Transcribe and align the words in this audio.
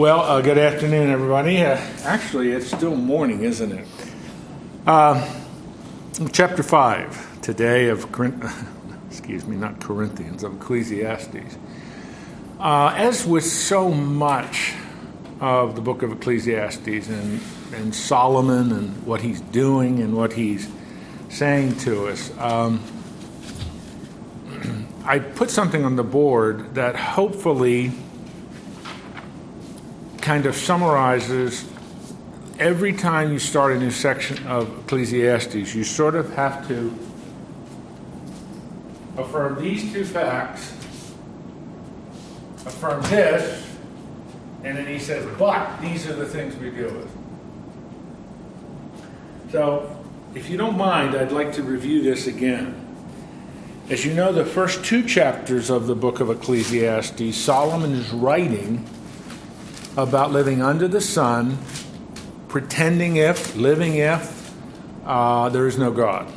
Well, 0.00 0.20
uh, 0.20 0.40
good 0.40 0.56
afternoon, 0.56 1.10
everybody. 1.10 1.62
Uh, 1.62 1.76
actually, 2.04 2.52
it's 2.52 2.68
still 2.68 2.96
morning, 2.96 3.42
isn't 3.42 3.70
it? 3.70 3.86
Uh, 4.86 5.30
chapter 6.32 6.62
5 6.62 7.42
today 7.42 7.88
of, 7.88 8.06
excuse 9.10 9.44
me, 9.44 9.56
not 9.56 9.78
Corinthians, 9.78 10.42
of 10.42 10.54
Ecclesiastes. 10.54 11.58
Uh, 12.58 12.94
as 12.96 13.26
with 13.26 13.44
so 13.44 13.90
much 13.90 14.72
of 15.38 15.74
the 15.74 15.82
book 15.82 16.02
of 16.02 16.12
Ecclesiastes 16.12 17.08
and, 17.10 17.38
and 17.74 17.94
Solomon 17.94 18.72
and 18.72 19.04
what 19.04 19.20
he's 19.20 19.42
doing 19.42 20.00
and 20.00 20.16
what 20.16 20.32
he's 20.32 20.66
saying 21.28 21.76
to 21.80 22.08
us, 22.08 22.34
um, 22.38 22.82
I 25.04 25.18
put 25.18 25.50
something 25.50 25.84
on 25.84 25.96
the 25.96 26.04
board 26.04 26.76
that 26.76 26.96
hopefully 26.96 27.92
kind 30.30 30.46
of 30.46 30.54
summarizes 30.54 31.68
every 32.60 32.92
time 32.92 33.32
you 33.32 33.38
start 33.40 33.72
a 33.72 33.76
new 33.80 33.90
section 33.90 34.46
of 34.46 34.68
Ecclesiastes, 34.84 35.74
you 35.74 35.82
sort 35.82 36.14
of 36.14 36.32
have 36.34 36.68
to 36.68 36.96
affirm 39.18 39.60
these 39.60 39.92
two 39.92 40.04
facts, 40.04 40.70
affirm 42.64 43.02
this, 43.10 43.76
and 44.62 44.78
then 44.78 44.86
he 44.86 45.00
says, 45.00 45.26
but 45.36 45.80
these 45.80 46.06
are 46.06 46.14
the 46.14 46.26
things 46.26 46.54
we 46.58 46.70
deal 46.70 46.94
with. 46.94 47.10
So, 49.50 50.00
if 50.36 50.48
you 50.48 50.56
don't 50.56 50.78
mind, 50.78 51.16
I'd 51.16 51.32
like 51.32 51.54
to 51.54 51.64
review 51.64 52.02
this 52.04 52.28
again. 52.28 52.86
As 53.88 54.04
you 54.04 54.14
know, 54.14 54.32
the 54.32 54.44
first 54.44 54.84
two 54.84 55.02
chapters 55.02 55.70
of 55.70 55.88
the 55.88 55.96
book 55.96 56.20
of 56.20 56.30
Ecclesiastes, 56.30 57.36
Solomon 57.36 57.94
is 57.94 58.12
writing 58.12 58.86
about 59.96 60.32
living 60.32 60.62
under 60.62 60.88
the 60.88 61.00
sun, 61.00 61.58
pretending 62.48 63.16
if, 63.16 63.56
living 63.56 63.96
if, 63.96 64.54
uh, 65.04 65.48
there 65.48 65.66
is 65.66 65.78
no 65.78 65.90
God. 65.90 66.30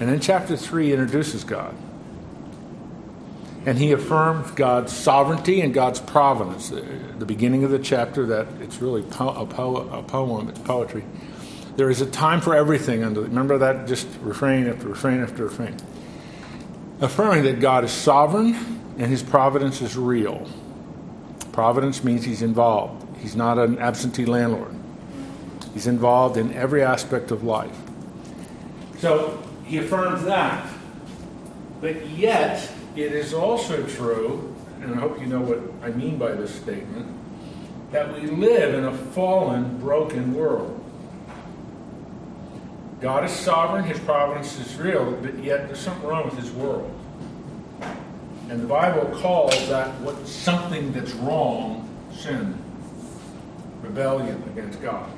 And 0.00 0.08
then 0.08 0.20
chapter 0.20 0.56
3 0.56 0.92
introduces 0.92 1.44
God. 1.44 1.74
And 3.64 3.78
he 3.78 3.92
affirms 3.92 4.50
God's 4.52 4.92
sovereignty 4.92 5.60
and 5.60 5.72
God's 5.72 6.00
providence. 6.00 6.70
The 6.70 7.26
beginning 7.26 7.62
of 7.62 7.70
the 7.70 7.78
chapter, 7.78 8.26
that 8.26 8.48
it's 8.60 8.82
really 8.82 9.02
a 9.02 9.46
poem, 9.46 10.48
it's 10.48 10.58
poetry. 10.60 11.04
There 11.76 11.88
is 11.88 12.00
a 12.00 12.06
time 12.06 12.40
for 12.40 12.54
everything. 12.54 13.04
Under, 13.04 13.20
remember 13.20 13.58
that 13.58 13.86
just 13.86 14.08
refrain 14.20 14.66
after 14.66 14.88
refrain 14.88 15.22
after 15.22 15.44
refrain. 15.44 15.76
Affirming 17.00 17.44
that 17.44 17.60
God 17.60 17.84
is 17.84 17.92
sovereign 17.92 18.54
and 18.98 19.10
his 19.10 19.22
providence 19.22 19.80
is 19.80 19.96
real. 19.96 20.46
Providence 21.52 22.02
means 22.02 22.24
he's 22.24 22.42
involved. 22.42 23.04
He's 23.18 23.36
not 23.36 23.58
an 23.58 23.78
absentee 23.78 24.24
landlord. 24.24 24.74
He's 25.74 25.86
involved 25.86 26.36
in 26.36 26.52
every 26.54 26.82
aspect 26.82 27.30
of 27.30 27.44
life. 27.44 27.76
So 28.98 29.42
he 29.64 29.78
affirms 29.78 30.24
that. 30.24 30.68
But 31.80 32.08
yet, 32.10 32.70
it 32.94 33.12
is 33.12 33.34
also 33.34 33.84
true, 33.86 34.54
and 34.80 34.94
I 34.94 34.98
hope 34.98 35.20
you 35.20 35.26
know 35.26 35.40
what 35.40 35.60
I 35.82 35.92
mean 35.94 36.18
by 36.18 36.32
this 36.32 36.54
statement, 36.54 37.06
that 37.90 38.14
we 38.14 38.28
live 38.28 38.74
in 38.74 38.84
a 38.84 38.96
fallen, 38.96 39.78
broken 39.78 40.34
world. 40.34 40.78
God 43.00 43.24
is 43.24 43.32
sovereign, 43.32 43.84
his 43.84 43.98
providence 43.98 44.58
is 44.60 44.76
real, 44.76 45.10
but 45.10 45.42
yet 45.42 45.66
there's 45.66 45.80
something 45.80 46.08
wrong 46.08 46.24
with 46.24 46.38
his 46.38 46.50
world. 46.52 46.88
And 48.48 48.60
the 48.60 48.66
Bible 48.66 49.06
calls 49.18 49.68
that 49.68 49.88
what 50.00 50.26
something 50.26 50.92
that's 50.92 51.12
wrong 51.14 51.88
sin, 52.12 52.58
rebellion 53.82 54.42
against 54.52 54.80
God. 54.82 55.10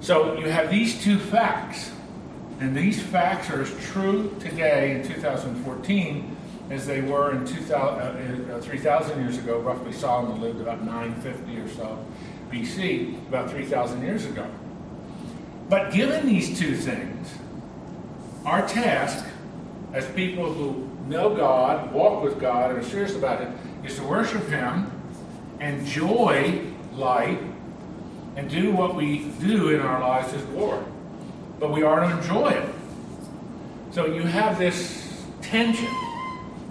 So 0.00 0.38
you 0.38 0.48
have 0.48 0.70
these 0.70 1.02
two 1.02 1.18
facts, 1.18 1.90
and 2.60 2.76
these 2.76 3.02
facts 3.02 3.50
are 3.50 3.62
as 3.62 3.86
true 3.86 4.34
today 4.40 4.92
in 4.92 5.06
2014 5.06 6.36
as 6.70 6.86
they 6.86 7.00
were 7.00 7.32
in 7.32 7.46
2000, 7.46 8.50
uh, 8.50 8.60
3,000 8.60 9.20
years 9.20 9.38
ago. 9.38 9.58
Roughly, 9.58 9.92
Solomon 9.92 10.40
lived 10.40 10.60
about 10.60 10.82
950 10.84 11.60
or 11.60 11.68
so 11.68 12.04
BC, 12.50 13.16
about 13.28 13.50
3,000 13.50 14.02
years 14.02 14.24
ago. 14.24 14.46
But 15.68 15.92
given 15.92 16.26
these 16.26 16.58
two 16.58 16.76
things, 16.76 17.34
our 18.44 18.66
task 18.66 19.26
as 19.92 20.06
people 20.10 20.52
who 20.52 20.88
know 21.08 21.34
God, 21.34 21.92
walk 21.92 22.22
with 22.22 22.40
God, 22.40 22.70
and 22.70 22.80
are 22.80 22.88
serious 22.88 23.14
about 23.14 23.42
it, 23.42 23.48
is 23.84 23.96
to 23.96 24.04
worship 24.04 24.46
Him, 24.48 24.90
enjoy 25.60 26.62
life, 26.94 27.38
and 28.36 28.50
do 28.50 28.72
what 28.72 28.94
we 28.94 29.30
do 29.40 29.70
in 29.70 29.80
our 29.80 30.00
lives 30.00 30.32
as 30.34 30.44
Lord. 30.46 30.84
But 31.58 31.72
we 31.72 31.82
are 31.82 32.00
to 32.00 32.16
enjoy 32.16 32.48
it. 32.50 32.74
So 33.92 34.06
you 34.06 34.22
have 34.22 34.58
this 34.58 35.24
tension. 35.40 35.88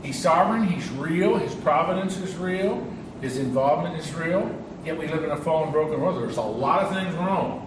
He's 0.04 0.20
sovereign, 0.20 0.68
He's 0.68 0.88
real, 0.92 1.38
His 1.38 1.56
providence 1.56 2.18
is 2.18 2.36
real, 2.36 2.86
His 3.22 3.38
involvement 3.38 3.98
is 3.98 4.14
real, 4.14 4.56
yet 4.86 4.98
we 4.98 5.08
live 5.08 5.24
in 5.24 5.32
a 5.32 5.38
fallen, 5.38 5.72
broken 5.72 6.00
world. 6.00 6.22
There's 6.22 6.38
a 6.38 6.42
lot 6.42 6.84
of 6.84 6.94
things 6.94 7.16
wrong. 7.16 7.64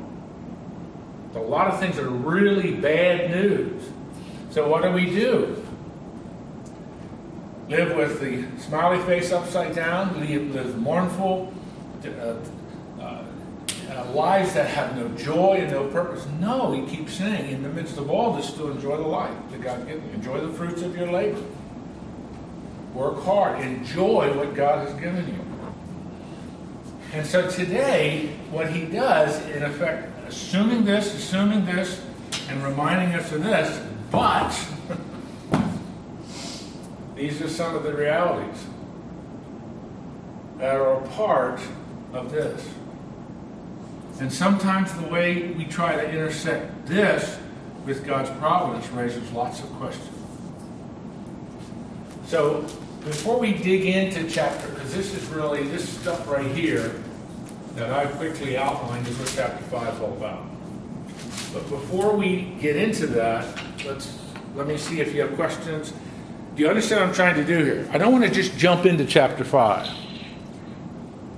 A 1.34 1.38
lot 1.38 1.68
of 1.68 1.78
things 1.78 1.96
that 1.96 2.04
are 2.04 2.10
really 2.10 2.74
bad 2.74 3.30
news. 3.30 3.82
So 4.50 4.68
what 4.68 4.82
do 4.82 4.92
we 4.92 5.06
do? 5.06 5.57
Live 7.68 7.94
with 7.96 8.20
the 8.20 8.44
smiley 8.60 8.98
face 9.04 9.32
upside 9.32 9.74
down, 9.74 10.18
live, 10.20 10.54
live 10.54 10.78
mournful, 10.78 11.52
uh, 12.04 12.34
uh, 13.00 13.24
uh, 13.90 14.04
lives 14.12 14.54
that 14.54 14.68
have 14.70 14.96
no 14.96 15.08
joy 15.16 15.58
and 15.60 15.70
no 15.70 15.86
purpose. 15.88 16.26
No, 16.40 16.72
he 16.72 16.96
keeps 16.96 17.14
saying, 17.14 17.50
in 17.50 17.62
the 17.62 17.68
midst 17.68 17.98
of 17.98 18.10
all 18.10 18.32
this, 18.34 18.48
still 18.48 18.70
enjoy 18.70 18.96
the 18.96 19.02
life 19.02 19.34
that 19.50 19.60
God 19.60 19.86
gives 19.86 20.04
you. 20.04 20.12
Enjoy 20.12 20.40
the 20.40 20.52
fruits 20.54 20.82
of 20.82 20.96
your 20.96 21.10
labor. 21.10 21.42
Work 22.94 23.22
hard. 23.22 23.60
Enjoy 23.60 24.34
what 24.34 24.54
God 24.54 24.88
has 24.88 24.98
given 24.98 25.26
you. 25.26 25.44
And 27.12 27.26
so 27.26 27.50
today, 27.50 28.28
what 28.50 28.70
he 28.70 28.86
does, 28.86 29.40
in 29.48 29.62
effect, 29.62 30.08
assuming 30.26 30.84
this, 30.84 31.14
assuming 31.14 31.64
this, 31.66 32.04
and 32.48 32.62
reminding 32.62 33.14
us 33.14 33.30
of 33.32 33.42
this, 33.42 33.82
but 34.10 34.52
These 37.18 37.42
are 37.42 37.48
some 37.48 37.74
of 37.74 37.82
the 37.82 37.92
realities 37.92 38.64
that 40.58 40.76
are 40.76 41.02
a 41.02 41.08
part 41.08 41.60
of 42.12 42.30
this. 42.30 42.64
And 44.20 44.32
sometimes 44.32 44.92
the 44.94 45.08
way 45.08 45.48
we 45.48 45.64
try 45.64 45.96
to 45.96 46.08
intersect 46.08 46.86
this 46.86 47.36
with 47.84 48.06
God's 48.06 48.30
providence 48.38 48.88
raises 48.90 49.32
lots 49.32 49.58
of 49.58 49.66
questions. 49.70 50.16
So 52.26 52.60
before 53.04 53.40
we 53.40 53.52
dig 53.52 53.86
into 53.86 54.30
chapter, 54.30 54.68
because 54.68 54.94
this 54.94 55.12
is 55.12 55.24
really, 55.30 55.64
this 55.64 55.88
stuff 55.88 56.28
right 56.28 56.46
here 56.54 57.02
that 57.74 57.90
I 57.90 58.06
quickly 58.06 58.56
outlined 58.56 59.08
is 59.08 59.18
what 59.18 59.32
chapter 59.34 59.64
5 59.64 59.94
is 59.94 60.00
all 60.00 60.12
about. 60.12 60.46
But 61.52 61.68
before 61.68 62.14
we 62.14 62.54
get 62.60 62.76
into 62.76 63.08
that, 63.08 63.60
let's 63.84 64.16
let 64.54 64.68
me 64.68 64.76
see 64.76 65.00
if 65.00 65.14
you 65.14 65.22
have 65.22 65.34
questions. 65.34 65.92
Do 66.58 66.64
you 66.64 66.70
understand 66.70 67.02
what 67.02 67.10
I'm 67.10 67.14
trying 67.14 67.36
to 67.36 67.44
do 67.44 67.64
here? 67.64 67.88
I 67.92 67.98
don't 67.98 68.10
want 68.10 68.24
to 68.24 68.30
just 68.32 68.58
jump 68.58 68.84
into 68.84 69.04
chapter 69.04 69.44
5. 69.44 69.88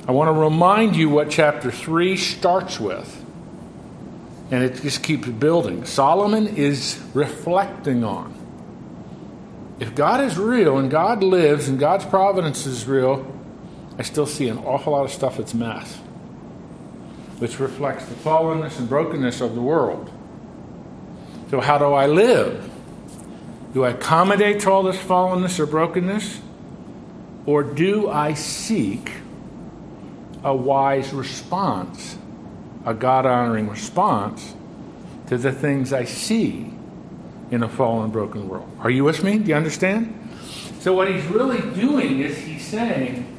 I 0.09 0.13
want 0.13 0.29
to 0.29 0.33
remind 0.33 0.97
you 0.97 1.11
what 1.11 1.29
chapter 1.29 1.71
3 1.71 2.17
starts 2.17 2.81
with. 2.81 3.23
And 4.51 4.65
it 4.65 4.81
just 4.81 5.03
keeps 5.03 5.29
building. 5.29 5.85
Solomon 5.85 6.47
is 6.47 6.99
reflecting 7.13 8.03
on. 8.03 8.33
If 9.79 9.95
God 9.95 10.23
is 10.23 10.39
real 10.39 10.79
and 10.79 10.91
God 10.91 11.23
lives 11.23 11.69
and 11.69 11.79
God's 11.79 12.07
providence 12.07 12.65
is 12.65 12.87
real, 12.87 13.31
I 13.99 14.03
still 14.05 14.25
see 14.25 14.49
an 14.49 14.57
awful 14.57 14.95
lot 14.95 15.05
of 15.05 15.11
stuff 15.11 15.37
that's 15.37 15.53
mess, 15.53 15.97
which 17.41 17.61
reflects 17.61 18.07
the 18.07 18.15
fallenness 18.15 18.79
and 18.79 18.89
brokenness 18.89 19.43
of 19.43 19.55
the 19.55 19.61
world. 19.61 20.11
So, 21.51 21.61
how 21.61 21.77
do 21.77 21.93
I 21.93 22.07
live? 22.07 22.70
Do 23.73 23.85
I 23.85 23.91
accommodate 23.91 24.61
to 24.61 24.71
all 24.71 24.83
this 24.83 24.97
fallenness 24.97 25.59
or 25.61 25.67
brokenness? 25.67 26.41
Or 27.47 27.63
do 27.63 28.09
I 28.11 28.35
seek 28.35 29.13
a 30.43 30.55
wise 30.55 31.13
response, 31.13 32.19
a 32.85 32.95
God 32.95 33.27
honoring 33.27 33.69
response 33.69 34.55
to 35.29 35.39
the 35.39 35.53
things 35.53 35.93
I 35.93 36.05
see 36.05 36.73
in 37.51 37.63
a 37.63 37.69
fallen, 37.69 38.11
broken 38.11 38.49
world? 38.49 38.69
Are 38.81 38.91
you 38.91 39.05
with 39.05 39.23
me? 39.23 39.39
Do 39.39 39.51
you 39.51 39.55
understand? 39.55 40.17
So, 40.81 40.93
what 40.95 41.09
he's 41.09 41.25
really 41.27 41.61
doing 41.79 42.21
is 42.21 42.39
he's 42.39 42.67
saying, 42.67 43.37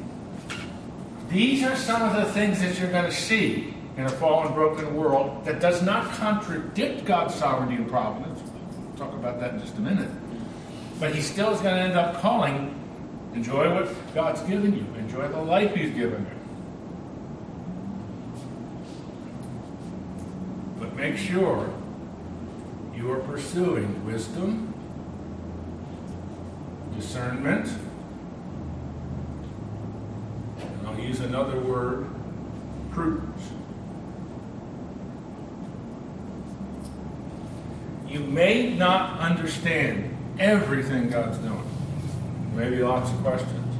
these 1.28 1.62
are 1.64 1.76
some 1.76 2.02
of 2.02 2.14
the 2.14 2.30
things 2.32 2.60
that 2.60 2.78
you're 2.78 2.90
going 2.90 3.04
to 3.04 3.16
see 3.16 3.74
in 3.96 4.04
a 4.04 4.08
fallen, 4.08 4.52
broken 4.54 4.94
world 4.94 5.44
that 5.44 5.60
does 5.60 5.82
not 5.82 6.10
contradict 6.12 7.04
God's 7.04 7.34
sovereignty 7.34 7.76
and 7.76 7.88
providence. 7.88 8.40
We'll 8.40 8.96
talk 8.96 9.14
about 9.14 9.40
that 9.40 9.54
in 9.54 9.60
just 9.60 9.76
a 9.76 9.80
minute. 9.80 10.08
But 11.02 11.16
he 11.16 11.20
still 11.20 11.52
is 11.52 11.60
going 11.60 11.74
to 11.74 11.80
end 11.80 11.94
up 11.94 12.20
calling, 12.20 12.78
enjoy 13.34 13.74
what 13.74 13.92
God's 14.14 14.40
given 14.42 14.72
you, 14.72 14.86
enjoy 15.00 15.26
the 15.26 15.42
life 15.42 15.74
he's 15.74 15.92
given 15.92 16.24
you. 16.24 16.38
But 20.78 20.94
make 20.94 21.16
sure 21.16 21.74
you 22.94 23.10
are 23.10 23.18
pursuing 23.18 24.06
wisdom, 24.06 24.72
discernment, 26.94 27.66
and 30.60 30.86
I'll 30.86 31.00
use 31.00 31.18
another 31.18 31.58
word, 31.58 32.06
prudence. 32.92 33.50
You 38.06 38.20
may 38.20 38.76
not 38.76 39.18
understand 39.18 40.11
everything 40.38 41.10
God's 41.10 41.38
doing. 41.38 41.62
Maybe 42.54 42.82
lots 42.82 43.10
of 43.10 43.16
questions. 43.18 43.76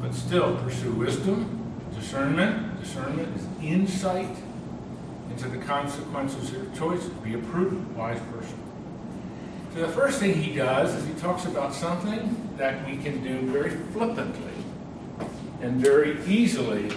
But 0.00 0.14
still, 0.14 0.56
pursue 0.58 0.92
wisdom, 0.92 1.72
discernment. 1.94 2.80
Discernment 2.80 3.36
is 3.36 3.46
insight 3.62 4.36
into 5.30 5.48
the 5.48 5.58
consequences 5.58 6.50
of 6.50 6.56
your 6.56 6.74
choices. 6.76 7.10
Be 7.10 7.34
a 7.34 7.38
prudent, 7.38 7.88
wise 7.96 8.20
person. 8.32 8.58
So 9.74 9.80
the 9.80 9.88
first 9.88 10.20
thing 10.20 10.34
he 10.34 10.54
does 10.54 10.94
is 10.94 11.06
he 11.06 11.12
talks 11.20 11.44
about 11.44 11.74
something 11.74 12.48
that 12.56 12.86
we 12.86 12.96
can 12.96 13.22
do 13.22 13.40
very 13.52 13.70
flippantly 13.92 14.52
and 15.60 15.80
very 15.80 16.24
easily, 16.26 16.90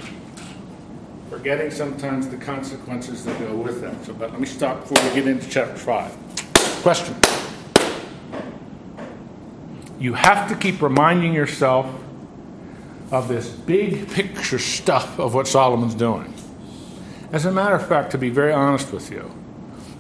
forgetting 1.30 1.72
sometimes 1.72 2.30
the 2.30 2.38
consequences 2.38 3.26
that 3.26 3.38
go 3.40 3.56
with 3.56 3.82
that. 3.82 4.06
So, 4.06 4.14
but 4.14 4.32
let 4.32 4.40
me 4.40 4.48
stop 4.48 4.82
before 4.82 5.04
we 5.10 5.16
get 5.16 5.28
into 5.28 5.50
chapter 5.50 5.78
5. 5.78 6.18
Question. 6.82 7.29
You 10.00 10.14
have 10.14 10.50
to 10.50 10.56
keep 10.56 10.82
reminding 10.82 11.34
yourself 11.34 11.88
of 13.12 13.28
this 13.28 13.50
big 13.50 14.10
picture 14.12 14.60
stuff 14.60 15.20
of 15.20 15.34
what 15.34 15.48
Solomon's 15.48 15.96
doing. 15.96 16.34
As 17.32 17.46
a 17.46 17.52
matter 17.52 17.76
of 17.76 17.88
fact, 17.88 18.12
to 18.12 18.18
be 18.18 18.30
very 18.30 18.54
honest 18.54 18.94
with 18.94 19.12
you, 19.12 19.30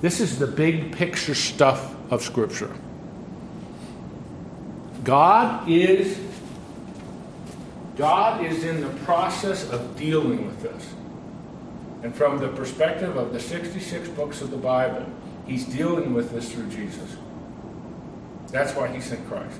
this 0.01 0.19
is 0.19 0.39
the 0.39 0.47
big 0.47 0.95
picture 0.95 1.35
stuff 1.35 1.95
of 2.09 2.23
Scripture. 2.23 2.71
God 5.03 5.69
is 5.69 6.19
God 7.97 8.45
is 8.45 8.63
in 8.63 8.79
the 8.79 8.89
process 9.03 9.69
of 9.69 9.97
dealing 9.97 10.45
with 10.45 10.61
this. 10.61 10.93
And 12.01 12.15
from 12.15 12.39
the 12.39 12.47
perspective 12.47 13.17
of 13.17 13.33
the 13.33 13.41
66 13.41 14.07
books 14.09 14.39
of 14.39 14.51
the 14.51 14.57
Bible, 14.57 15.05
he's 15.45 15.65
dealing 15.65 16.13
with 16.13 16.31
this 16.31 16.49
through 16.49 16.69
Jesus. 16.69 17.17
That's 18.51 18.73
why 18.73 18.87
he 18.87 19.01
sent 19.01 19.27
Christ. 19.27 19.59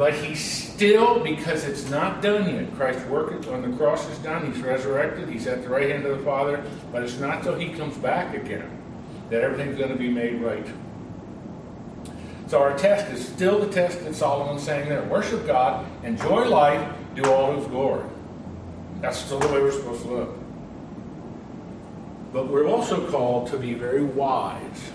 But 0.00 0.14
he's 0.14 0.42
still, 0.42 1.22
because 1.22 1.64
it's 1.64 1.90
not 1.90 2.22
done 2.22 2.48
yet. 2.48 2.74
Christ's 2.74 3.04
work 3.04 3.32
on 3.48 3.60
the 3.60 3.76
cross 3.76 4.08
is 4.08 4.16
done. 4.20 4.50
He's 4.50 4.62
resurrected. 4.62 5.28
He's 5.28 5.46
at 5.46 5.62
the 5.62 5.68
right 5.68 5.90
hand 5.90 6.06
of 6.06 6.16
the 6.16 6.24
Father. 6.24 6.64
But 6.90 7.02
it's 7.02 7.18
not 7.18 7.42
till 7.42 7.54
he 7.54 7.68
comes 7.68 7.98
back 7.98 8.34
again 8.34 8.66
that 9.28 9.42
everything's 9.42 9.76
going 9.76 9.90
to 9.90 9.98
be 9.98 10.08
made 10.08 10.40
right. 10.40 10.66
So 12.46 12.62
our 12.62 12.78
test 12.78 13.12
is 13.12 13.28
still 13.28 13.58
the 13.58 13.70
test 13.70 14.02
that 14.04 14.14
Solomon's 14.14 14.62
saying 14.62 14.88
there. 14.88 15.02
Worship 15.02 15.46
God, 15.46 15.84
enjoy 16.02 16.48
life, 16.48 16.96
do 17.14 17.30
all 17.30 17.54
his 17.56 17.66
glory. 17.66 18.08
That's 19.02 19.18
still 19.18 19.38
the 19.38 19.48
way 19.48 19.60
we're 19.60 19.70
supposed 19.70 20.04
to 20.04 20.12
live. 20.14 20.28
But 22.32 22.48
we're 22.48 22.66
also 22.66 23.06
called 23.10 23.50
to 23.50 23.58
be 23.58 23.74
very 23.74 24.02
wise. 24.02 24.92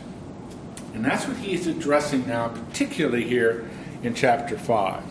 And 0.95 1.05
that's 1.05 1.27
what 1.27 1.37
he 1.37 1.53
is 1.53 1.67
addressing 1.67 2.25
now, 2.25 2.47
particularly 2.47 3.23
here 3.23 3.69
in 4.05 4.13
chapter 4.13 4.57
5. 4.57 5.03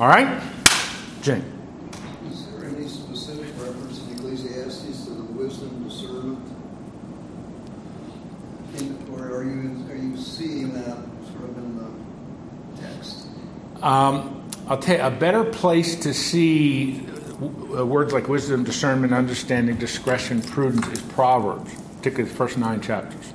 All 0.00 0.08
right? 0.08 0.42
Jane. 1.22 1.44
Is 2.30 2.46
there 2.46 2.68
any 2.68 2.88
specific 2.88 3.46
reference 3.58 4.02
in 4.02 4.14
Ecclesiastes 4.14 5.04
to 5.04 5.10
the 5.10 5.22
wisdom 5.22 5.88
discernment? 5.88 6.44
In, 8.78 9.06
or 9.12 9.38
are 9.38 9.44
you 9.44 9.86
are 9.90 9.96
you 9.96 10.16
seeing 10.16 10.72
that 10.72 10.96
sort 11.30 11.44
of 11.44 11.58
in 11.58 11.76
the 11.76 12.82
text? 12.82 13.26
Um, 13.82 14.48
I'll 14.68 14.78
tell 14.78 14.96
you, 14.96 15.02
a 15.02 15.10
better 15.10 15.44
place 15.44 15.94
to 16.00 16.12
see 16.12 17.00
words 17.38 18.12
like 18.12 18.28
wisdom, 18.28 18.64
discernment, 18.64 19.12
understanding, 19.12 19.76
discretion, 19.76 20.42
prudence 20.42 20.88
is 20.88 21.00
Proverbs, 21.02 21.72
particularly 21.98 22.30
the 22.30 22.36
first 22.36 22.58
nine 22.58 22.80
chapters. 22.80 23.32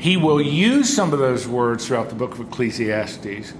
He 0.00 0.16
will 0.16 0.40
use 0.40 0.88
some 0.88 1.12
of 1.12 1.18
those 1.18 1.46
words 1.46 1.86
throughout 1.86 2.08
the 2.08 2.14
book 2.14 2.32
of 2.32 2.40
Ecclesiastes. 2.40 3.50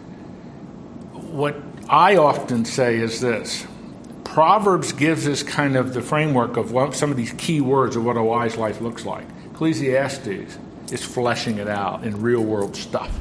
What 1.13 1.55
I 1.87 2.17
often 2.17 2.65
say 2.65 2.97
is 2.97 3.21
this 3.21 3.67
Proverbs 4.25 4.93
gives 4.93 5.29
us 5.29 5.43
kind 5.43 5.77
of 5.77 5.93
the 5.93 6.01
framework 6.01 6.57
of 6.57 6.73
what, 6.73 6.95
some 6.95 7.11
of 7.11 7.19
these 7.19 7.33
key 7.33 7.61
words 7.61 7.95
of 7.95 8.07
what 8.07 8.17
a 8.17 8.23
wise 8.23 8.57
life 8.57 8.81
looks 8.81 9.05
like. 9.05 9.27
Ecclesiastes 9.53 10.57
is 10.91 11.05
fleshing 11.05 11.59
it 11.59 11.69
out 11.69 12.05
in 12.05 12.23
real 12.23 12.43
world 12.43 12.75
stuff. 12.75 13.15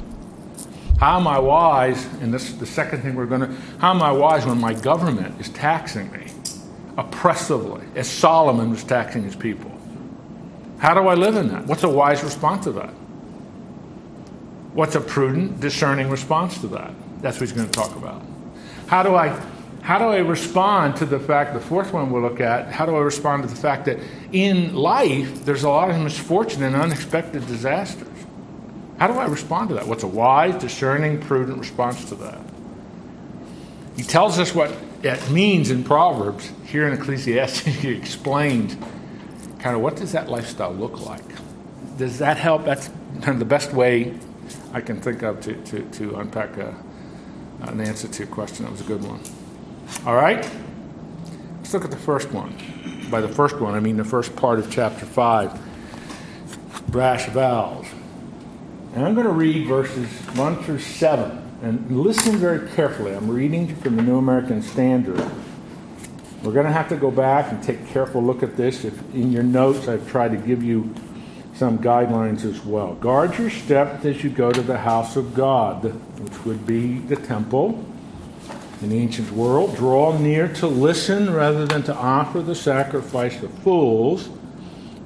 How 0.98 1.20
am 1.20 1.26
I 1.26 1.38
wise? 1.38 2.02
And 2.22 2.32
this 2.32 2.48
is 2.48 2.58
the 2.58 2.64
second 2.64 3.02
thing 3.02 3.16
we're 3.16 3.26
going 3.26 3.42
to. 3.42 3.54
How 3.80 3.90
am 3.90 4.00
I 4.00 4.12
wise 4.12 4.46
when 4.46 4.58
my 4.58 4.72
government 4.72 5.38
is 5.38 5.50
taxing 5.50 6.10
me 6.10 6.26
oppressively, 6.96 7.84
as 7.96 8.08
Solomon 8.08 8.70
was 8.70 8.82
taxing 8.82 9.24
his 9.24 9.36
people? 9.36 9.70
How 10.78 10.94
do 10.94 11.06
I 11.06 11.14
live 11.14 11.36
in 11.36 11.48
that? 11.48 11.66
What's 11.66 11.82
a 11.82 11.88
wise 11.88 12.24
response 12.24 12.64
to 12.64 12.72
that? 12.72 12.94
What's 14.72 14.94
a 14.94 15.00
prudent, 15.00 15.60
discerning 15.60 16.10
response 16.10 16.60
to 16.60 16.68
that? 16.68 16.92
That's 17.20 17.38
what 17.38 17.48
he's 17.48 17.52
going 17.52 17.68
to 17.68 17.72
talk 17.72 17.96
about. 17.96 18.22
How 18.86 19.02
do 19.02 19.14
I 19.14 19.40
how 19.82 19.98
do 19.98 20.04
I 20.04 20.18
respond 20.18 20.96
to 20.96 21.06
the 21.06 21.18
fact, 21.18 21.54
the 21.54 21.60
fourth 21.60 21.92
one 21.92 22.10
we'll 22.10 22.22
look 22.22 22.40
at, 22.40 22.70
how 22.70 22.84
do 22.84 22.94
I 22.94 23.00
respond 23.00 23.42
to 23.44 23.48
the 23.48 23.56
fact 23.56 23.86
that 23.86 23.98
in 24.30 24.74
life 24.74 25.44
there's 25.46 25.64
a 25.64 25.70
lot 25.70 25.90
of 25.90 25.98
misfortune 25.98 26.62
and 26.62 26.76
unexpected 26.76 27.46
disasters? 27.46 28.06
How 28.98 29.06
do 29.06 29.14
I 29.14 29.24
respond 29.24 29.70
to 29.70 29.76
that? 29.76 29.88
What's 29.88 30.02
a 30.02 30.06
wise, 30.06 30.60
discerning, 30.60 31.20
prudent 31.20 31.58
response 31.58 32.04
to 32.10 32.14
that? 32.16 32.38
He 33.96 34.02
tells 34.02 34.38
us 34.38 34.54
what 34.54 34.76
it 35.02 35.30
means 35.30 35.70
in 35.70 35.82
Proverbs. 35.82 36.52
Here 36.66 36.86
in 36.86 36.92
Ecclesiastes, 36.92 37.60
he 37.66 37.88
explained 37.88 38.76
kind 39.58 39.74
of 39.74 39.82
what 39.82 39.96
does 39.96 40.12
that 40.12 40.28
lifestyle 40.28 40.72
look 40.72 41.00
like? 41.00 41.24
Does 41.96 42.18
that 42.18 42.36
help? 42.36 42.64
That's 42.64 42.88
kind 43.22 43.28
of 43.28 43.38
the 43.38 43.44
best 43.46 43.72
way 43.72 44.18
I 44.72 44.80
can 44.80 45.00
think 45.00 45.22
of 45.22 45.40
to, 45.42 45.54
to, 45.54 45.82
to 45.90 46.16
unpack 46.16 46.56
a, 46.56 46.74
an 47.62 47.80
answer 47.80 48.08
to 48.08 48.18
your 48.24 48.32
question. 48.32 48.64
That 48.64 48.72
was 48.72 48.80
a 48.80 48.84
good 48.84 49.02
one. 49.02 49.20
All 50.06 50.14
right? 50.14 50.48
Let's 51.58 51.74
look 51.74 51.84
at 51.84 51.90
the 51.90 51.96
first 51.96 52.30
one. 52.30 52.54
By 53.10 53.20
the 53.20 53.28
first 53.28 53.58
one, 53.60 53.74
I 53.74 53.80
mean 53.80 53.96
the 53.96 54.04
first 54.04 54.36
part 54.36 54.58
of 54.58 54.70
chapter 54.70 55.06
5 55.06 56.86
brash 56.88 57.26
vows. 57.26 57.86
And 58.94 59.04
I'm 59.04 59.14
going 59.14 59.26
to 59.26 59.32
read 59.32 59.66
verses 59.66 60.08
1 60.36 60.64
through 60.64 60.80
7. 60.80 61.36
And 61.62 62.02
listen 62.02 62.36
very 62.36 62.68
carefully. 62.70 63.14
I'm 63.14 63.30
reading 63.30 63.74
from 63.76 63.96
the 63.96 64.02
New 64.02 64.18
American 64.18 64.62
Standard. 64.62 65.18
We're 66.42 66.52
going 66.52 66.66
to 66.66 66.72
have 66.72 66.88
to 66.88 66.96
go 66.96 67.10
back 67.10 67.52
and 67.52 67.62
take 67.62 67.80
a 67.80 67.84
careful 67.86 68.22
look 68.22 68.42
at 68.42 68.56
this. 68.56 68.84
If 68.84 68.98
in 69.14 69.30
your 69.30 69.42
notes 69.42 69.88
I've 69.88 70.08
tried 70.08 70.30
to 70.30 70.38
give 70.38 70.62
you 70.62 70.94
some 71.60 71.78
guidelines 71.78 72.46
as 72.46 72.64
well. 72.64 72.94
Guard 72.94 73.36
your 73.36 73.50
steps 73.50 74.06
as 74.06 74.24
you 74.24 74.30
go 74.30 74.50
to 74.50 74.62
the 74.62 74.78
house 74.78 75.14
of 75.14 75.34
God, 75.34 75.84
which 76.18 76.44
would 76.46 76.66
be 76.66 77.00
the 77.00 77.16
temple 77.16 77.84
in 78.80 78.88
the 78.88 78.96
ancient 78.96 79.30
world. 79.32 79.76
Draw 79.76 80.16
near 80.20 80.48
to 80.54 80.66
listen 80.66 81.30
rather 81.30 81.66
than 81.66 81.82
to 81.82 81.94
offer 81.94 82.40
the 82.40 82.54
sacrifice 82.54 83.42
of 83.42 83.52
fools, 83.58 84.30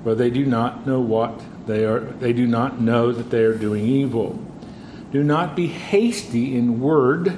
for 0.04 0.14
they 0.14 0.30
do 0.30 0.46
not 0.46 0.86
know 0.86 1.00
what 1.00 1.42
they 1.66 1.84
are 1.84 1.98
they 1.98 2.32
do 2.32 2.46
not 2.46 2.80
know 2.80 3.10
that 3.10 3.30
they 3.30 3.42
are 3.42 3.58
doing 3.58 3.84
evil. 3.84 4.40
Do 5.10 5.24
not 5.24 5.56
be 5.56 5.66
hasty 5.66 6.56
in 6.56 6.80
word 6.80 7.36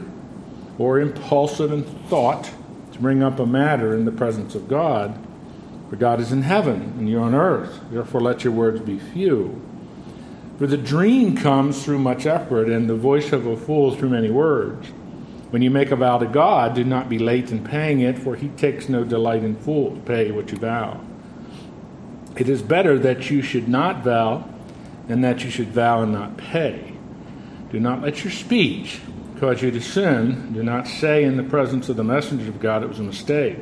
or 0.76 1.00
impulsive 1.00 1.72
in 1.72 1.84
thought 1.84 2.50
to 2.92 2.98
bring 2.98 3.22
up 3.22 3.38
a 3.38 3.46
matter 3.46 3.94
in 3.94 4.04
the 4.04 4.12
presence 4.12 4.54
of 4.54 4.68
God 4.68 5.25
for 5.88 5.96
God 5.96 6.20
is 6.20 6.32
in 6.32 6.42
heaven, 6.42 6.94
and 6.98 7.08
you're 7.08 7.22
on 7.22 7.34
earth. 7.34 7.80
Therefore, 7.90 8.20
let 8.20 8.44
your 8.44 8.52
words 8.52 8.80
be 8.80 8.98
few. 8.98 9.60
For 10.58 10.66
the 10.66 10.76
dream 10.76 11.36
comes 11.36 11.84
through 11.84 11.98
much 11.98 12.26
effort, 12.26 12.68
and 12.68 12.88
the 12.88 12.96
voice 12.96 13.32
of 13.32 13.46
a 13.46 13.56
fool 13.56 13.94
through 13.94 14.10
many 14.10 14.30
words. 14.30 14.88
When 15.50 15.62
you 15.62 15.70
make 15.70 15.90
a 15.90 15.96
vow 15.96 16.18
to 16.18 16.26
God, 16.26 16.74
do 16.74 16.84
not 16.84 17.08
be 17.08 17.18
late 17.18 17.52
in 17.52 17.62
paying 17.62 18.00
it, 18.00 18.18
for 18.18 18.34
he 18.34 18.48
takes 18.48 18.88
no 18.88 19.04
delight 19.04 19.44
in 19.44 19.54
fools. 19.54 19.98
To 19.98 20.04
pay 20.04 20.30
what 20.32 20.50
you 20.50 20.58
vow. 20.58 21.00
It 22.36 22.48
is 22.48 22.62
better 22.62 22.98
that 22.98 23.30
you 23.30 23.42
should 23.42 23.68
not 23.68 24.02
vow 24.02 24.48
than 25.06 25.20
that 25.20 25.44
you 25.44 25.50
should 25.50 25.68
vow 25.68 26.02
and 26.02 26.12
not 26.12 26.36
pay. 26.36 26.92
Do 27.70 27.78
not 27.78 28.02
let 28.02 28.24
your 28.24 28.32
speech 28.32 29.00
cause 29.38 29.62
you 29.62 29.70
to 29.70 29.80
sin. 29.80 30.52
Do 30.52 30.62
not 30.62 30.86
say 30.86 31.24
in 31.24 31.36
the 31.36 31.42
presence 31.42 31.88
of 31.88 31.96
the 31.96 32.04
messenger 32.04 32.48
of 32.48 32.60
God 32.60 32.82
it 32.82 32.88
was 32.88 32.98
a 32.98 33.04
mistake. 33.04 33.58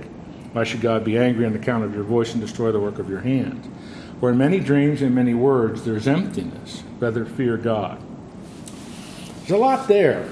Why 0.55 0.63
should 0.63 0.83
God 0.83 1.03
be 1.03 1.19
angry 1.19 1.45
on 1.47 1.57
account 1.57 1.83
of 1.83 1.97
your 1.97 2.05
voice 2.05 2.33
and 2.33 2.41
destroy 2.41 2.71
the 2.71 2.79
work 2.79 3.01
of 3.01 3.11
your 3.11 3.23
hands? 3.23 3.67
For 4.21 4.31
in 4.31 4.39
many 4.39 4.61
dreams 4.61 5.03
and 5.03 5.13
many 5.13 5.35
words 5.35 5.85
there's 5.85 6.07
emptiness. 6.07 6.85
Rather 7.01 7.25
fear 7.25 7.57
God. 7.57 8.01
There's 9.41 9.51
a 9.51 9.57
lot 9.57 9.89
there. 9.89 10.29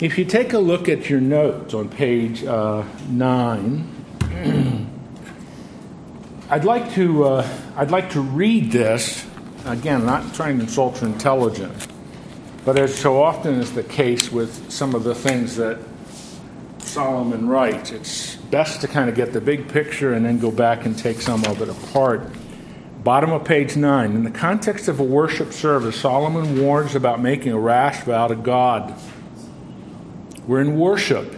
If 0.00 0.16
you 0.16 0.24
take 0.24 0.54
a 0.54 0.58
look 0.58 0.88
at 0.88 1.10
your 1.10 1.20
notes 1.20 1.74
on 1.74 1.90
page 1.90 2.42
uh, 2.44 2.82
9, 3.10 4.88
I'd 6.50 6.64
like 6.64 6.94
to 6.94 7.24
uh, 7.24 7.58
I'd 7.76 7.90
like 7.90 8.08
to 8.12 8.22
read 8.22 8.72
this 8.72 9.26
again, 9.66 10.06
not 10.06 10.32
trying 10.34 10.56
to 10.56 10.64
insult 10.64 11.02
your 11.02 11.10
intelligence, 11.10 11.86
but 12.64 12.78
as 12.78 12.94
so 12.94 13.22
often 13.22 13.56
is 13.60 13.74
the 13.74 13.82
case 13.82 14.32
with 14.32 14.72
some 14.72 14.94
of 14.94 15.04
the 15.04 15.14
things 15.14 15.56
that 15.56 15.78
Solomon 16.78 17.48
writes, 17.48 17.92
it's 17.92 18.37
best 18.50 18.80
to 18.80 18.88
kind 18.88 19.08
of 19.08 19.14
get 19.14 19.32
the 19.32 19.40
big 19.40 19.68
picture 19.68 20.12
and 20.12 20.24
then 20.24 20.38
go 20.38 20.50
back 20.50 20.86
and 20.86 20.98
take 20.98 21.20
some 21.20 21.44
of 21.44 21.60
it 21.60 21.68
apart. 21.68 22.22
Bottom 23.04 23.30
of 23.30 23.44
page 23.44 23.76
9. 23.76 24.12
In 24.12 24.24
the 24.24 24.30
context 24.30 24.88
of 24.88 25.00
a 25.00 25.04
worship 25.04 25.52
service, 25.52 26.00
Solomon 26.00 26.60
warns 26.62 26.94
about 26.94 27.20
making 27.20 27.52
a 27.52 27.58
rash 27.58 28.02
vow 28.02 28.26
to 28.26 28.34
God. 28.34 28.94
We're 30.46 30.60
in 30.60 30.78
worship 30.78 31.36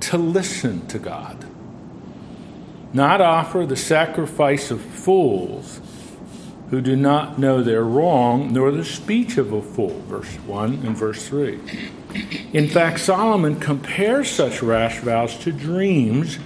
to 0.00 0.18
listen 0.18 0.86
to 0.88 0.98
God, 0.98 1.44
not 2.92 3.20
offer 3.20 3.66
the 3.66 3.76
sacrifice 3.76 4.70
of 4.70 4.80
fools 4.80 5.80
who 6.70 6.80
do 6.80 6.96
not 6.96 7.38
know 7.38 7.62
their 7.62 7.84
wrong, 7.84 8.52
nor 8.52 8.70
the 8.70 8.84
speech 8.84 9.36
of 9.38 9.52
a 9.52 9.62
fool. 9.62 10.00
Verse 10.02 10.34
1 10.46 10.72
and 10.84 10.96
verse 10.96 11.26
3. 11.28 11.60
In 12.52 12.68
fact, 12.68 13.00
Solomon 13.00 13.58
compares 13.58 14.30
such 14.30 14.62
rash 14.62 15.00
vows 15.00 15.36
to 15.38 15.50
dreams, 15.50 16.36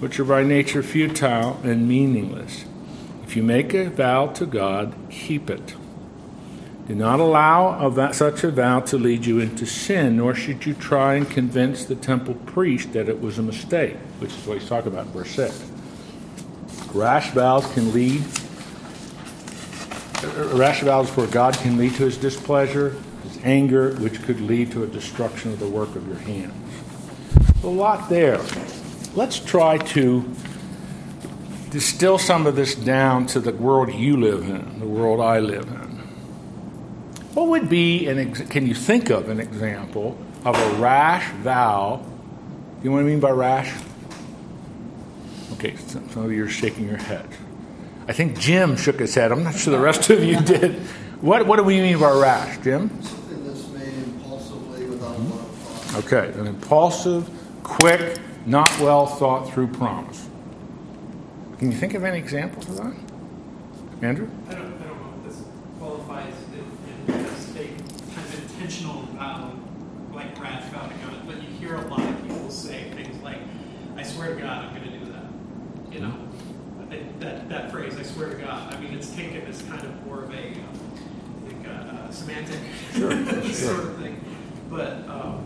which 0.00 0.20
are 0.20 0.24
by 0.24 0.42
nature 0.42 0.82
futile 0.82 1.58
and 1.62 1.88
meaningless. 1.88 2.66
If 3.24 3.36
you 3.36 3.42
make 3.42 3.72
a 3.72 3.88
vow 3.88 4.26
to 4.28 4.46
God, 4.46 4.94
keep 5.10 5.48
it. 5.48 5.74
Do 6.86 6.94
not 6.94 7.18
allow 7.18 7.88
a, 7.88 8.14
such 8.14 8.44
a 8.44 8.50
vow 8.50 8.80
to 8.80 8.96
lead 8.96 9.26
you 9.26 9.40
into 9.40 9.66
sin, 9.66 10.18
nor 10.18 10.34
should 10.34 10.66
you 10.66 10.74
try 10.74 11.14
and 11.14 11.28
convince 11.28 11.84
the 11.84 11.96
temple 11.96 12.34
priest 12.34 12.92
that 12.92 13.08
it 13.08 13.20
was 13.20 13.38
a 13.38 13.42
mistake, 13.42 13.96
which 14.18 14.30
is 14.30 14.46
what 14.46 14.58
he's 14.58 14.68
talking 14.68 14.92
about 14.92 15.06
in 15.06 15.12
verse 15.12 15.30
6. 15.30 15.64
Rash 16.94 17.30
vows 17.32 17.66
can 17.72 17.92
lead 17.92 18.22
rash 20.54 20.82
vows 20.82 21.10
for 21.10 21.26
God 21.26 21.54
can 21.54 21.76
lead 21.76 21.94
to 21.94 22.04
his 22.04 22.16
displeasure, 22.16 22.96
anger, 23.46 23.94
which 23.96 24.22
could 24.22 24.40
lead 24.40 24.72
to 24.72 24.82
a 24.82 24.86
destruction 24.86 25.52
of 25.52 25.58
the 25.60 25.68
work 25.68 25.94
of 25.96 26.06
your 26.06 26.18
hands. 26.18 26.52
A 27.62 27.66
lot 27.66 28.08
there. 28.10 28.40
Let's 29.14 29.38
try 29.38 29.78
to 29.78 30.28
distill 31.70 32.18
some 32.18 32.46
of 32.46 32.56
this 32.56 32.74
down 32.74 33.26
to 33.28 33.40
the 33.40 33.52
world 33.52 33.92
you 33.92 34.16
live 34.16 34.42
in, 34.42 34.80
the 34.80 34.86
world 34.86 35.20
I 35.20 35.38
live 35.40 35.66
in. 35.68 35.86
What 37.34 37.48
would 37.48 37.68
be 37.68 38.06
an 38.08 38.18
ex- 38.18 38.42
can 38.42 38.66
you 38.66 38.74
think 38.74 39.10
of 39.10 39.28
an 39.28 39.40
example 39.40 40.18
of 40.44 40.56
a 40.56 40.80
rash 40.80 41.30
vow? 41.42 42.04
You 42.82 42.90
know 42.90 42.96
what 42.96 43.02
I 43.02 43.04
mean 43.04 43.20
by 43.20 43.30
rash? 43.30 43.72
Okay, 45.52 45.76
some 45.76 46.24
of 46.24 46.32
you 46.32 46.44
are 46.44 46.48
shaking 46.48 46.88
your 46.88 46.98
head. 46.98 47.28
I 48.08 48.12
think 48.12 48.38
Jim 48.38 48.76
shook 48.76 48.98
his 49.00 49.14
head. 49.14 49.32
I'm 49.32 49.42
not 49.42 49.54
sure 49.54 49.72
the 49.72 49.82
rest 49.82 50.10
of 50.10 50.22
you 50.22 50.40
did. 50.42 50.74
What, 51.20 51.46
what 51.46 51.56
do 51.56 51.64
we 51.64 51.80
mean 51.80 51.98
by 51.98 52.12
rash, 52.12 52.58
Jim? 52.62 52.90
Something 53.02 53.46
that's 53.46 53.66
made 53.68 53.94
impulsively 53.94 54.86
without 54.86 55.16
a 55.16 55.18
lot 55.18 55.40
of 55.40 55.54
thought. 55.56 55.85
Okay, 55.96 56.30
an 56.38 56.46
impulsive, 56.46 57.28
quick, 57.62 58.18
not 58.44 58.68
well 58.80 59.06
thought 59.06 59.50
through 59.52 59.68
promise. 59.68 60.28
Can 61.58 61.72
you 61.72 61.76
think 61.76 61.94
of 61.94 62.04
any 62.04 62.18
examples 62.18 62.68
of 62.68 62.76
that? 62.76 62.94
Andrew? 64.02 64.28
I 64.48 64.54
don't, 64.54 64.74
I 64.74 64.86
don't 64.86 65.00
know 65.00 65.14
if 65.18 65.24
this 65.24 65.42
qualifies 65.78 66.34
in, 66.52 67.14
in 67.14 67.20
a 67.20 67.36
state 67.36 67.70
kind 68.14 68.26
of 68.28 68.42
intentional 68.42 69.02
vow, 69.14 69.52
like 70.12 70.38
rash 70.38 70.66
to 70.66 70.70
God, 70.76 70.92
but 71.26 71.36
you 71.36 71.48
hear 71.58 71.76
a 71.76 71.86
lot 71.88 72.00
of 72.00 72.22
people 72.22 72.50
say 72.50 72.90
things 72.90 73.22
like, 73.22 73.38
I 73.96 74.02
swear 74.02 74.34
to 74.34 74.40
God, 74.40 74.66
I'm 74.66 74.74
going 74.76 74.90
to 74.92 74.98
do 74.98 75.12
that. 75.12 75.94
You 75.94 76.00
know, 76.00 76.14
that, 77.20 77.48
that 77.48 77.70
phrase, 77.70 77.96
I 77.98 78.02
swear 78.02 78.30
to 78.30 78.36
God, 78.36 78.74
I 78.74 78.80
mean, 78.80 78.92
it's 78.92 79.10
taken 79.14 79.40
as 79.42 79.62
kind 79.62 79.82
of 79.82 80.06
more 80.06 80.24
of 80.24 80.30
a, 80.30 80.46
um, 80.48 80.78
I 81.46 81.48
think, 81.48 81.66
uh, 81.66 81.70
uh, 81.70 82.10
semantic 82.10 82.60
Sure, 82.92 83.10
sort 83.52 83.80
of 83.80 83.96
thing. 83.96 84.20
But 84.68 85.08
um, 85.08 85.44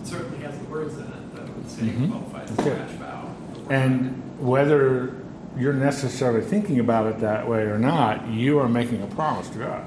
it 0.00 0.06
certainly 0.06 0.38
has 0.38 0.57
the 0.57 0.57
words 0.68 0.94
in 0.96 1.04
it 1.04 1.34
that 1.36 1.56
would 1.56 1.70
say 1.70 1.82
Mhm. 1.82 2.10
qualifies 2.10 2.50
as 2.50 2.58
Okay. 2.58 2.70
a 2.70 2.74
rash 2.74 2.90
vow. 2.92 3.24
And 3.70 4.22
whether 4.38 5.12
you're 5.58 5.72
necessarily 5.74 6.40
thinking 6.42 6.78
about 6.78 7.06
it 7.06 7.20
that 7.20 7.48
way 7.48 7.62
or 7.62 7.78
not, 7.78 8.28
you 8.28 8.58
are 8.58 8.68
making 8.68 9.02
a 9.02 9.06
promise 9.06 9.48
to 9.50 9.58
God. 9.58 9.82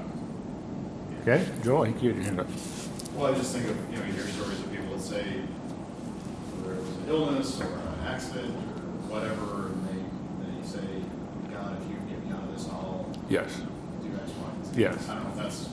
Okay? 1.22 1.44
Joel, 1.62 1.82
I 1.82 1.84
think 1.86 2.02
you 2.02 2.08
had 2.10 2.16
your 2.16 2.24
hand 2.26 2.40
up. 2.40 2.46
Well, 3.16 3.32
I 3.32 3.36
just 3.36 3.54
think 3.54 3.66
of, 3.70 3.76
you 3.90 3.98
know, 3.98 4.04
you 4.06 4.12
hear 4.12 4.26
stories 4.26 4.58
of 4.58 4.70
people 4.72 4.94
that 4.96 5.00
say, 5.02 5.22
whether 6.62 6.74
it 6.74 6.80
was 6.80 6.88
an 6.96 7.04
illness 7.08 7.60
or 7.60 7.64
an 7.66 8.06
accident 8.08 8.54
or 8.54 9.14
whatever, 9.14 9.68
and 9.68 9.88
they, 9.88 10.00
they 10.44 10.66
say, 10.66 10.86
God, 11.52 11.76
if 11.80 11.88
you 11.90 11.96
get 12.08 12.24
me 12.26 12.32
out 12.32 12.42
of 12.48 12.52
this, 12.56 12.66
I'll 12.70 13.06
Yes. 13.28 13.56
do 14.02 14.08
X, 14.16 14.30
Y, 14.30 14.50
and 14.56 14.74
Z." 14.74 14.80
Yes. 14.80 15.08
I 15.08 15.14
don't 15.14 15.24
know 15.24 15.30
if 15.30 15.36
that's 15.42 15.68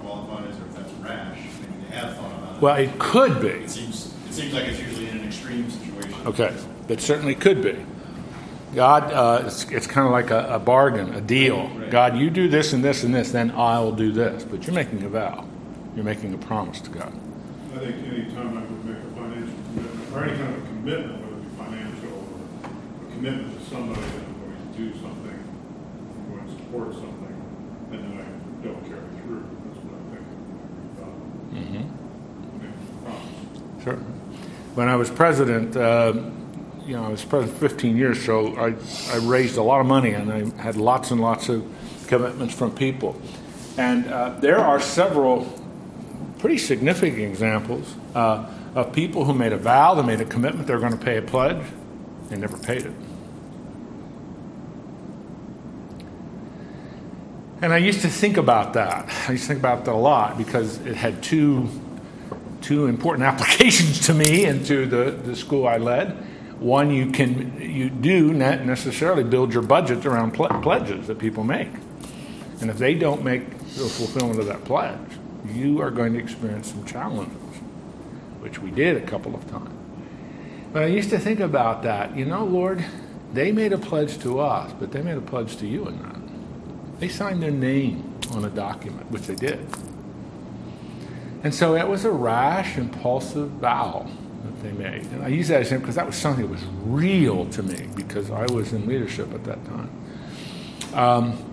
qualifies 0.00 0.54
or 0.58 0.66
if 0.70 0.76
that's 0.76 0.92
rash. 1.04 1.38
Maybe 1.60 1.74
they 1.90 1.96
have 1.96 2.16
thought 2.16 2.32
about 2.32 2.56
it. 2.56 2.62
Well, 2.62 2.76
it 2.76 2.98
could 2.98 3.40
be. 3.40 3.48
It 3.48 3.70
seems, 3.70 4.06
it 4.06 4.07
seems 4.38 4.54
like 4.54 4.64
it's 4.64 4.78
usually 4.78 5.08
in 5.08 5.18
an 5.18 5.26
extreme 5.26 5.68
situation. 5.70 6.14
Okay, 6.26 6.54
it 6.88 7.00
certainly 7.00 7.34
could 7.34 7.62
be. 7.62 7.76
God, 8.74 9.12
uh, 9.12 9.46
it's, 9.46 9.64
it's 9.70 9.86
kind 9.86 10.06
of 10.06 10.12
like 10.12 10.30
a, 10.30 10.54
a 10.54 10.58
bargain, 10.58 11.14
a 11.14 11.20
deal. 11.20 11.68
Right. 11.68 11.90
God, 11.90 12.16
you 12.16 12.30
do 12.30 12.48
this 12.48 12.72
and 12.72 12.84
this 12.84 13.02
and 13.02 13.14
this, 13.14 13.32
then 13.32 13.50
I'll 13.56 13.92
do 13.92 14.12
this. 14.12 14.44
But 14.44 14.66
you're 14.66 14.74
making 14.74 15.02
a 15.02 15.08
vow. 15.08 15.46
You're 15.96 16.04
making 16.04 16.34
a 16.34 16.38
promise 16.38 16.80
to 16.82 16.90
God. 16.90 17.12
I 17.74 17.78
think 17.78 17.96
any 18.06 18.24
time 18.34 18.58
I 18.58 18.60
would 18.60 18.84
make 18.84 18.98
a 18.98 19.10
financial 19.16 19.54
commitment, 19.64 20.14
or 20.14 20.24
any 20.24 20.36
kind 20.36 20.54
of 20.54 20.64
commitment, 20.68 21.20
whether 21.20 21.34
it 21.34 21.42
be 21.42 21.48
financial 21.56 22.12
or 22.12 23.08
a 23.08 23.12
commitment 23.12 23.58
to 23.58 23.64
somebody 23.70 24.00
that 24.00 24.22
I'm 24.22 24.38
going 24.38 24.72
to 24.72 24.78
do 24.78 24.92
something, 25.00 25.38
I'm 26.14 26.30
going 26.30 26.44
to 26.46 26.52
support 26.62 26.92
something, 26.92 27.36
and 27.90 27.98
then 28.04 28.12
I 28.20 28.64
don't 28.64 28.82
carry 28.86 29.08
through, 29.24 29.48
that's 29.64 29.80
what 29.82 29.96
I 29.96 30.00
think 30.14 30.28
about 30.94 31.14
Mm-hmm. 31.56 31.84
making 32.60 32.78
a 32.78 33.02
promise. 33.02 33.82
Sure. 33.82 34.17
When 34.78 34.88
I 34.88 34.94
was 34.94 35.10
president, 35.10 35.76
uh, 35.76 36.12
you 36.86 36.94
know, 36.94 37.04
I 37.04 37.08
was 37.08 37.24
president 37.24 37.58
15 37.58 37.96
years, 37.96 38.24
so 38.24 38.54
I, 38.54 38.76
I 39.12 39.16
raised 39.22 39.56
a 39.56 39.62
lot 39.64 39.80
of 39.80 39.86
money 39.86 40.12
and 40.12 40.32
I 40.32 40.62
had 40.62 40.76
lots 40.76 41.10
and 41.10 41.20
lots 41.20 41.48
of 41.48 41.66
commitments 42.06 42.54
from 42.54 42.70
people. 42.76 43.20
And 43.76 44.06
uh, 44.06 44.38
there 44.38 44.58
are 44.58 44.78
several 44.78 45.52
pretty 46.38 46.58
significant 46.58 47.22
examples 47.22 47.92
uh, 48.14 48.48
of 48.76 48.92
people 48.92 49.24
who 49.24 49.34
made 49.34 49.52
a 49.52 49.56
vow, 49.56 49.94
they 49.94 50.04
made 50.04 50.20
a 50.20 50.24
commitment, 50.24 50.68
they're 50.68 50.78
going 50.78 50.96
to 50.96 51.04
pay 51.04 51.16
a 51.16 51.22
pledge, 51.22 51.66
they 52.28 52.36
never 52.36 52.56
paid 52.56 52.82
it. 52.82 52.94
And 57.62 57.72
I 57.72 57.78
used 57.78 58.02
to 58.02 58.08
think 58.08 58.36
about 58.36 58.74
that. 58.74 59.12
I 59.28 59.32
used 59.32 59.42
to 59.42 59.48
think 59.48 59.58
about 59.58 59.86
that 59.86 59.92
a 59.92 59.96
lot 59.96 60.38
because 60.38 60.78
it 60.86 60.94
had 60.94 61.20
two 61.20 61.68
two 62.68 62.86
important 62.86 63.26
applications 63.32 64.06
to 64.06 64.12
me 64.12 64.44
and 64.44 64.64
to 64.66 64.84
the, 64.86 65.10
the 65.10 65.34
school 65.34 65.66
I 65.66 65.78
led. 65.78 66.10
One, 66.60 66.90
you 66.90 67.10
can 67.10 67.58
you 67.60 67.88
do 67.88 68.34
not 68.34 68.64
necessarily 68.64 69.24
build 69.24 69.54
your 69.54 69.62
budget 69.62 70.04
around 70.04 70.32
ple- 70.34 70.48
pledges 70.60 71.06
that 71.06 71.18
people 71.18 71.44
make, 71.44 71.70
and 72.60 72.68
if 72.68 72.76
they 72.78 72.94
don't 72.94 73.24
make 73.24 73.48
the 73.58 73.88
fulfillment 73.88 74.40
of 74.40 74.46
that 74.46 74.64
pledge, 74.64 74.98
you 75.54 75.80
are 75.80 75.90
going 75.90 76.12
to 76.14 76.18
experience 76.18 76.70
some 76.72 76.84
challenges, 76.84 77.36
which 78.40 78.58
we 78.58 78.70
did 78.70 78.96
a 78.96 79.06
couple 79.06 79.34
of 79.34 79.48
times. 79.50 79.70
But 80.72 80.82
I 80.82 80.86
used 80.86 81.10
to 81.10 81.18
think 81.18 81.40
about 81.40 81.84
that. 81.84 82.16
You 82.16 82.24
know, 82.24 82.44
Lord, 82.44 82.84
they 83.32 83.52
made 83.52 83.72
a 83.72 83.78
pledge 83.78 84.18
to 84.18 84.40
us, 84.40 84.72
but 84.78 84.90
they 84.90 85.00
made 85.00 85.16
a 85.16 85.22
pledge 85.22 85.56
to 85.58 85.66
you 85.66 85.86
in 85.86 86.02
that. 86.02 87.00
They 87.00 87.08
signed 87.08 87.40
their 87.40 87.52
name 87.52 88.18
on 88.32 88.44
a 88.44 88.50
document, 88.50 89.10
which 89.12 89.22
they 89.22 89.36
did. 89.36 89.64
And 91.42 91.54
so 91.54 91.76
it 91.76 91.86
was 91.86 92.04
a 92.04 92.10
rash, 92.10 92.76
impulsive 92.78 93.48
vow 93.50 94.06
that 94.44 94.62
they 94.62 94.72
made. 94.72 95.04
And 95.06 95.22
I 95.22 95.28
use 95.28 95.48
that 95.48 95.60
example 95.60 95.82
because 95.82 95.94
that 95.94 96.06
was 96.06 96.16
something 96.16 96.44
that 96.44 96.50
was 96.50 96.64
real 96.84 97.46
to 97.46 97.62
me 97.62 97.88
because 97.94 98.30
I 98.30 98.46
was 98.46 98.72
in 98.72 98.86
leadership 98.86 99.32
at 99.32 99.44
that 99.44 99.64
time. 99.64 99.90
Um, 100.94 101.44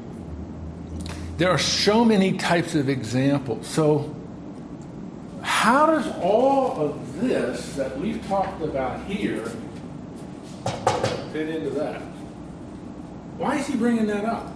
there 1.37 1.49
are 1.51 1.59
so 1.59 2.05
many 2.05 2.37
types 2.37 2.75
of 2.75 2.89
examples. 2.89 3.67
So, 3.67 4.15
how 5.41 5.85
does 5.85 6.07
all 6.21 6.79
of 6.79 7.21
this 7.21 7.75
that 7.75 7.99
we've 7.99 8.25
talked 8.27 8.61
about 8.61 9.03
here 9.05 9.45
fit 11.31 11.49
into 11.49 11.69
that? 11.71 12.01
Why 13.37 13.57
is 13.57 13.67
he 13.67 13.75
bringing 13.75 14.07
that 14.07 14.25
up? 14.25 14.47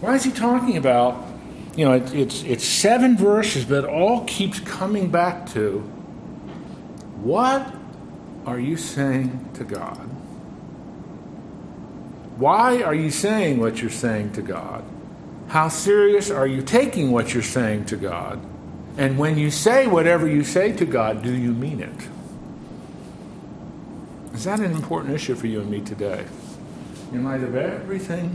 Why 0.00 0.16
is 0.16 0.24
he 0.24 0.32
talking 0.32 0.76
about 0.76 1.24
you 1.76 1.84
know, 1.84 1.94
it, 1.94 2.14
it's 2.14 2.42
it's 2.42 2.64
seven 2.64 3.16
verses, 3.16 3.64
but 3.64 3.84
it 3.84 3.90
all 3.90 4.24
keeps 4.24 4.60
coming 4.60 5.10
back 5.10 5.46
to 5.50 5.80
what 7.22 7.74
are 8.46 8.58
you 8.58 8.76
saying 8.76 9.50
to 9.54 9.64
God? 9.64 9.96
Why 12.36 12.82
are 12.82 12.94
you 12.94 13.10
saying 13.10 13.60
what 13.60 13.80
you're 13.80 13.90
saying 13.90 14.32
to 14.32 14.42
God? 14.42 14.84
How 15.48 15.68
serious 15.68 16.30
are 16.30 16.46
you 16.46 16.62
taking 16.62 17.12
what 17.12 17.34
you're 17.34 17.42
saying 17.42 17.86
to 17.86 17.96
God? 17.96 18.40
And 18.96 19.18
when 19.18 19.38
you 19.38 19.50
say 19.50 19.86
whatever 19.86 20.26
you 20.26 20.44
say 20.44 20.72
to 20.72 20.84
God, 20.84 21.22
do 21.22 21.32
you 21.32 21.52
mean 21.52 21.80
it? 21.80 22.08
Is 24.34 24.44
that 24.44 24.60
an 24.60 24.72
important 24.72 25.14
issue 25.14 25.34
for 25.34 25.46
you 25.46 25.60
and 25.60 25.70
me 25.70 25.80
today? 25.80 26.26
in 27.12 27.24
light 27.24 27.42
of 27.42 27.54
everything 27.54 28.34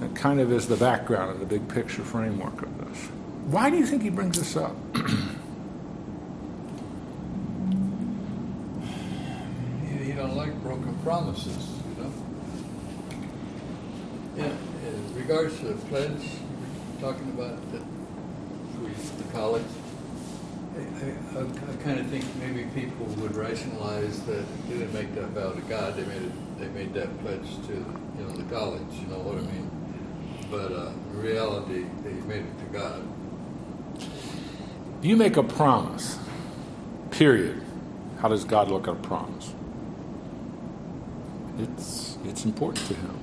that 0.00 0.14
kind 0.14 0.40
of 0.40 0.52
is 0.52 0.68
the 0.68 0.76
background 0.76 1.30
of 1.30 1.40
the 1.40 1.46
big 1.46 1.68
picture 1.68 2.02
framework 2.02 2.62
of 2.62 2.78
this. 2.88 2.98
Why 3.46 3.70
do 3.70 3.76
you 3.76 3.86
think 3.86 4.02
he 4.02 4.10
brings 4.10 4.38
this 4.38 4.56
up? 4.56 4.76
he, 9.82 10.04
you 10.04 10.14
don't 10.14 10.36
like 10.36 10.54
broken 10.62 10.96
promises, 11.02 11.70
you 11.96 12.02
know? 12.02 12.12
Yeah, 14.36 14.52
in 14.88 15.14
regards 15.16 15.58
to 15.60 15.66
the 15.66 15.74
pledge, 15.86 16.30
talking 17.00 17.28
about 17.30 17.58
for 17.70 19.22
the 19.22 19.32
college, 19.32 19.64
I, 20.76 20.80
I, 21.38 21.40
I 21.40 21.76
kind 21.82 21.98
of 21.98 22.06
think 22.06 22.24
maybe 22.36 22.64
people 22.74 23.06
would 23.06 23.34
rationalize 23.34 24.20
that 24.26 24.44
they 24.68 24.74
didn't 24.78 24.92
make 24.92 25.12
that 25.16 25.28
vow 25.30 25.50
to 25.52 25.60
God, 25.62 25.96
they 25.96 26.04
made 26.04 26.22
it, 26.22 26.58
they 26.60 26.68
made 26.68 26.94
that 26.94 27.18
pledge 27.20 27.56
to, 27.66 27.72
you 27.72 28.24
know, 28.24 28.30
the 28.30 28.44
college, 28.54 28.82
you 29.00 29.06
know 29.08 29.18
what 29.18 29.38
I 29.38 29.40
mean? 29.40 29.77
But, 30.50 30.72
uh, 30.72 30.90
in 31.12 31.22
reality, 31.22 31.84
they 32.04 32.12
made 32.26 32.44
it 32.44 32.58
to 32.58 32.64
God. 32.72 33.02
If 35.00 35.04
you 35.04 35.16
make 35.16 35.36
a 35.36 35.42
promise, 35.42 36.18
period. 37.10 37.62
How 38.20 38.28
does 38.28 38.44
God 38.44 38.68
look 38.68 38.88
at 38.88 38.94
a 38.94 38.96
promise? 38.96 39.54
It's, 41.58 42.18
it's 42.24 42.44
important 42.44 42.86
to 42.86 42.94
him. 42.94 43.18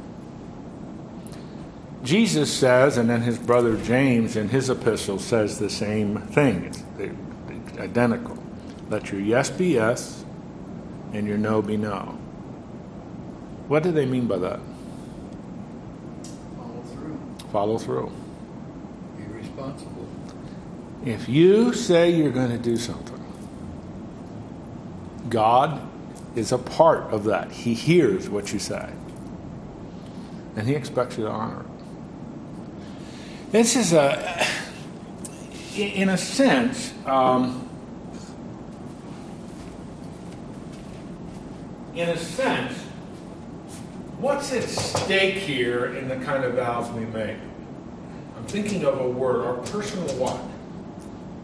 Jesus 2.03 2.53
says, 2.53 2.98
and 2.98 3.10
then 3.10 3.22
his 3.22 3.38
brother 3.38 3.77
James 3.77 4.36
in 4.36 4.50
his 4.50 4.70
epistle 4.70 5.17
says 5.17 5.58
the 5.58 5.70
same 5.70 6.20
thing. 6.20 6.65
It's, 6.65 6.84
they're 6.98 7.15
identical. 7.79 8.38
Let 8.89 9.12
your 9.12 9.22
yes 9.22 9.50
be 9.50 9.70
yes 9.70 10.24
and 11.13 11.27
your 11.27 11.38
no 11.38 11.62
be 11.62 11.77
no. 11.77 12.17
What 13.67 13.84
do 13.84 13.91
they 13.91 14.05
mean 14.05 14.27
by 14.27 14.38
that? 14.38 14.60
Follow 17.56 17.78
through, 17.78 18.12
be 19.16 19.24
responsible. 19.32 20.06
If 21.06 21.30
you 21.30 21.72
say 21.72 22.10
you're 22.10 22.34
going 22.34 22.50
to 22.50 22.58
do 22.58 22.76
something, 22.76 23.24
God 25.30 25.80
is 26.36 26.52
a 26.52 26.58
part 26.58 27.14
of 27.14 27.24
that. 27.24 27.54
He 27.54 27.74
hears 27.74 28.28
what 28.28 28.52
you 28.52 28.60
say, 28.60 28.90
and 30.58 30.68
He 30.68 30.76
expects 30.76 31.18
you 31.18 31.24
to 31.24 31.30
honor 31.30 31.62
it. 31.62 31.68
This 33.54 33.78
is 33.78 33.94
a, 33.94 34.46
in 35.78 36.10
a 36.10 36.18
sense, 36.18 36.94
um, 37.06 37.70
in 41.96 42.10
a 42.10 42.18
sense, 42.18 42.85
what's 44.20 44.52
at 44.54 44.64
stake 44.64 45.36
here 45.36 45.96
in 45.96 46.08
the 46.08 46.18
kind 46.18 46.44
of 46.44 46.54
vows 46.56 46.92
we 46.92 47.06
make? 47.06 47.38
I'm 48.38 48.46
thinking 48.46 48.86
of 48.86 49.00
a 49.00 49.08
word, 49.10 49.46
our 49.46 49.56
personal 49.56 50.08
what? 50.16 50.40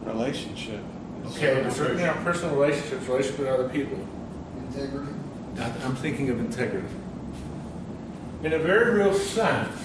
relationship. 0.04 0.80
Okay, 1.26 1.62
but 1.62 1.72
certainly 1.72 2.04
our 2.04 2.16
personal 2.22 2.54
relationships, 2.54 3.06
relationships 3.06 3.38
with 3.38 3.48
other 3.48 3.68
people. 3.68 3.98
Integrity? 4.68 5.12
I'm 5.58 5.96
thinking 5.96 6.30
of 6.30 6.40
integrity. 6.40 6.88
In 8.42 8.52
a 8.52 8.58
very 8.58 8.94
real 8.94 9.14
sense, 9.14 9.78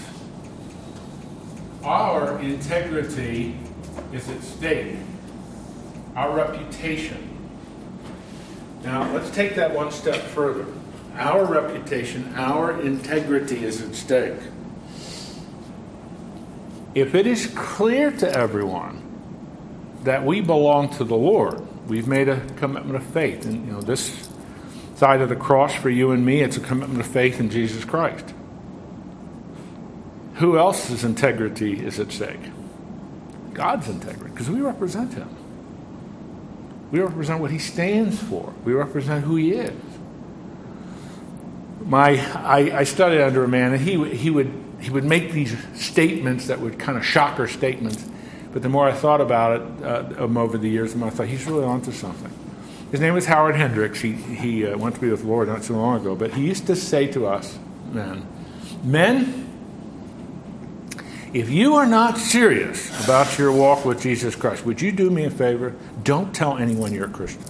our 1.84 2.39
integrity 2.39 3.56
is 4.12 4.27
at 4.29 4.41
stake, 4.41 4.96
our 6.15 6.36
reputation. 6.36 7.24
Now, 8.84 9.12
let's 9.13 9.29
take 9.29 9.56
that 9.56 9.73
one 9.73 9.91
step 9.91 10.15
further. 10.15 10.65
Our 11.17 11.45
reputation, 11.45 12.34
our 12.36 12.80
integrity 12.80 13.65
is 13.65 13.82
at 13.82 13.95
stake. 13.95 14.39
If 16.93 17.15
it 17.15 17.25
is 17.27 17.47
clear 17.56 18.12
to 18.12 18.32
everyone 18.32 19.03
that 20.03 20.23
we 20.23 20.41
belong 20.41 20.89
to 20.97 21.03
the 21.03 21.15
Lord, 21.15 21.60
we've 21.88 22.08
made 22.08 22.30
a 22.30 22.41
commitment 22.58 22.95
of 22.95 23.03
faith. 23.03 23.45
And, 23.45 23.65
you 23.65 23.73
know, 23.73 23.82
this 23.82 24.30
side 24.95 25.21
of 25.21 25.30
the 25.30 25.36
cross 25.36 25.73
for 25.73 25.89
you 25.89 26.12
and 26.12 26.25
me, 26.25 26.41
it's 26.41 26.58
a 26.58 26.62
commitment 26.62 26.99
of 26.99 27.08
faith 27.08 27.39
in 27.39 27.49
Jesus 27.49 27.84
Christ. 27.84 28.34
Who 30.36 30.58
else's 30.58 31.03
integrity 31.03 31.84
is 31.86 31.99
at 31.99 32.12
stake? 32.12 32.51
God's 33.53 33.89
integrity, 33.89 34.32
because 34.32 34.51
we 34.51 34.62
represent 34.62 35.13
Him. 35.13 35.30
We 36.91 36.99
represent 36.99 37.41
what 37.41 37.49
He 37.49 37.60
stands 37.60 38.21
for. 38.21 38.53
We 38.63 38.73
represent 38.73 39.25
who 39.25 39.36
He 39.36 39.53
is. 39.53 39.73
My, 41.88 42.19
I, 42.36 42.80
I 42.80 42.84
studied 42.84 43.21
under 43.21 43.43
a 43.43 43.47
man, 43.47 43.73
and 43.73 43.82
he, 43.82 43.91
he, 44.13 44.30
would, 44.30 44.52
he 44.82 44.89
would 44.89 45.06
make 45.06 45.32
these 45.32 45.56
statements 45.73 46.47
that 46.47 46.60
would 46.60 46.78
kind 46.78 46.97
of 46.97 47.06
shocker 47.06 47.47
statements. 47.47 48.06
But 48.52 48.62
the 48.62 48.69
more 48.69 48.88
I 48.88 48.91
thought 48.91 49.21
about 49.21 49.62
it 49.62 49.84
uh, 49.84 50.26
um, 50.26 50.38
over 50.38 50.58
the 50.58 50.67
years, 50.67 50.91
the 50.91 51.00
more 51.00 51.08
I 51.08 51.12
thought 51.12 51.28
he's 51.28 51.45
really 51.45 51.63
onto 51.63 51.93
something. 51.93 52.32
His 52.91 53.00
name 53.00 53.13
was 53.13 53.26
Howard 53.26 53.56
Hendricks. 53.56 54.02
He, 54.02 54.13
he 54.13 54.65
uh, 54.65 54.78
went 54.78 54.95
to 54.95 55.02
be 55.02 55.10
with 55.10 55.21
the 55.21 55.28
Lord 55.28 55.47
not 55.47 55.63
so 55.63 55.76
long 55.76 56.00
ago. 56.00 56.15
But 56.15 56.34
he 56.34 56.45
used 56.45 56.67
to 56.67 56.76
say 56.76 57.08
to 57.08 57.28
us, 57.28 57.58
men, 57.91 58.26
men, 58.84 59.47
if 61.34 61.50
you 61.50 61.76
are 61.76 61.86
not 61.86 62.17
serious 62.17 63.04
about 63.04 63.38
your 63.38 63.52
walk 63.52 63.86
with 63.86 64.02
Jesus 64.02 64.36
Christ, 64.36 64.65
would 64.65 64.82
you 64.82 64.91
do 64.91 65.10
me 65.10 65.26
a 65.26 65.30
favor? 65.30 65.76
Don't 66.04 66.34
tell 66.34 66.58
anyone 66.58 66.93
you're 66.93 67.06
a 67.06 67.10
Christian. 67.10 67.43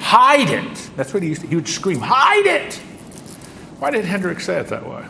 Hide 0.00 0.50
it. 0.50 0.90
That's 0.96 1.14
what 1.14 1.22
he 1.22 1.30
used 1.30 1.42
to, 1.42 1.46
he 1.46 1.54
would 1.54 1.68
scream, 1.68 2.00
hide 2.00 2.46
it. 2.46 2.80
Why 3.84 3.90
did 3.90 4.06
Hendricks 4.06 4.46
say 4.46 4.60
it 4.60 4.68
that 4.68 4.88
way? 4.88 5.04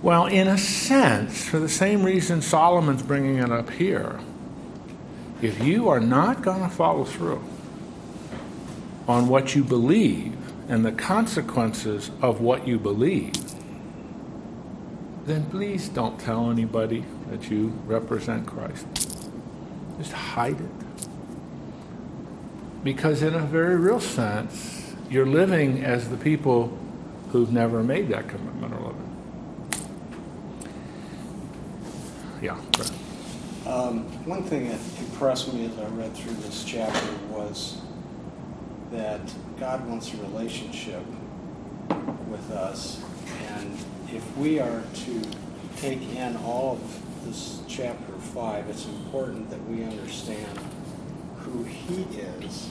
Well, 0.00 0.24
in 0.24 0.48
a 0.48 0.56
sense, 0.56 1.46
for 1.46 1.58
the 1.58 1.68
same 1.68 2.02
reason 2.02 2.40
Solomon's 2.40 3.02
bringing 3.02 3.36
it 3.36 3.52
up 3.52 3.68
here, 3.68 4.18
if 5.42 5.62
you 5.62 5.90
are 5.90 6.00
not 6.00 6.40
going 6.40 6.62
to 6.62 6.68
follow 6.70 7.04
through 7.04 7.44
on 9.06 9.28
what 9.28 9.54
you 9.54 9.62
believe 9.64 10.34
and 10.70 10.82
the 10.82 10.92
consequences 10.92 12.10
of 12.22 12.40
what 12.40 12.66
you 12.66 12.78
believe, 12.78 13.34
then 15.26 15.44
please 15.50 15.90
don't 15.90 16.18
tell 16.18 16.50
anybody 16.50 17.04
that 17.28 17.50
you 17.50 17.78
represent 17.84 18.46
Christ. 18.46 18.86
Just 19.98 20.12
hide 20.12 20.58
it. 20.58 20.70
Because, 22.82 23.20
in 23.20 23.34
a 23.34 23.40
very 23.40 23.76
real 23.76 24.00
sense, 24.00 24.77
you're 25.10 25.26
living 25.26 25.84
as 25.84 26.08
the 26.10 26.16
people 26.16 26.76
who've 27.30 27.52
never 27.52 27.82
made 27.82 28.08
that 28.08 28.28
commitment 28.28 28.74
or 28.74 28.78
living. 28.78 29.08
Yeah. 32.42 32.58
Um, 33.66 34.04
one 34.24 34.44
thing 34.44 34.68
that 34.68 34.80
impressed 35.00 35.52
me 35.52 35.66
as 35.66 35.78
I 35.78 35.86
read 35.88 36.14
through 36.14 36.34
this 36.34 36.64
chapter 36.64 37.12
was 37.30 37.80
that 38.92 39.20
God 39.58 39.86
wants 39.86 40.12
a 40.14 40.16
relationship 40.18 41.02
with 42.28 42.50
us, 42.50 43.02
and 43.48 43.78
if 44.12 44.36
we 44.36 44.60
are 44.60 44.82
to 44.94 45.22
take 45.76 46.02
in 46.14 46.36
all 46.38 46.72
of 46.72 47.24
this 47.26 47.60
chapter 47.68 48.12
five, 48.34 48.68
it's 48.68 48.86
important 48.86 49.50
that 49.50 49.62
we 49.68 49.84
understand 49.84 50.58
who 51.40 51.64
He 51.64 52.02
is 52.18 52.70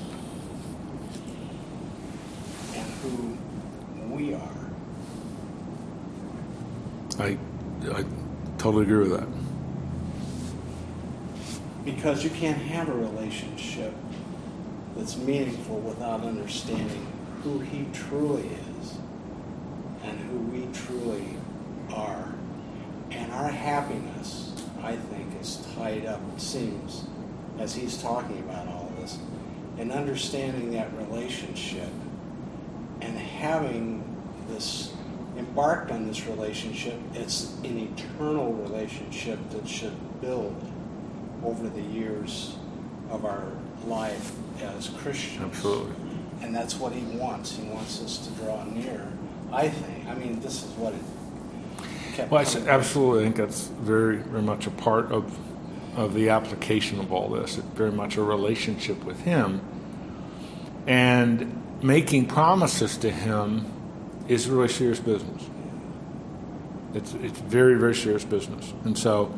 who 3.09 3.37
we 4.15 4.33
are. 4.33 4.57
I, 7.19 7.37
I 7.91 8.03
totally 8.57 8.83
agree 8.83 9.07
with 9.07 9.19
that. 9.19 9.27
Because 11.83 12.23
you 12.23 12.29
can't 12.31 12.61
have 12.61 12.89
a 12.89 12.93
relationship 12.93 13.93
that's 14.95 15.17
meaningful 15.17 15.79
without 15.79 16.21
understanding 16.21 17.07
who 17.43 17.59
he 17.59 17.87
truly 17.93 18.49
is 18.79 18.97
and 20.03 20.19
who 20.19 20.37
we 20.37 20.67
truly 20.73 21.35
are. 21.93 22.33
And 23.11 23.31
our 23.31 23.49
happiness, 23.49 24.53
I 24.81 24.95
think, 24.95 25.39
is 25.41 25.65
tied 25.75 26.05
up, 26.05 26.19
it 26.35 26.41
seems, 26.41 27.05
as 27.57 27.73
he's 27.73 28.01
talking 28.01 28.39
about 28.39 28.67
all 28.67 28.91
this, 28.99 29.17
in 29.77 29.91
understanding 29.91 30.71
that 30.71 30.91
relationship 30.97 31.89
and 33.01 33.17
having 33.17 34.03
this 34.47 34.93
embarked 35.37 35.91
on 35.91 36.07
this 36.07 36.25
relationship. 36.25 36.95
It's 37.13 37.53
an 37.63 37.77
eternal 37.77 38.53
relationship 38.53 39.37
that 39.51 39.67
should 39.67 39.93
build 40.21 40.55
over 41.43 41.69
the 41.69 41.81
years 41.81 42.55
of 43.11 43.23
our 43.25 43.45
life 43.85 44.31
as 44.61 44.89
Christians. 44.89 45.43
Absolutely. 45.43 45.93
And 46.41 46.55
that's 46.55 46.75
what 46.79 46.91
he 46.93 47.03
wants. 47.17 47.55
He 47.55 47.63
wants 47.69 48.01
us 48.01 48.25
to 48.27 48.31
draw 48.43 48.63
near. 48.65 49.07
I 49.51 49.69
think. 49.69 50.07
I 50.07 50.15
mean, 50.15 50.39
this 50.39 50.63
is 50.63 50.71
what 50.71 50.93
it 50.93 51.01
kept. 52.15 52.31
Well, 52.31 52.41
I 52.41 52.43
coming 52.43 52.57
s- 52.59 52.65
back. 52.65 52.73
absolutely 52.73 53.23
think 53.25 53.35
that's 53.37 53.67
very, 53.67 54.17
very 54.17 54.41
much 54.41 54.67
a 54.67 54.71
part 54.71 55.11
of, 55.11 55.37
of 55.95 56.13
the 56.13 56.29
application 56.29 56.99
of 56.99 57.13
all 57.13 57.29
this. 57.29 57.57
It's 57.57 57.67
very 57.67 57.91
much 57.91 58.17
a 58.17 58.23
relationship 58.23 59.03
with 59.03 59.19
Him. 59.21 59.61
And 60.85 61.61
making 61.81 62.27
promises 62.27 62.97
to 62.97 63.11
him 63.11 63.71
is 64.27 64.49
really 64.49 64.67
serious 64.67 64.99
business. 64.99 65.49
It's, 66.93 67.13
it's 67.15 67.39
very, 67.39 67.75
very 67.75 67.95
serious 67.95 68.23
business. 68.23 68.73
And 68.83 68.97
so 68.97 69.33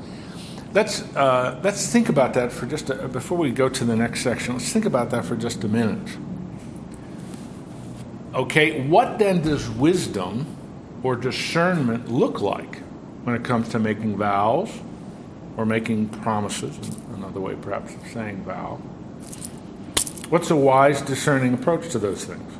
let's, 0.74 1.02
uh, 1.16 1.60
let's 1.64 1.92
think 1.92 2.10
about 2.10 2.34
that 2.36 2.52
for 2.52 2.66
just 2.66 2.90
a, 2.90 3.08
before 3.08 3.38
we 3.38 3.52
go 3.52 3.70
to 3.70 3.84
the 3.84 3.96
next 3.96 4.22
section, 4.22 4.54
let's 4.54 4.72
think 4.72 4.86
about 4.86 5.10
that 5.12 5.26
for 5.26 5.36
just 5.36 5.64
a 5.64 5.68
minute. 5.68 6.18
Okay, 8.34 8.88
what 8.88 9.20
then 9.20 9.42
does 9.42 9.70
wisdom 9.70 10.46
or 11.02 11.16
discernment 11.16 12.10
look 12.10 12.42
like 12.42 12.78
when 13.24 13.36
it 13.36 13.44
comes 13.44 13.70
to 13.70 13.80
making 13.80 14.18
vows 14.18 14.72
or 15.58 15.66
making 15.66 16.10
promises? 16.10 16.78
Another 17.14 17.40
way, 17.40 17.56
perhaps, 17.60 17.96
of 17.96 18.08
saying 18.08 18.44
vow. 18.44 18.80
What's 20.30 20.52
a 20.52 20.56
wise, 20.56 21.02
discerning 21.02 21.56
approach 21.56 21.90
to 21.90 21.98
those 21.98 22.24
things? 22.24 22.54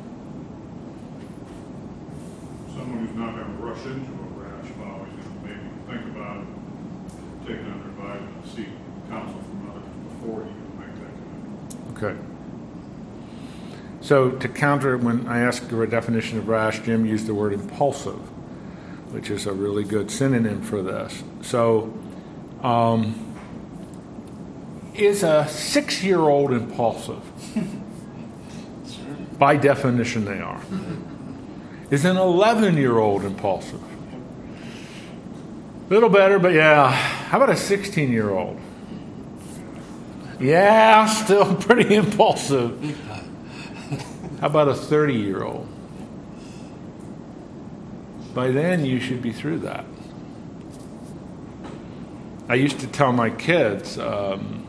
Someone 2.66 3.06
who's 3.06 3.16
not 3.16 3.36
gonna 3.36 3.54
rush 3.60 3.86
into 3.86 4.10
a 4.10 4.26
rash 4.42 4.70
vow, 4.72 5.06
is 5.06 5.24
gonna 5.24 5.40
maybe 5.44 5.60
think 5.86 6.04
about 6.16 6.38
it, 6.38 6.46
take 7.46 7.58
it 7.58 7.66
under 7.70 7.86
advisement, 7.90 8.42
and 8.42 8.50
seek 8.50 8.66
counsel 9.08 9.40
from 9.40 9.70
others 9.70 9.88
before 10.08 10.40
you 10.40 10.54
make 10.80 10.94
that 10.98 11.12
commitment. 11.14 11.96
Okay. 11.96 12.16
So 14.00 14.30
to 14.32 14.48
counter, 14.48 14.98
when 14.98 15.28
I 15.28 15.38
asked 15.38 15.62
for 15.70 15.84
a 15.84 15.88
definition 15.88 16.38
of 16.38 16.48
rash, 16.48 16.80
Jim 16.80 17.06
used 17.06 17.28
the 17.28 17.34
word 17.34 17.52
impulsive, 17.52 18.18
which 19.12 19.30
is 19.30 19.46
a 19.46 19.52
really 19.52 19.84
good 19.84 20.10
synonym 20.10 20.60
for 20.60 20.82
this. 20.82 21.22
So, 21.42 21.92
um, 22.64 23.29
is 25.00 25.22
a 25.22 25.46
six-year-old 25.48 26.52
impulsive? 26.52 27.22
By 29.38 29.56
definition, 29.56 30.24
they 30.24 30.40
are. 30.40 30.60
Is 31.90 32.04
an 32.04 32.16
11-year-old 32.16 33.24
impulsive? 33.24 33.82
A 35.90 35.92
little 35.92 36.08
better, 36.10 36.38
but 36.38 36.52
yeah. 36.52 36.90
How 36.90 37.38
about 37.38 37.50
a 37.50 37.54
16-year-old? 37.54 38.60
Yeah, 40.38 41.06
still 41.24 41.54
pretty 41.56 41.94
impulsive. 41.94 42.80
How 44.40 44.46
about 44.46 44.68
a 44.68 44.74
30 44.74 45.14
year 45.14 45.42
old? 45.42 45.68
By 48.34 48.50
then, 48.50 48.84
you 48.84 49.00
should 49.00 49.20
be 49.20 49.32
through 49.32 49.58
that. 49.60 49.84
I 52.48 52.54
used 52.54 52.80
to 52.80 52.86
tell 52.86 53.12
my 53.12 53.30
kids, 53.30 53.98
um, 53.98 54.59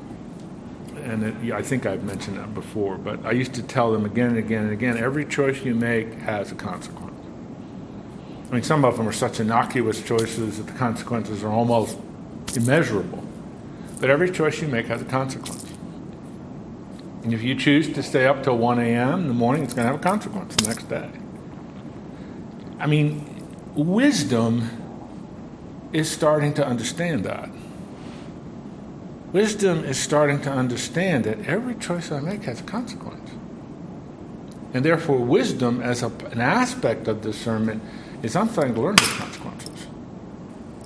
and 1.04 1.24
it, 1.24 1.54
I 1.54 1.62
think 1.62 1.86
I've 1.86 2.04
mentioned 2.04 2.38
that 2.38 2.54
before, 2.54 2.98
but 2.98 3.26
I 3.26 3.32
used 3.32 3.54
to 3.56 3.64
tell 3.64 3.92
them 3.92 4.06
again 4.06 4.30
and 4.30 4.38
again 4.38 4.64
and 4.64 4.72
again 4.72 4.98
every 4.98 5.26
choice 5.26 5.64
you 5.64 5.76
make 5.76 6.14
has 6.20 6.52
a 6.52 6.56
consequence. 6.56 7.12
I 8.50 8.56
mean, 8.56 8.64
some 8.64 8.84
of 8.84 8.98
them 8.98 9.08
are 9.08 9.14
such 9.14 9.40
innocuous 9.40 10.02
choices 10.02 10.58
that 10.58 10.68
the 10.68 10.74
consequences 10.74 11.44
are 11.44 11.52
almost 11.52 11.98
immeasurable. 12.56 13.24
But 14.02 14.10
every 14.10 14.30
choice 14.30 14.62
you 14.62 14.68
make 14.68 14.88
has 14.88 15.02
a 15.02 15.06
consequence. 15.06 15.66
And 17.24 17.34
if 17.34 17.44
you 17.44 17.56
choose 17.56 17.94
to 17.94 18.04
stay 18.04 18.26
up 18.26 18.44
till 18.44 18.58
1 18.58 18.80
a.m. 18.80 19.22
in 19.22 19.28
the 19.28 19.34
morning, 19.34 19.64
it's 19.64 19.74
going 19.74 19.86
to 19.86 19.92
have 19.92 20.02
a 20.02 20.04
consequence 20.04 20.56
the 20.56 20.68
next 20.68 20.90
day. 20.90 21.10
I 22.80 22.88
mean, 22.88 23.46
wisdom 23.76 24.70
is 25.94 26.10
starting 26.10 26.54
to 26.56 26.66
understand 26.66 27.24
that. 27.26 27.50
Wisdom 29.34 29.86
is 29.86 29.98
starting 29.98 30.42
to 30.42 30.52
understand 30.52 31.24
that 31.24 31.46
every 31.48 31.76
choice 31.76 32.12
I 32.12 32.20
make 32.20 32.44
has 32.44 32.60
a 32.60 32.64
consequence. 32.64 33.30
And 34.74 34.84
therefore, 34.84 35.20
wisdom 35.20 35.82
as 35.82 36.04
a, 36.04 36.08
an 36.32 36.42
aspect 36.42 37.08
of 37.08 37.22
discernment 37.22 37.82
is 38.24 38.36
I'm 38.36 38.50
starting 38.50 38.74
to 38.76 38.82
learn 38.82 38.96
the 38.96 39.02
consequences. 39.02 39.88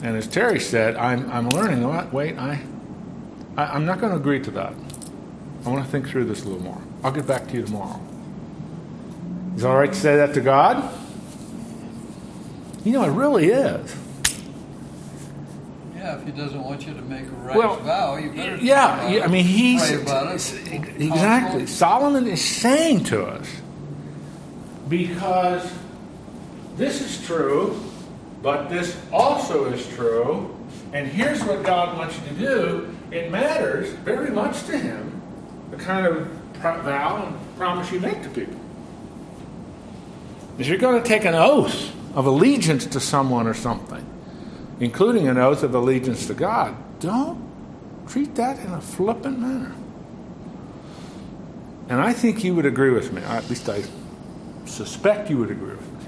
And 0.03 0.15
as 0.15 0.27
Terry 0.27 0.59
said, 0.59 0.95
I'm, 0.95 1.29
I'm 1.31 1.49
learning, 1.49 1.83
oh, 1.83 2.07
wait, 2.11 2.37
I, 2.37 2.61
I, 3.57 3.65
I'm 3.65 3.85
not 3.85 3.99
going 3.99 4.11
to 4.11 4.17
agree 4.17 4.39
to 4.41 4.51
that. 4.51 4.73
I 5.65 5.69
want 5.69 5.83
to 5.83 5.91
think 5.91 6.07
through 6.07 6.25
this 6.25 6.43
a 6.43 6.47
little 6.47 6.61
more. 6.61 6.81
I'll 7.03 7.11
get 7.11 7.25
back 7.25 7.47
to 7.47 7.53
you 7.55 7.63
tomorrow. 7.63 7.99
Is 9.55 9.63
it 9.63 9.67
all 9.67 9.77
right 9.77 9.91
to 9.91 9.99
say 9.99 10.17
that 10.17 10.33
to 10.35 10.41
God? 10.41 10.93
You 12.83 12.91
know, 12.93 13.03
it 13.03 13.11
really 13.11 13.47
is. 13.47 13.95
Yeah, 16.05 16.19
if 16.19 16.25
he 16.25 16.31
doesn't 16.31 16.63
want 16.63 16.85
you 16.85 16.93
to 16.93 17.01
make 17.01 17.23
a 17.23 17.31
rash 17.31 17.55
Well, 17.55 17.77
vow, 17.77 18.17
you 18.17 18.29
better. 18.29 18.57
Yeah, 18.57 19.09
yeah, 19.09 19.23
I 19.23 19.27
mean, 19.27 19.43
he's 19.43 19.89
pray 19.89 20.03
about 20.03 20.35
it. 20.35 21.01
exactly. 21.01 21.65
Solomon 21.65 22.27
is 22.27 22.45
saying 22.45 23.05
to 23.05 23.25
us 23.25 23.49
because 24.87 25.73
this 26.77 27.01
is 27.01 27.25
true, 27.25 27.81
but 28.43 28.69
this 28.69 28.95
also 29.11 29.65
is 29.73 29.87
true, 29.95 30.55
and 30.93 31.07
here's 31.07 31.43
what 31.43 31.63
God 31.63 31.97
wants 31.97 32.15
you 32.19 32.27
to 32.27 32.35
do. 32.35 32.95
It 33.09 33.31
matters 33.31 33.89
very 33.89 34.29
much 34.29 34.63
to 34.65 34.77
Him 34.77 35.23
the 35.71 35.77
kind 35.77 36.05
of 36.05 36.27
vow 36.61 37.25
and 37.25 37.57
promise 37.57 37.91
you 37.91 37.99
make 37.99 38.21
to 38.21 38.29
people. 38.29 38.59
If 40.59 40.67
you're 40.67 40.77
going 40.77 41.01
to 41.01 41.07
take 41.07 41.25
an 41.25 41.33
oath 41.33 41.91
of 42.13 42.27
allegiance 42.27 42.85
to 42.85 42.99
someone 42.99 43.47
or 43.47 43.55
something, 43.55 44.05
including 44.79 45.27
an 45.27 45.37
oath 45.37 45.63
of 45.63 45.73
allegiance 45.73 46.27
to 46.27 46.33
God, 46.33 46.75
don't 46.99 47.41
treat 48.07 48.35
that 48.35 48.59
in 48.59 48.71
a 48.71 48.81
flippant 48.81 49.39
manner. 49.39 49.73
And 51.89 52.01
I 52.01 52.13
think 52.13 52.43
you 52.43 52.55
would 52.55 52.65
agree 52.65 52.89
with 52.89 53.13
me, 53.13 53.21
at 53.21 53.47
least 53.49 53.69
I 53.69 53.83
suspect 54.65 55.29
you 55.29 55.37
would 55.37 55.51
agree 55.51 55.75
with 55.75 55.91
me. 55.91 56.05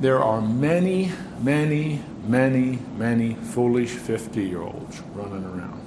There 0.00 0.22
are 0.22 0.40
many, 0.40 1.12
many, 1.40 2.02
many, 2.26 2.78
many 2.96 3.34
foolish 3.34 3.90
50 3.90 4.44
year 4.44 4.60
olds 4.60 5.00
running 5.14 5.44
around. 5.44 5.80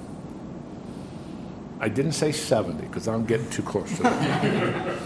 I 1.78 1.88
didn't 1.88 2.12
say 2.12 2.32
70 2.32 2.86
because 2.86 3.06
I'm 3.06 3.26
getting 3.26 3.48
too 3.50 3.62
close 3.62 3.94
to 3.96 4.02
that. 4.04 4.98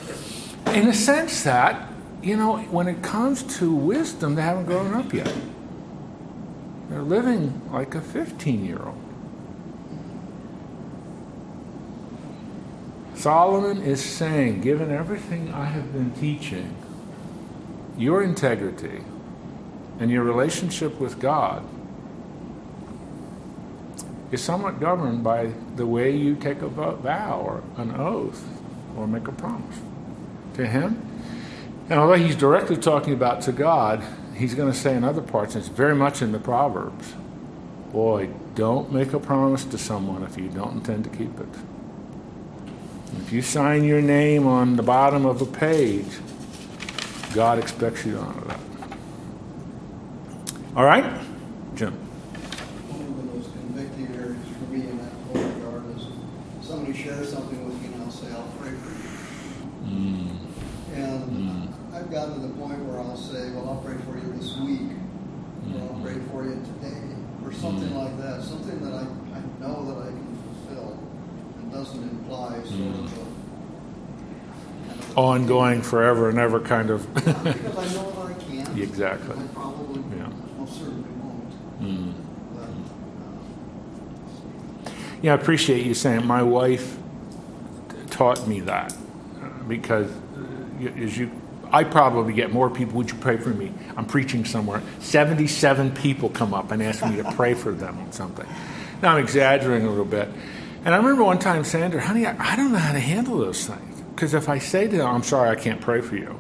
in 0.74 0.88
a 0.88 0.94
sense 0.94 1.42
that, 1.42 1.88
you 2.22 2.36
know, 2.36 2.58
when 2.70 2.86
it 2.86 3.02
comes 3.02 3.42
to 3.58 3.74
wisdom, 3.74 4.36
they 4.36 4.42
haven't 4.42 4.66
grown 4.66 4.94
up 4.94 5.12
yet. 5.12 5.32
They're 6.90 7.02
living 7.02 7.70
like 7.72 7.94
a 7.94 8.00
15 8.00 8.64
year 8.64 8.82
old. 8.84 8.98
Solomon 13.14 13.82
is 13.82 14.02
saying, 14.02 14.62
given 14.62 14.90
everything 14.90 15.52
I 15.54 15.66
have 15.66 15.92
been 15.92 16.10
teaching, 16.12 16.74
your 17.96 18.22
integrity 18.22 19.04
and 20.00 20.10
your 20.10 20.24
relationship 20.24 20.98
with 20.98 21.20
God 21.20 21.62
is 24.32 24.42
somewhat 24.42 24.80
governed 24.80 25.22
by 25.22 25.52
the 25.76 25.86
way 25.86 26.16
you 26.16 26.34
take 26.34 26.62
a 26.62 26.68
vow 26.68 27.40
or 27.40 27.62
an 27.76 27.94
oath 27.94 28.42
or 28.96 29.06
make 29.06 29.28
a 29.28 29.32
promise 29.32 29.76
to 30.54 30.66
Him. 30.66 31.00
And 31.88 31.98
although 31.98 32.14
he's 32.14 32.36
directly 32.36 32.76
talking 32.76 33.12
about 33.12 33.42
to 33.42 33.52
God, 33.52 34.02
he's 34.40 34.54
going 34.54 34.72
to 34.72 34.76
say 34.76 34.96
in 34.96 35.04
other 35.04 35.22
parts, 35.22 35.54
and 35.54 35.64
it's 35.64 35.72
very 35.72 35.94
much 35.94 36.22
in 36.22 36.32
the 36.32 36.40
Proverbs 36.40 37.14
boy, 37.92 38.30
don't 38.54 38.92
make 38.92 39.12
a 39.12 39.18
promise 39.18 39.64
to 39.64 39.78
someone 39.78 40.22
if 40.22 40.36
you 40.38 40.48
don't 40.48 40.74
intend 40.74 41.04
to 41.04 41.10
keep 41.10 41.38
it. 41.40 41.48
If 43.18 43.32
you 43.32 43.42
sign 43.42 43.84
your 43.84 44.00
name 44.00 44.46
on 44.46 44.76
the 44.76 44.82
bottom 44.82 45.26
of 45.26 45.42
a 45.42 45.46
page, 45.46 46.06
God 47.34 47.58
expects 47.58 48.04
you 48.06 48.12
to 48.12 48.18
honor 48.20 48.40
that. 48.42 48.60
All 50.76 50.84
right? 50.84 51.04
Jim. 51.74 51.92
One 51.92 53.02
of 53.02 53.16
the 53.16 53.22
most 53.34 53.52
convicting 53.52 54.14
areas 54.14 54.38
for 54.58 54.72
me 54.72 54.88
in 54.88 54.98
that 54.98 55.12
whole 55.26 55.42
regard 55.42 55.98
is 55.98 56.06
somebody 56.66 56.96
shares 56.96 57.30
something 57.30 57.64
with 57.66 57.80
me 57.82 57.88
and 57.92 58.02
I'll 58.02 58.10
say, 58.10 58.30
I'll 58.30 58.52
pray 58.60 58.70
for 58.70 58.90
you. 58.90 59.10
Mm. 59.90 60.36
And 60.94 61.74
I've 61.92 62.10
gotten 62.10 62.34
to 62.34 62.46
the 62.46 62.54
point 62.54 62.78
where 62.84 63.00
I'll 63.00 63.16
say, 63.16 63.50
well, 63.50 63.68
I'll 63.68 63.82
pray 63.82 63.96
for 64.06 64.16
you 64.16 64.32
this 64.34 64.56
week, 64.58 64.94
or 65.74 65.82
I'll 65.82 66.00
pray 66.02 66.18
for 66.40 66.46
you 66.48 66.56
today, 66.80 67.02
or 67.44 67.52
something 67.52 67.94
like 67.94 68.16
that, 68.18 68.42
something 68.42 68.80
that 68.82 68.94
I, 68.94 69.02
I 69.02 69.40
know 69.60 69.84
that 69.84 69.98
I 70.02 70.06
can 70.06 70.38
fulfill 70.66 70.98
and 71.58 71.70
doesn't 71.72 72.02
imply 72.02 72.54
sort 72.54 72.64
of 72.64 72.70
a. 72.70 72.74
kind 72.76 73.04
of 73.06 73.12
a- 75.16 75.20
Ongoing, 75.20 75.82
forever 75.82 76.30
and 76.30 76.38
ever 76.38 76.60
kind 76.60 76.88
of. 76.88 77.12
Because 77.14 77.36
I 77.36 77.42
know 77.94 78.10
that 78.12 78.26
I 78.26 78.32
can't. 78.40 78.78
Exactly. 78.78 79.36
I 79.36 79.42
probably, 79.52 80.02
Yeah. 80.16 80.28
most 80.58 80.78
certainly 80.78 81.10
won't. 81.20 81.52
Mm. 81.82 82.14
But, 82.54 82.68
uh, 84.92 84.94
Yeah, 85.20 85.32
I 85.32 85.34
appreciate 85.34 85.84
you 85.84 85.92
saying 85.94 86.24
my 86.26 86.42
wife 86.42 86.96
taught 88.08 88.46
me 88.48 88.60
that 88.60 88.94
uh, 89.42 89.48
because 89.68 90.10
uh, 90.10 90.86
as 90.96 91.18
you 91.18 91.30
I 91.72 91.84
probably 91.84 92.32
get 92.32 92.52
more 92.52 92.70
people 92.70 92.94
would 92.94 93.10
you 93.10 93.18
pray 93.18 93.36
for 93.36 93.50
me 93.50 93.72
I'm 93.96 94.06
preaching 94.06 94.44
somewhere 94.44 94.82
77 95.00 95.94
people 95.94 96.28
come 96.28 96.54
up 96.54 96.70
and 96.70 96.82
ask 96.82 97.04
me 97.04 97.16
to 97.16 97.32
pray 97.32 97.54
for 97.54 97.72
them 97.72 97.98
on 97.98 98.12
something 98.12 98.46
now 99.02 99.16
I'm 99.16 99.22
exaggerating 99.22 99.86
a 99.86 99.90
little 99.90 100.04
bit 100.04 100.28
and 100.84 100.94
I 100.94 100.96
remember 100.96 101.24
one 101.24 101.38
time 101.38 101.64
saying 101.64 101.90
to 101.92 102.00
her 102.00 102.06
honey 102.06 102.26
I, 102.26 102.52
I 102.52 102.56
don't 102.56 102.72
know 102.72 102.78
how 102.78 102.92
to 102.92 103.00
handle 103.00 103.38
those 103.38 103.66
things 103.66 103.90
because 104.20 104.34
if 104.34 104.50
I 104.50 104.58
say 104.58 104.86
to 104.86 104.98
them, 104.98 105.06
I'm 105.06 105.22
sorry, 105.22 105.48
I 105.48 105.54
can't 105.54 105.80
pray 105.80 106.02
for 106.02 106.14
you. 106.14 106.38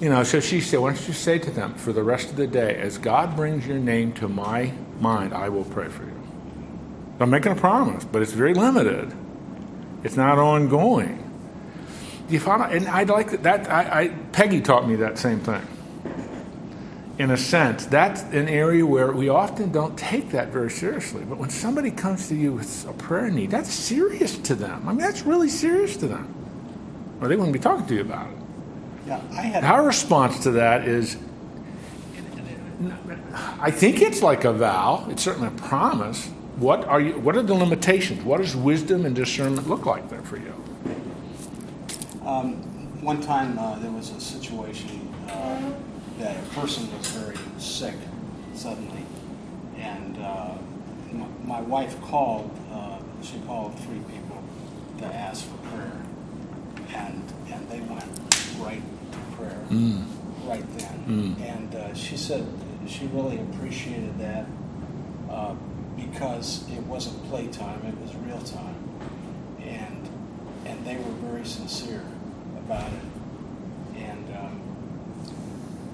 you 0.00 0.08
know, 0.08 0.22
so 0.22 0.38
she 0.38 0.60
said, 0.60 0.78
why 0.78 0.92
don't 0.92 1.08
you 1.08 1.12
say 1.12 1.40
to 1.40 1.50
them 1.50 1.74
for 1.74 1.92
the 1.92 2.04
rest 2.04 2.30
of 2.30 2.36
the 2.36 2.46
day, 2.46 2.76
as 2.76 2.98
God 2.98 3.34
brings 3.34 3.66
your 3.66 3.78
name 3.78 4.12
to 4.12 4.28
my 4.28 4.72
mind, 5.00 5.34
I 5.34 5.48
will 5.48 5.64
pray 5.64 5.88
for 5.88 6.04
you. 6.04 6.22
I'm 7.18 7.30
making 7.30 7.50
a 7.50 7.56
promise, 7.56 8.04
but 8.04 8.22
it's 8.22 8.30
very 8.30 8.54
limited. 8.54 9.12
It's 10.04 10.16
not 10.16 10.38
ongoing. 10.38 11.21
You 12.32 12.40
find? 12.40 12.72
And 12.72 12.88
I'd 12.88 13.10
like 13.10 13.30
that. 13.30 13.42
that 13.42 13.70
I, 13.70 14.00
I, 14.00 14.08
Peggy 14.32 14.62
taught 14.62 14.88
me 14.88 14.96
that 14.96 15.18
same 15.18 15.40
thing. 15.40 15.60
In 17.18 17.30
a 17.30 17.36
sense, 17.36 17.84
that's 17.84 18.22
an 18.22 18.48
area 18.48 18.86
where 18.86 19.12
we 19.12 19.28
often 19.28 19.70
don't 19.70 19.98
take 19.98 20.30
that 20.30 20.48
very 20.48 20.70
seriously. 20.70 21.24
But 21.28 21.36
when 21.36 21.50
somebody 21.50 21.90
comes 21.90 22.28
to 22.28 22.34
you 22.34 22.52
with 22.54 22.88
a 22.88 22.94
prayer 22.94 23.30
need, 23.30 23.50
that's 23.50 23.70
serious 23.70 24.38
to 24.38 24.54
them. 24.54 24.88
I 24.88 24.92
mean, 24.92 25.00
that's 25.00 25.22
really 25.22 25.50
serious 25.50 25.98
to 25.98 26.08
them. 26.08 26.34
Or 27.20 27.28
they 27.28 27.36
wouldn't 27.36 27.52
be 27.52 27.58
talking 27.58 27.86
to 27.86 27.94
you 27.94 28.00
about 28.00 28.30
it. 28.30 28.36
Yeah, 29.06 29.20
I 29.32 29.42
had. 29.42 29.64
Our 29.64 29.84
response 29.84 30.42
to 30.44 30.52
that 30.52 30.88
is, 30.88 31.18
I 33.60 33.70
think 33.70 34.00
it's 34.00 34.22
like 34.22 34.44
a 34.44 34.54
vow. 34.54 35.06
It's 35.10 35.22
certainly 35.22 35.48
a 35.48 35.50
promise. 35.68 36.28
What 36.56 36.84
are 36.84 37.00
you? 37.00 37.18
What 37.18 37.36
are 37.36 37.42
the 37.42 37.54
limitations? 37.54 38.24
What 38.24 38.38
does 38.38 38.56
wisdom 38.56 39.04
and 39.04 39.14
discernment 39.14 39.68
look 39.68 39.84
like 39.84 40.08
there 40.08 40.22
for 40.22 40.38
you? 40.38 40.61
Um, 42.24 42.54
one 43.02 43.20
time 43.20 43.58
uh, 43.58 43.78
there 43.80 43.90
was 43.90 44.10
a 44.10 44.20
situation 44.20 45.12
uh, 45.28 45.72
that 46.18 46.36
a 46.36 46.48
person 46.60 46.86
was 46.96 47.08
very 47.10 47.36
sick 47.58 47.96
suddenly, 48.54 49.02
and 49.76 50.16
uh, 50.18 50.54
my, 51.12 51.26
my 51.44 51.60
wife 51.62 52.00
called. 52.02 52.50
Uh, 52.72 52.98
she 53.22 53.38
called 53.46 53.78
three 53.80 54.00
people 54.10 54.42
to 54.98 55.04
ask 55.06 55.44
for 55.46 55.56
prayer, 55.68 56.02
and 56.94 57.22
and 57.52 57.68
they 57.70 57.80
went 57.80 58.04
right 58.60 58.82
to 59.12 59.18
prayer. 59.36 59.60
Right 60.44 60.78
then. 60.78 61.04
And 61.40 61.74
uh, 61.74 61.94
she 61.94 62.16
said 62.16 62.46
she 62.86 63.06
really 63.06 63.38
appreciated 63.40 64.18
that 64.18 64.46
uh, 65.30 65.54
because 65.96 66.68
it 66.70 66.82
wasn't 66.84 67.22
playtime; 67.28 67.84
it 67.86 67.96
was 67.98 68.14
real 68.16 68.40
time, 68.42 68.76
and 69.60 70.08
and 70.66 70.84
they 70.86 70.96
were 70.96 71.12
very 71.42 71.48
sincere 71.48 72.04
about 72.58 72.90
it. 72.92 74.00
And 74.00 74.36
um, 74.36 74.60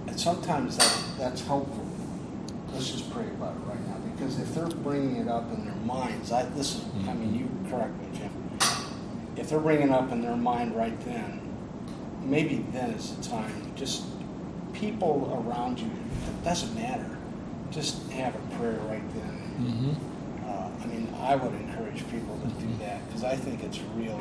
and 0.06 0.20
sometimes 0.20 0.76
that 0.76 1.02
that's 1.18 1.40
helpful. 1.46 1.86
Let's 2.72 2.90
just 2.90 3.10
pray 3.10 3.24
about 3.24 3.54
it 3.56 3.60
right 3.60 3.88
now, 3.88 3.96
because 4.14 4.38
if 4.38 4.54
they're 4.54 4.66
bringing 4.66 5.16
it 5.16 5.28
up 5.28 5.50
in 5.52 5.64
their 5.64 5.74
minds, 5.76 6.32
I 6.32 6.44
this 6.44 6.76
is 6.76 6.84
I 7.08 7.14
mean 7.14 7.34
you 7.34 7.70
correct 7.70 7.94
me, 8.00 8.18
Jim. 8.18 8.30
If 9.36 9.50
they're 9.50 9.60
bringing 9.60 9.88
it 9.88 9.94
up 9.94 10.12
in 10.12 10.20
their 10.20 10.36
mind 10.36 10.76
right 10.76 10.98
then, 11.04 11.40
maybe 12.22 12.64
then 12.72 12.90
is 12.90 13.16
the 13.16 13.22
time. 13.22 13.72
Just 13.74 14.04
people 14.72 15.44
around 15.46 15.78
you, 15.80 15.86
it 15.86 16.44
doesn't 16.44 16.74
matter. 16.74 17.16
Just 17.70 18.10
have 18.10 18.34
a 18.34 18.56
prayer 18.56 18.78
right 18.88 19.02
then. 19.14 19.96
Uh, 20.46 20.70
I 20.82 20.86
mean, 20.86 21.12
I 21.20 21.36
would 21.36 21.52
encourage 21.54 22.08
people 22.10 22.38
to 22.38 22.48
do 22.64 22.68
that 22.80 23.06
because 23.06 23.24
I 23.24 23.36
think 23.36 23.62
it's 23.64 23.80
real. 23.94 24.20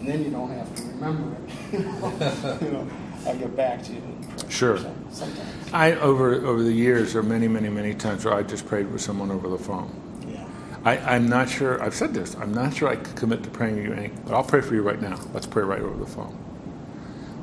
And 0.00 0.08
then 0.08 0.24
you 0.24 0.30
don't 0.30 0.50
have 0.50 0.74
to 0.76 0.82
remember 0.84 1.36
it. 1.36 1.50
You 2.62 2.70
know, 2.72 2.88
I'll 3.26 3.36
get 3.36 3.54
back 3.54 3.82
to 3.84 3.92
you. 3.92 4.02
Sure. 4.48 4.78
Sometimes. 5.10 5.72
I 5.72 5.92
over 5.92 6.34
over 6.34 6.62
the 6.62 6.72
years, 6.72 7.12
there 7.12 7.20
are 7.20 7.24
many, 7.24 7.48
many, 7.48 7.68
many 7.68 7.94
times 7.94 8.24
where 8.24 8.34
I 8.34 8.42
just 8.42 8.66
prayed 8.66 8.90
with 8.90 9.02
someone 9.02 9.30
over 9.30 9.48
the 9.48 9.58
phone. 9.58 9.90
Yeah. 10.26 10.46
I, 10.84 10.96
I'm 10.98 11.28
not 11.28 11.48
sure. 11.50 11.82
I've 11.82 11.94
said 11.94 12.14
this. 12.14 12.34
I'm 12.36 12.52
not 12.54 12.74
sure 12.74 12.88
I 12.88 12.96
could 12.96 13.14
commit 13.14 13.42
to 13.44 13.50
praying 13.50 13.76
for 13.76 13.82
you, 13.82 13.92
any- 13.92 14.08
but 14.24 14.34
I'll 14.34 14.42
pray 14.42 14.62
for 14.62 14.74
you 14.74 14.82
right 14.82 15.00
now. 15.00 15.20
Let's 15.34 15.46
pray 15.46 15.62
right 15.62 15.80
over 15.82 15.96
the 15.98 16.10
phone. 16.10 16.36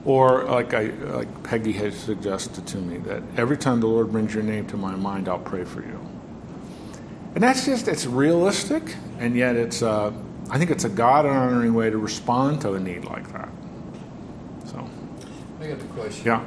Or 0.04 0.44
like 0.46 0.74
I 0.74 0.86
like 1.20 1.44
Peggy 1.44 1.74
has 1.74 1.96
suggested 1.96 2.66
to 2.68 2.78
me 2.78 2.98
that 3.00 3.22
every 3.38 3.58
time 3.58 3.82
the 3.82 3.88
Lord 3.88 4.12
brings 4.12 4.34
your 4.34 4.44
name 4.44 4.66
to 4.68 4.78
my 4.78 4.96
mind, 4.96 5.30
I'll 5.30 5.38
pray 5.40 5.64
for 5.64 5.82
you. 5.82 6.00
And 7.36 7.44
that's 7.44 7.66
just 7.66 7.88
it's 7.88 8.06
realistic, 8.08 8.96
and 9.20 9.36
yet 9.36 9.56
it's 9.56 9.84
uh, 9.84 10.12
I 10.50 10.58
think 10.58 10.72
it's 10.72 10.86
a 10.86 10.90
God 10.90 11.26
honoring 11.26 11.74
way 11.74 11.90
to 11.90 11.98
respond 11.98 12.62
to 12.62 12.74
a 12.74 12.80
need 12.80 13.04
like 13.06 13.32
that. 13.34 13.50
So 14.66 14.88
I 15.62 15.68
got 15.68 15.82
a 15.82 15.84
question. 15.86 16.26
yeah, 16.26 16.46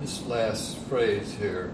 This 0.00 0.24
last 0.26 0.76
phrase 0.88 1.32
here, 1.34 1.68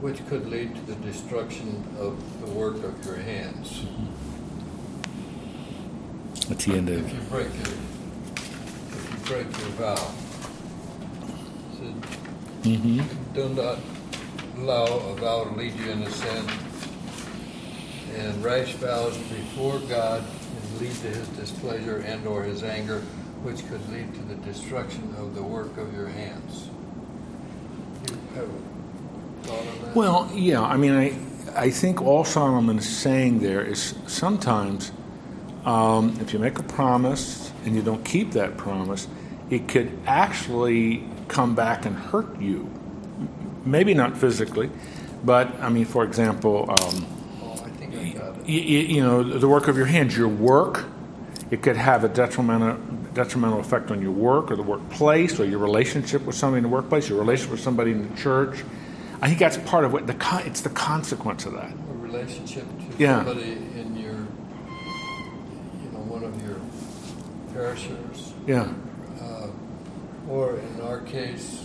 which 0.00 0.24
could 0.26 0.46
lead 0.50 0.74
to 0.74 0.80
the 0.82 0.94
destruction 0.96 1.82
of 1.98 2.18
the 2.40 2.46
work 2.48 2.82
of 2.84 3.04
your 3.06 3.16
hands. 3.16 3.86
at 6.50 6.58
the 6.58 6.74
end 6.74 6.88
of? 6.90 7.06
If 7.06 7.12
you 7.14 7.20
break 7.30 7.48
your, 7.54 7.74
if 8.92 9.10
you 9.10 9.34
break 9.34 9.58
your 9.58 9.70
vow. 9.78 10.12
Said, 11.78 12.04
hmm 12.64 13.00
do 13.34 13.48
not 13.48 13.78
allow 14.58 14.84
a 14.84 15.14
vow 15.16 15.44
to 15.44 15.50
lead 15.56 15.74
you 15.74 15.90
into 15.90 16.10
sin. 16.10 16.44
And 18.16 18.44
rash 18.44 18.72
vows 18.74 19.16
before 19.16 19.78
God 19.80 20.22
can 20.22 20.78
lead 20.80 20.94
to 20.96 21.08
his 21.08 21.28
displeasure 21.28 21.98
and 21.98 22.26
or 22.26 22.42
his 22.42 22.62
anger, 22.62 23.00
which 23.42 23.66
could 23.68 23.86
lead 23.90 24.12
to 24.14 24.20
the 24.22 24.36
destruction 24.36 25.14
of 25.18 25.34
the 25.34 25.42
work 25.42 25.76
of 25.76 25.92
your 25.94 26.06
hands. 26.06 26.68
You 28.08 28.18
have 28.34 28.48
a 28.48 29.46
thought 29.46 29.58
on 29.58 29.84
that? 29.84 29.96
Well, 29.96 30.30
yeah, 30.34 30.62
I 30.62 30.76
mean, 30.76 30.92
I, 30.92 31.16
I 31.56 31.70
think 31.70 32.02
all 32.02 32.24
Solomon 32.24 32.78
is 32.78 32.88
saying 32.88 33.40
there 33.40 33.64
is 33.64 33.94
sometimes 34.06 34.92
um, 35.64 36.16
if 36.20 36.32
you 36.32 36.38
make 36.38 36.58
a 36.58 36.62
promise 36.62 37.52
and 37.64 37.74
you 37.74 37.82
don't 37.82 38.04
keep 38.04 38.32
that 38.32 38.56
promise, 38.56 39.08
it 39.50 39.68
could 39.68 39.98
actually 40.06 41.04
come 41.28 41.54
back 41.54 41.86
and 41.86 41.96
hurt 41.96 42.40
you. 42.40 42.70
Maybe 43.64 43.94
not 43.94 44.16
physically, 44.16 44.70
but 45.24 45.48
I 45.60 45.70
mean, 45.70 45.86
for 45.86 46.04
example, 46.04 46.70
um, 46.70 47.06
Oh, 48.46 48.50
I 48.50 48.52
think 48.52 48.66
I 48.66 48.70
got 48.70 48.78
it. 48.78 48.86
y- 48.88 48.88
y- 48.88 48.94
you 48.94 49.02
know, 49.02 49.38
the 49.38 49.48
work 49.48 49.68
of 49.68 49.76
your 49.76 49.86
hands, 49.86 50.16
your 50.16 50.28
work, 50.28 50.84
it 51.50 51.62
could 51.62 51.76
have 51.76 52.04
a 52.04 52.08
detrimental, 52.08 52.76
detrimental 53.14 53.60
effect 53.60 53.90
on 53.90 54.00
your 54.02 54.12
work 54.12 54.50
or 54.50 54.56
the 54.56 54.62
workplace 54.62 55.38
or 55.38 55.44
your 55.44 55.58
relationship 55.60 56.22
with 56.24 56.34
somebody 56.36 56.58
in 56.58 56.62
the 56.64 56.68
workplace, 56.68 57.08
your 57.08 57.18
relationship 57.18 57.52
with 57.52 57.60
somebody 57.60 57.90
in 57.92 58.08
the 58.08 58.16
church. 58.16 58.64
I 59.22 59.28
think 59.28 59.38
that's 59.38 59.56
part 59.58 59.84
of 59.84 59.92
what 59.92 60.06
the 60.06 60.14
con- 60.14 60.42
it's 60.46 60.60
the 60.62 60.70
consequence 60.70 61.46
of 61.46 61.52
that. 61.54 61.72
A 61.72 61.94
relationship 62.02 62.64
to 62.66 63.02
Yeah. 63.02 63.24
somebody 63.24 63.52
in 63.76 63.96
your, 63.96 64.12
you 64.12 65.90
know, 65.92 66.00
one 66.08 66.24
of 66.24 66.34
your 66.46 66.56
parishioners. 67.52 68.32
Yeah. 68.46 68.68
uh, 69.22 69.46
or 70.28 70.56
in 70.56 70.80
our 70.86 70.98
case, 71.00 71.62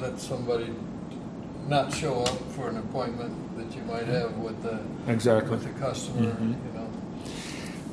let 0.00 0.20
somebody 0.20 0.66
not 1.68 1.92
show 1.94 2.22
up 2.22 2.36
for 2.52 2.68
an 2.68 2.76
appointment 2.78 3.32
that 3.56 3.74
you 3.76 3.82
might 3.84 4.06
have 4.06 4.36
with 4.38 4.62
the 4.62 4.80
Exactly. 5.10 5.50
with 5.50 5.62
the 5.64 5.70
customer. 5.80 6.30
Mhm. 6.32 6.48
You 6.48 6.78
know, 6.78 6.86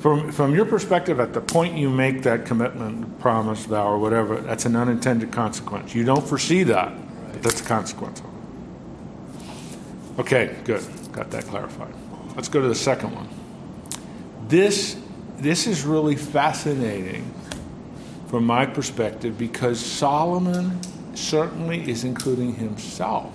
From, 0.00 0.32
from 0.32 0.54
your 0.54 0.64
perspective, 0.64 1.20
at 1.20 1.34
the 1.34 1.40
point 1.42 1.76
you 1.76 1.90
make 1.90 2.22
that 2.22 2.46
commitment, 2.46 3.18
promise, 3.20 3.66
vow, 3.66 3.86
or 3.86 3.98
whatever, 3.98 4.36
that's 4.40 4.64
an 4.64 4.74
unintended 4.74 5.30
consequence. 5.30 5.94
You 5.94 6.04
don't 6.04 6.26
foresee 6.26 6.62
that, 6.64 6.92
but 7.32 7.42
that's 7.42 7.60
a 7.60 7.64
consequence 7.64 8.20
of 8.20 8.24
it. 8.26 10.20
Okay, 10.20 10.56
good. 10.64 10.82
Got 11.12 11.30
that 11.32 11.44
clarified. 11.46 11.92
Let's 12.34 12.48
go 12.48 12.60
to 12.62 12.68
the 12.68 12.74
second 12.74 13.14
one. 13.14 13.28
This, 14.48 14.96
this 15.38 15.66
is 15.66 15.84
really 15.84 16.16
fascinating 16.16 17.30
from 18.28 18.44
my 18.46 18.64
perspective 18.66 19.36
because 19.36 19.78
Solomon 19.80 20.78
certainly 21.14 21.88
is 21.90 22.04
including 22.04 22.54
himself 22.54 23.32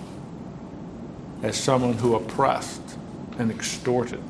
as 1.42 1.56
someone 1.56 1.94
who 1.94 2.14
oppressed 2.14 2.82
and 3.38 3.50
extorted. 3.50 4.22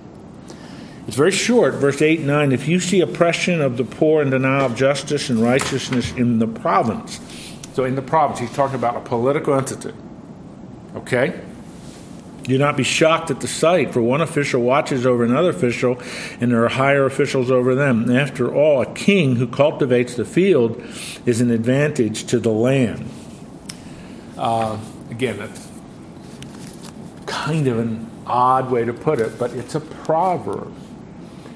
It's 1.07 1.16
very 1.16 1.31
short, 1.31 1.75
verse 1.75 2.03
8 2.03 2.19
and 2.19 2.29
9. 2.29 2.53
If 2.53 2.66
you 2.66 2.81
see 2.81 3.01
oppression 3.01 3.61
of 3.61 3.77
the 3.77 3.85
poor 3.85 4.23
and 4.23 4.31
denial 4.31 4.66
of 4.66 4.75
justice 4.75 5.31
and 5.31 5.38
righteousness 5.38 6.12
in 6.12 6.40
the 6.40 6.49
province, 6.49 7.21
so 7.75 7.85
in 7.85 7.95
the 7.95 8.03
province, 8.03 8.40
he's 8.40 8.53
talking 8.53 8.75
about 8.75 8.97
a 8.97 9.01
political 9.01 9.55
entity. 9.55 9.92
Okay? 10.97 11.40
Do 12.42 12.59
not 12.59 12.77
be 12.77 12.85
shocked 12.85 13.31
at 13.31 13.40
the 13.40 13.49
sight, 13.49 13.92
for 13.92 14.01
one 14.01 14.21
official 14.21 14.62
watches 14.62 15.05
over 15.05 15.25
another 15.25 15.51
official, 15.51 16.01
and 16.40 16.53
there 16.53 16.64
are 16.64 16.69
higher 16.69 17.05
officials 17.05 17.51
over 17.51 17.75
them. 17.75 18.09
After 18.11 18.53
all, 18.53 18.83
a 18.83 18.95
king 18.95 19.37
who 19.37 19.47
cultivates 19.47 20.14
the 20.14 20.25
field 20.25 20.83
is 21.25 21.40
an 21.40 21.51
advantage 21.51 22.25
to 22.27 22.38
the 22.38 22.51
land. 22.51 23.09
Uh, 24.38 24.79
again, 25.11 25.38
that's 25.38 25.66
kind 27.44 27.68
of 27.68 27.79
an 27.79 28.11
odd 28.27 28.70
way 28.70 28.85
to 28.85 28.92
put 28.92 29.20
it, 29.20 29.38
but 29.38 29.53
it's 29.53 29.75
a 29.75 29.81
proverb. 29.81 30.72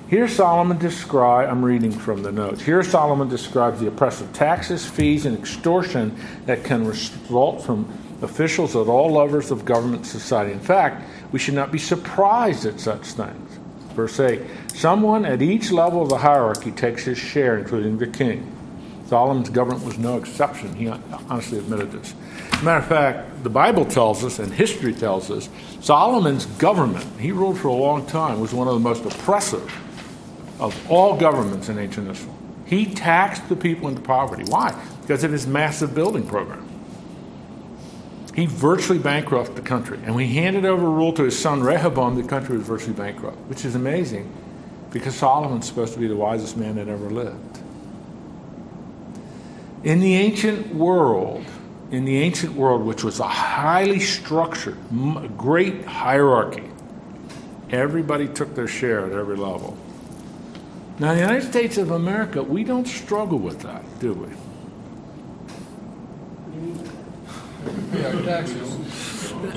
Here 0.09 0.29
Solomon 0.29 0.77
describe 0.77 1.49
I'm 1.49 1.65
reading 1.65 1.91
from 1.91 2.23
the 2.23 2.31
notes. 2.31 2.61
Here 2.63 2.83
Solomon 2.83 3.29
describes 3.29 3.81
the 3.81 3.89
oppressive 3.89 4.33
taxes, 4.33 4.85
fees, 4.85 5.25
and 5.25 5.39
extortion 5.39 6.17
that 6.47 6.65
can 6.65 6.87
result 6.87 7.65
from 7.65 7.91
officials 8.21 8.77
at 8.77 8.89
all 8.89 9.11
levels 9.13 9.51
of 9.51 9.65
government 9.65 10.05
society. 10.05 10.53
In 10.53 10.61
fact, 10.61 11.03
we 11.33 11.39
should 11.39 11.55
not 11.55 11.73
be 11.73 11.79
surprised 11.79 12.67
at 12.67 12.79
such 12.79 13.07
things. 13.07 13.59
Verse 13.95 14.21
8 14.21 14.43
Someone 14.75 15.25
at 15.25 15.41
each 15.41 15.71
level 15.71 16.03
of 16.03 16.11
the 16.11 16.19
hierarchy 16.19 16.73
takes 16.73 17.05
his 17.05 17.19
share, 17.19 17.59
including 17.59 17.99
the 17.99 18.07
king. 18.07 18.53
Solomon's 19.11 19.51
government 19.51 19.85
was 19.85 19.99
no 19.99 20.19
exception. 20.19 20.73
He 20.73 20.87
honestly 20.87 21.59
admitted 21.59 21.91
this. 21.91 22.15
matter 22.63 22.79
of 22.79 22.87
fact, 22.87 23.43
the 23.43 23.51
Bible 23.51 23.85
tells 23.85 24.25
us, 24.25 24.39
and 24.39 24.53
history 24.53 24.95
tells 24.95 25.33
us, 25.33 25.49
Solomon's 25.81 26.47
government, 26.47 27.05
he 27.19 27.33
ruled 27.33 27.59
for 27.59 27.67
a 27.67 27.73
long 27.73 28.07
time, 28.07 28.41
was 28.41 28.55
one 28.55 28.69
of 28.69 28.75
the 28.75 28.79
most 28.79 29.05
oppressive 29.05 29.69
of 30.61 30.89
all 30.89 31.19
governments 31.19 31.69
in 31.69 31.77
ancient 31.77 32.09
Israel. 32.09 32.39
He 32.67 32.87
taxed 32.87 33.49
the 33.49 33.57
people 33.57 33.89
into 33.89 34.01
poverty. 34.01 34.45
Why? 34.45 34.81
Because 35.01 35.25
of 35.25 35.33
his 35.33 35.45
massive 35.45 35.93
building 35.93 36.25
program. 36.25 36.69
He 38.37 38.47
virtually 38.47 39.01
bankrupted 39.01 39.57
the 39.57 39.63
country. 39.63 39.99
And 40.05 40.15
when 40.15 40.27
he 40.29 40.37
handed 40.37 40.65
over 40.65 40.89
rule 40.89 41.13
to 41.15 41.25
his 41.25 41.37
son 41.37 41.65
Rehoboam, 41.65 42.15
the 42.15 42.29
country 42.29 42.57
was 42.57 42.65
virtually 42.65 42.93
bankrupt, 42.93 43.39
which 43.49 43.65
is 43.65 43.75
amazing 43.75 44.33
because 44.93 45.17
Solomon's 45.17 45.67
supposed 45.67 45.95
to 45.95 45.99
be 45.99 46.07
the 46.07 46.15
wisest 46.15 46.57
man 46.57 46.77
that 46.77 46.87
ever 46.87 47.11
lived. 47.11 47.50
In 49.83 50.01
the 50.01 50.15
ancient 50.15 50.75
world, 50.75 51.43
in 51.91 52.05
the 52.05 52.19
ancient 52.19 52.55
world, 52.55 52.83
which 52.83 53.03
was 53.03 53.19
a 53.19 53.27
highly 53.27 53.99
structured, 53.99 54.77
great 55.39 55.87
hierarchy, 55.87 56.69
everybody 57.71 58.29
took 58.29 58.55
their 58.55 58.69
share 58.69 59.07
at 59.07 59.13
every 59.13 59.37
level. 59.37 59.77
Now, 60.99 61.13
in 61.13 61.17
the 61.17 61.23
United 61.23 61.49
States 61.49 61.79
of 61.79 61.93
America, 61.93 62.43
we 62.43 62.63
don't 62.63 62.87
struggle 62.87 63.39
with 63.39 63.63
that, 63.63 63.83
do 64.01 64.13
we? 64.13 64.29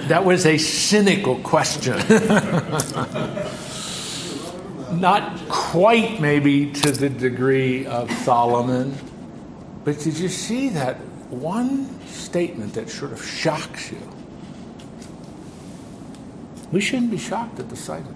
That 0.08 0.24
was 0.24 0.46
a 0.46 0.58
cynical 0.58 1.36
question. 1.40 1.98
Not 5.00 5.38
quite, 5.50 6.22
maybe, 6.22 6.72
to 6.72 6.92
the 6.92 7.10
degree 7.10 7.86
of 7.86 8.10
Solomon. 8.20 8.96
But 9.84 10.00
did 10.00 10.18
you 10.18 10.30
see 10.30 10.70
that 10.70 10.96
one 11.30 12.00
statement 12.08 12.74
that 12.76 12.90
sort 12.90 13.12
of 13.12 13.24
shocks 13.24 13.92
you? 13.92 14.10
We 16.72 16.80
shouldn't 16.80 17.12
be 17.12 17.18
shocked 17.18 17.60
at 17.60 17.70
the 17.70 17.76
sight 17.76 18.02
of 18.02 18.08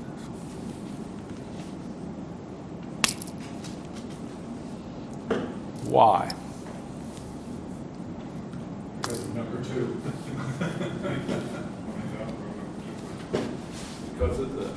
this. 5.30 5.38
Why? 5.89 6.32
Because 9.01 9.19
of 9.19 9.36
number 9.36 9.63
two. 9.63 10.01
Because 14.17 14.39
of 14.39 14.56
this. 14.56 14.71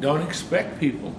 Don't 0.00 0.22
expect 0.22 0.80
people 0.80 1.14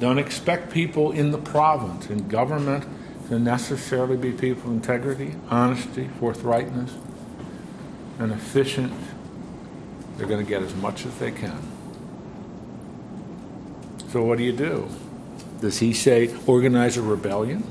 don't 0.00 0.18
expect 0.18 0.72
people 0.72 1.12
in 1.12 1.30
the 1.30 1.38
province, 1.38 2.08
in 2.08 2.26
government, 2.26 2.84
to 3.28 3.38
necessarily 3.38 4.16
be 4.16 4.32
people 4.32 4.70
of 4.70 4.76
integrity, 4.76 5.36
honesty, 5.50 6.08
forthrightness, 6.18 6.92
and 8.18 8.32
efficient. 8.32 8.92
They're 10.16 10.26
going 10.26 10.44
to 10.44 10.48
get 10.48 10.62
as 10.62 10.74
much 10.74 11.06
as 11.06 11.14
they 11.18 11.30
can. 11.30 11.60
So, 14.08 14.24
what 14.24 14.38
do 14.38 14.44
you 14.44 14.52
do? 14.52 14.88
Does 15.60 15.78
he 15.78 15.92
say 15.92 16.34
organize 16.46 16.96
a 16.96 17.02
rebellion? 17.02 17.62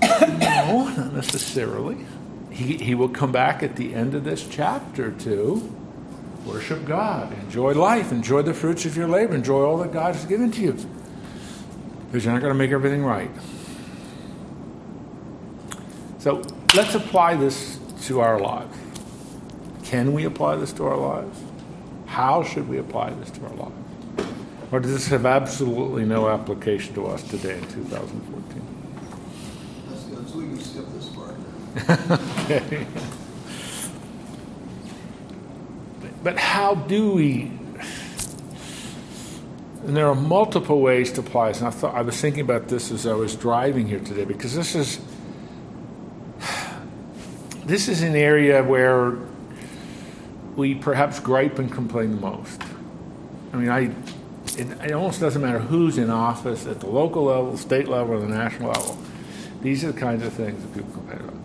no, 0.00 0.88
not 0.96 1.12
necessarily. 1.12 2.06
He, 2.50 2.78
he 2.78 2.94
will 2.94 3.08
come 3.08 3.32
back 3.32 3.62
at 3.62 3.76
the 3.76 3.94
end 3.94 4.14
of 4.14 4.24
this 4.24 4.46
chapter 4.46 5.10
to 5.10 5.81
Worship 6.46 6.84
God. 6.84 7.32
Enjoy 7.44 7.72
life. 7.72 8.10
Enjoy 8.10 8.42
the 8.42 8.54
fruits 8.54 8.84
of 8.84 8.96
your 8.96 9.08
labor. 9.08 9.34
Enjoy 9.34 9.62
all 9.62 9.78
that 9.78 9.92
God 9.92 10.14
has 10.14 10.24
given 10.24 10.50
to 10.52 10.60
you. 10.60 10.72
Because 12.06 12.24
you're 12.24 12.34
not 12.34 12.42
going 12.42 12.52
to 12.52 12.58
make 12.58 12.72
everything 12.72 13.04
right. 13.04 13.30
So 16.18 16.42
let's 16.74 16.94
apply 16.94 17.36
this 17.36 17.78
to 18.06 18.20
our 18.20 18.38
lives. 18.38 18.76
Can 19.84 20.12
we 20.12 20.24
apply 20.24 20.56
this 20.56 20.72
to 20.74 20.86
our 20.86 20.96
lives? 20.96 21.40
How 22.06 22.42
should 22.42 22.68
we 22.68 22.78
apply 22.78 23.10
this 23.10 23.30
to 23.30 23.44
our 23.44 23.54
lives? 23.54 23.74
Or 24.70 24.80
does 24.80 24.92
this 24.92 25.06
have 25.08 25.26
absolutely 25.26 26.04
no 26.04 26.28
application 26.28 26.94
to 26.94 27.06
us 27.06 27.22
today 27.22 27.58
in 27.58 27.68
2014? 27.68 28.62
That's 29.88 30.04
good. 30.04 30.28
So 30.28 30.38
we 30.38 30.46
can 30.46 30.60
skip 30.60 30.86
this 30.92 31.08
part. 31.08 31.34
okay. 32.50 32.86
But 36.22 36.38
how 36.38 36.74
do 36.74 37.12
we? 37.12 37.50
And 39.84 39.96
there 39.96 40.06
are 40.06 40.14
multiple 40.14 40.80
ways 40.80 41.10
to 41.12 41.20
apply 41.20 41.48
this. 41.48 41.58
And 41.58 41.66
I 41.66 41.70
thought 41.70 41.94
I 41.94 42.02
was 42.02 42.20
thinking 42.20 42.42
about 42.42 42.68
this 42.68 42.92
as 42.92 43.06
I 43.06 43.14
was 43.14 43.34
driving 43.34 43.88
here 43.88 43.98
today 43.98 44.24
because 44.24 44.54
this 44.54 44.76
is 44.76 45.00
this 47.64 47.88
is 47.88 48.02
an 48.02 48.14
area 48.14 48.62
where 48.62 49.18
we 50.54 50.74
perhaps 50.74 51.18
gripe 51.18 51.58
and 51.58 51.72
complain 51.72 52.12
the 52.12 52.20
most. 52.20 52.62
I 53.52 53.56
mean, 53.56 53.68
I 53.68 53.90
it, 54.56 54.70
it 54.82 54.92
almost 54.92 55.20
doesn't 55.20 55.42
matter 55.42 55.58
who's 55.58 55.98
in 55.98 56.10
office 56.10 56.66
at 56.66 56.80
the 56.80 56.86
local 56.86 57.24
level, 57.24 57.56
state 57.56 57.88
level, 57.88 58.14
or 58.14 58.20
the 58.20 58.28
national 58.28 58.70
level. 58.70 58.98
These 59.62 59.84
are 59.84 59.92
the 59.92 59.98
kinds 59.98 60.24
of 60.24 60.32
things 60.32 60.62
that 60.62 60.74
people 60.74 60.92
complain 60.92 61.20
about 61.20 61.41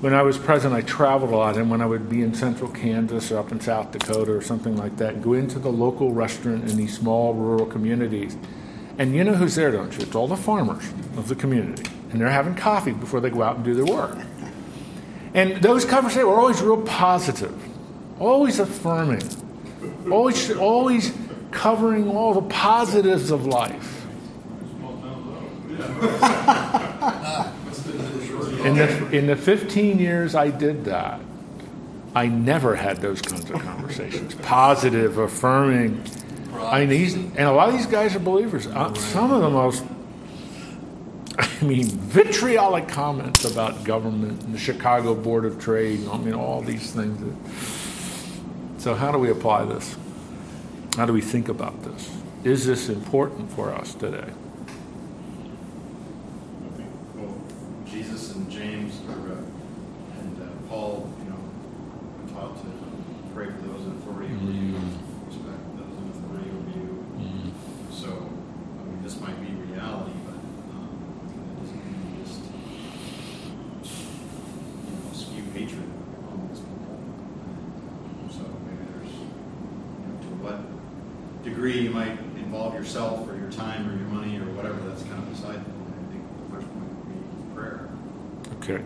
when 0.00 0.14
I 0.14 0.22
was 0.22 0.38
president, 0.38 0.84
I 0.84 0.86
traveled 0.86 1.32
a 1.32 1.36
lot, 1.36 1.56
and 1.56 1.70
when 1.70 1.80
I 1.80 1.86
would 1.86 2.08
be 2.08 2.22
in 2.22 2.32
central 2.32 2.70
Kansas 2.70 3.32
or 3.32 3.38
up 3.38 3.50
in 3.50 3.60
South 3.60 3.90
Dakota 3.90 4.32
or 4.32 4.40
something 4.40 4.76
like 4.76 4.96
that, 4.98 5.20
go 5.20 5.32
into 5.32 5.58
the 5.58 5.72
local 5.72 6.12
restaurant 6.12 6.70
in 6.70 6.76
these 6.76 6.96
small 6.96 7.34
rural 7.34 7.66
communities. 7.66 8.36
And 8.96 9.14
you 9.14 9.24
know 9.24 9.34
who's 9.34 9.56
there, 9.56 9.72
don't 9.72 9.92
you? 9.92 10.02
It's 10.02 10.14
all 10.14 10.28
the 10.28 10.36
farmers 10.36 10.84
of 11.16 11.28
the 11.28 11.34
community. 11.34 11.90
And 12.10 12.20
they're 12.20 12.30
having 12.30 12.54
coffee 12.54 12.92
before 12.92 13.20
they 13.20 13.30
go 13.30 13.42
out 13.42 13.56
and 13.56 13.64
do 13.64 13.74
their 13.74 13.84
work. 13.84 14.16
And 15.34 15.60
those 15.62 15.84
conversations 15.84 16.26
were 16.26 16.38
always 16.38 16.62
real 16.62 16.82
positive, 16.82 17.56
always 18.20 18.60
affirming, 18.60 19.22
always, 20.10 20.50
always 20.56 21.12
covering 21.50 22.08
all 22.08 22.34
the 22.34 22.42
positives 22.42 23.32
of 23.32 23.46
life. 23.46 24.06
In 28.64 28.74
the, 28.76 29.16
in 29.16 29.26
the 29.26 29.36
15 29.36 29.98
years 29.98 30.34
I 30.34 30.50
did 30.50 30.86
that, 30.86 31.20
I 32.14 32.26
never 32.26 32.74
had 32.74 32.98
those 32.98 33.22
kinds 33.22 33.48
of 33.48 33.60
conversations. 33.62 34.34
Positive, 34.36 35.18
affirming. 35.18 36.02
I 36.54 36.80
mean, 36.80 36.88
these, 36.88 37.14
and 37.14 37.38
a 37.38 37.52
lot 37.52 37.68
of 37.68 37.74
these 37.74 37.86
guys 37.86 38.16
are 38.16 38.20
believers. 38.20 38.66
Uh, 38.66 38.92
some 38.94 39.30
of 39.30 39.42
the 39.42 39.50
most, 39.50 39.84
I 41.38 41.64
mean, 41.64 41.86
vitriolic 41.86 42.88
comments 42.88 43.44
about 43.44 43.84
government 43.84 44.42
and 44.42 44.54
the 44.54 44.58
Chicago 44.58 45.14
Board 45.14 45.44
of 45.44 45.60
Trade. 45.60 46.08
I 46.08 46.18
mean, 46.18 46.34
all 46.34 46.60
these 46.60 46.90
things. 46.90 47.20
That, 47.20 48.82
so, 48.82 48.94
how 48.94 49.12
do 49.12 49.18
we 49.18 49.30
apply 49.30 49.66
this? 49.66 49.96
How 50.96 51.06
do 51.06 51.12
we 51.12 51.20
think 51.20 51.48
about 51.48 51.82
this? 51.84 52.10
Is 52.42 52.66
this 52.66 52.88
important 52.88 53.52
for 53.52 53.72
us 53.72 53.94
today? 53.94 54.32
degree 81.58 81.80
you 81.80 81.90
might 81.90 82.16
involve 82.36 82.72
yourself 82.72 83.28
or 83.28 83.36
your 83.36 83.50
time 83.50 83.88
or 83.88 83.96
your 83.96 84.06
money 84.08 84.38
or 84.38 84.44
whatever, 84.54 84.78
that's 84.88 85.02
kind 85.02 85.18
of 85.18 85.28
beside 85.28 85.58
the 85.64 85.70
point. 85.70 85.94
I 85.98 86.12
think 86.12 86.22
the 86.38 86.54
first 86.54 86.66
point 86.72 86.88
would 86.88 87.08
be 87.08 87.54
prayer. 87.54 87.88
Okay. 88.58 88.84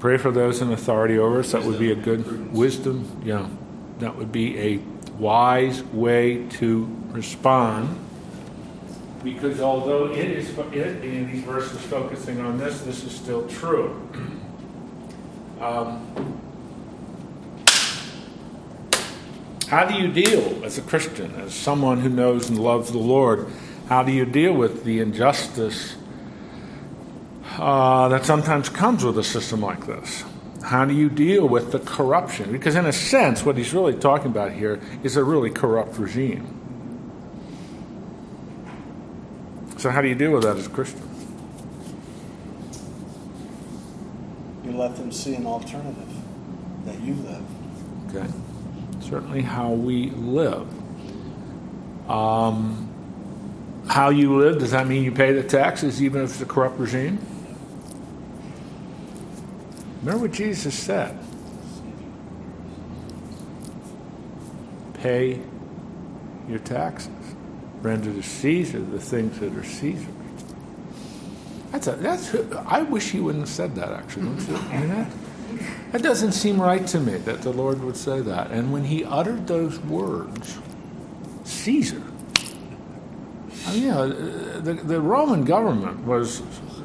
Pray 0.00 0.09
for 0.20 0.30
those 0.30 0.60
in 0.60 0.72
authority 0.72 1.18
over 1.18 1.40
us. 1.40 1.52
That 1.52 1.64
would 1.64 1.78
be 1.78 1.90
a 1.90 1.96
good 1.96 2.52
wisdom. 2.52 3.22
Yeah. 3.24 3.48
That 3.98 4.16
would 4.16 4.32
be 4.32 4.58
a 4.58 4.76
wise 5.18 5.82
way 5.82 6.46
to 6.48 6.88
respond. 7.10 7.98
Because 9.24 9.60
although 9.60 10.12
it 10.12 10.30
is 10.30 10.48
it, 10.58 11.04
in 11.04 11.30
these 11.30 11.44
verses 11.44 11.80
focusing 11.82 12.40
on 12.40 12.58
this, 12.58 12.80
this 12.82 13.04
is 13.04 13.14
still 13.14 13.46
true. 13.48 14.08
Um, 15.60 16.40
How 19.70 19.84
do 19.84 19.94
you 19.94 20.08
deal 20.08 20.64
as 20.64 20.78
a 20.78 20.82
Christian, 20.82 21.32
as 21.36 21.54
someone 21.54 22.00
who 22.00 22.08
knows 22.08 22.48
and 22.48 22.58
loves 22.58 22.90
the 22.90 22.98
Lord? 22.98 23.46
How 23.88 24.02
do 24.02 24.10
you 24.10 24.24
deal 24.24 24.52
with 24.52 24.82
the 24.82 24.98
injustice 24.98 25.94
uh, 27.60 28.08
that 28.08 28.24
sometimes 28.24 28.70
comes 28.70 29.04
with 29.04 29.18
a 29.18 29.22
system 29.22 29.60
like 29.60 29.86
this? 29.86 30.24
How 30.62 30.86
do 30.86 30.94
you 30.94 31.10
deal 31.10 31.46
with 31.46 31.72
the 31.72 31.78
corruption? 31.78 32.52
Because, 32.52 32.74
in 32.74 32.86
a 32.86 32.92
sense, 32.92 33.44
what 33.44 33.58
he's 33.58 33.74
really 33.74 33.94
talking 33.94 34.28
about 34.30 34.52
here 34.52 34.80
is 35.02 35.16
a 35.16 35.22
really 35.22 35.50
corrupt 35.50 35.98
regime. 35.98 36.56
So, 39.76 39.90
how 39.90 40.00
do 40.00 40.08
you 40.08 40.14
deal 40.14 40.32
with 40.32 40.44
that 40.44 40.56
as 40.56 40.66
a 40.66 40.70
Christian? 40.70 41.02
You 44.64 44.72
let 44.72 44.96
them 44.96 45.12
see 45.12 45.34
an 45.34 45.46
alternative 45.46 46.08
that 46.86 46.98
you 47.00 47.14
live. 47.14 47.44
Okay. 48.08 48.26
Certainly, 49.00 49.42
how 49.42 49.70
we 49.70 50.10
live. 50.10 50.66
Um, 52.08 52.88
how 53.86 54.08
you 54.08 54.38
live, 54.38 54.60
does 54.60 54.70
that 54.70 54.86
mean 54.86 55.04
you 55.04 55.12
pay 55.12 55.32
the 55.32 55.42
taxes 55.42 56.02
even 56.02 56.22
if 56.22 56.30
it's 56.30 56.40
a 56.40 56.46
corrupt 56.46 56.78
regime? 56.78 57.18
Remember 60.00 60.22
what 60.22 60.32
Jesus 60.32 60.74
said 60.74 61.18
pay 64.94 65.40
your 66.46 66.58
taxes, 66.58 67.08
render 67.80 68.12
to 68.12 68.22
Caesar 68.22 68.80
the 68.80 69.00
things 69.00 69.38
that 69.38 69.56
are 69.56 69.64
Caesar's. 69.64 70.06
That's 71.72 71.86
a, 71.86 71.92
that's. 71.92 72.34
I 72.66 72.82
wish 72.82 73.10
he 73.10 73.20
wouldn't 73.20 73.42
have 73.42 73.54
said 73.54 73.74
that. 73.76 73.92
Actually? 73.92 74.28
I 74.28 74.80
mean, 74.80 74.88
that, 74.88 75.10
that 75.92 76.02
doesn't 76.02 76.32
seem 76.32 76.60
right 76.60 76.86
to 76.88 77.00
me 77.00 77.18
that 77.18 77.42
the 77.42 77.52
Lord 77.52 77.82
would 77.82 77.96
say 77.96 78.20
that. 78.20 78.50
And 78.50 78.72
when 78.72 78.84
he 78.84 79.04
uttered 79.04 79.46
those 79.46 79.78
words, 79.80 80.58
Caesar. 81.44 82.02
I 83.66 83.72
mean, 83.72 83.82
you 83.82 83.90
know, 83.90 84.08
the, 84.60 84.74
the 84.74 85.00
Roman 85.00 85.44
government 85.44 86.04
was, 86.04 86.40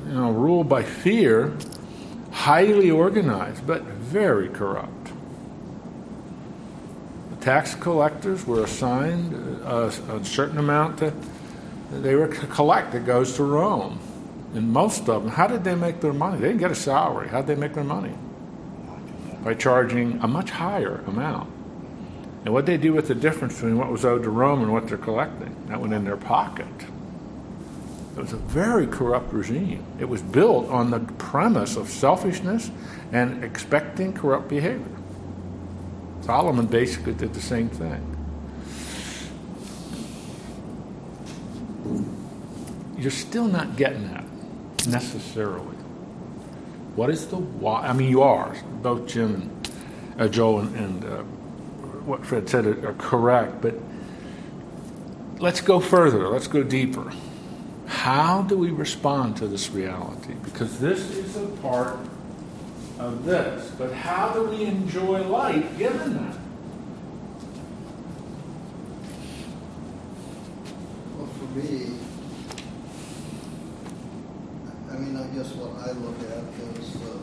you 0.05 0.13
know, 0.13 0.31
ruled 0.31 0.69
by 0.69 0.83
fear, 0.83 1.57
highly 2.45 2.91
organized, 2.91 3.65
but 3.65 3.81
very 3.81 4.47
corrupt. 4.47 5.11
The 7.31 7.37
tax 7.37 7.73
collectors 7.73 8.45
were 8.45 8.63
assigned 8.63 9.33
a, 9.63 9.87
a 9.87 10.23
certain 10.23 10.59
amount 10.59 10.97
that 10.97 11.15
they 11.91 12.13
were 12.13 12.27
to 12.27 12.45
collect 12.45 12.91
that 12.91 13.03
goes 13.03 13.35
to 13.37 13.43
Rome. 13.43 13.99
And 14.53 14.71
most 14.71 15.09
of 15.09 15.23
them, 15.23 15.31
how 15.31 15.47
did 15.47 15.63
they 15.63 15.73
make 15.73 16.01
their 16.01 16.13
money? 16.13 16.37
They 16.37 16.49
didn't 16.49 16.59
get 16.59 16.69
a 16.69 16.75
salary. 16.75 17.29
How 17.29 17.41
did 17.41 17.47
they 17.47 17.59
make 17.59 17.73
their 17.73 17.83
money? 17.83 18.13
By 19.43 19.55
charging 19.55 20.19
a 20.21 20.27
much 20.27 20.51
higher 20.51 21.03
amount. 21.07 21.51
And 22.45 22.53
what 22.53 22.67
they 22.67 22.77
do 22.77 22.93
with 22.93 23.07
the 23.07 23.15
difference 23.15 23.55
between 23.55 23.79
what 23.79 23.91
was 23.91 24.05
owed 24.05 24.21
to 24.21 24.29
Rome 24.29 24.61
and 24.61 24.71
what 24.71 24.87
they're 24.87 24.99
collecting, 24.99 25.55
that 25.65 25.81
went 25.81 25.93
in 25.95 26.05
their 26.05 26.15
pocket. 26.15 26.67
It 28.15 28.21
was 28.21 28.31
a 28.31 28.37
very 28.37 28.87
corrupt 28.87 29.33
regime. 29.33 29.83
It 29.99 30.05
was 30.05 30.21
built 30.21 30.69
on 30.69 30.89
the 30.89 30.99
premise 30.99 31.75
of 31.75 31.89
selfishness 31.89 32.71
and 33.11 33.43
expecting 33.43 34.13
corrupt 34.13 34.47
behavior. 34.47 34.85
Solomon 36.21 36.65
basically 36.65 37.13
did 37.13 37.33
the 37.33 37.41
same 37.41 37.69
thing. 37.69 38.11
You're 42.97 43.11
still 43.11 43.45
not 43.45 43.75
getting 43.75 44.07
that 44.13 44.23
necessarily. 44.87 45.75
What 46.95 47.09
is 47.09 47.27
the 47.27 47.35
why? 47.35 47.85
I 47.85 47.93
mean, 47.93 48.09
you 48.09 48.21
are. 48.21 48.55
Both 48.81 49.07
Jim 49.07 49.51
and 50.13 50.21
uh, 50.21 50.27
Joe 50.29 50.59
and, 50.59 50.75
and 50.75 51.03
uh, 51.03 51.23
what 52.05 52.25
Fred 52.25 52.47
said 52.47 52.65
are, 52.65 52.89
are 52.89 52.93
correct, 52.93 53.61
but 53.61 53.75
let's 55.39 55.59
go 55.59 55.81
further. 55.81 56.29
Let's 56.29 56.47
go 56.47 56.63
deeper. 56.63 57.11
How 57.87 58.41
do 58.43 58.57
we 58.57 58.71
respond 58.71 59.37
to 59.37 59.47
this 59.47 59.69
reality? 59.69 60.33
Because 60.43 60.79
this 60.79 61.11
is 61.11 61.35
a 61.37 61.47
part 61.61 61.97
of 62.99 63.25
this. 63.25 63.71
But 63.77 63.93
how 63.93 64.29
do 64.33 64.43
we 64.43 64.63
enjoy 64.65 65.21
life 65.23 65.77
given 65.77 66.13
that? 66.13 66.37
Well, 71.17 71.27
for 71.27 71.45
me, 71.57 71.97
I 74.91 74.97
mean, 74.97 75.17
I 75.17 75.27
guess 75.35 75.51
what 75.53 75.75
I 75.87 75.91
look 75.91 76.19
at 76.21 76.43
is 76.79 76.93
the 76.93 77.19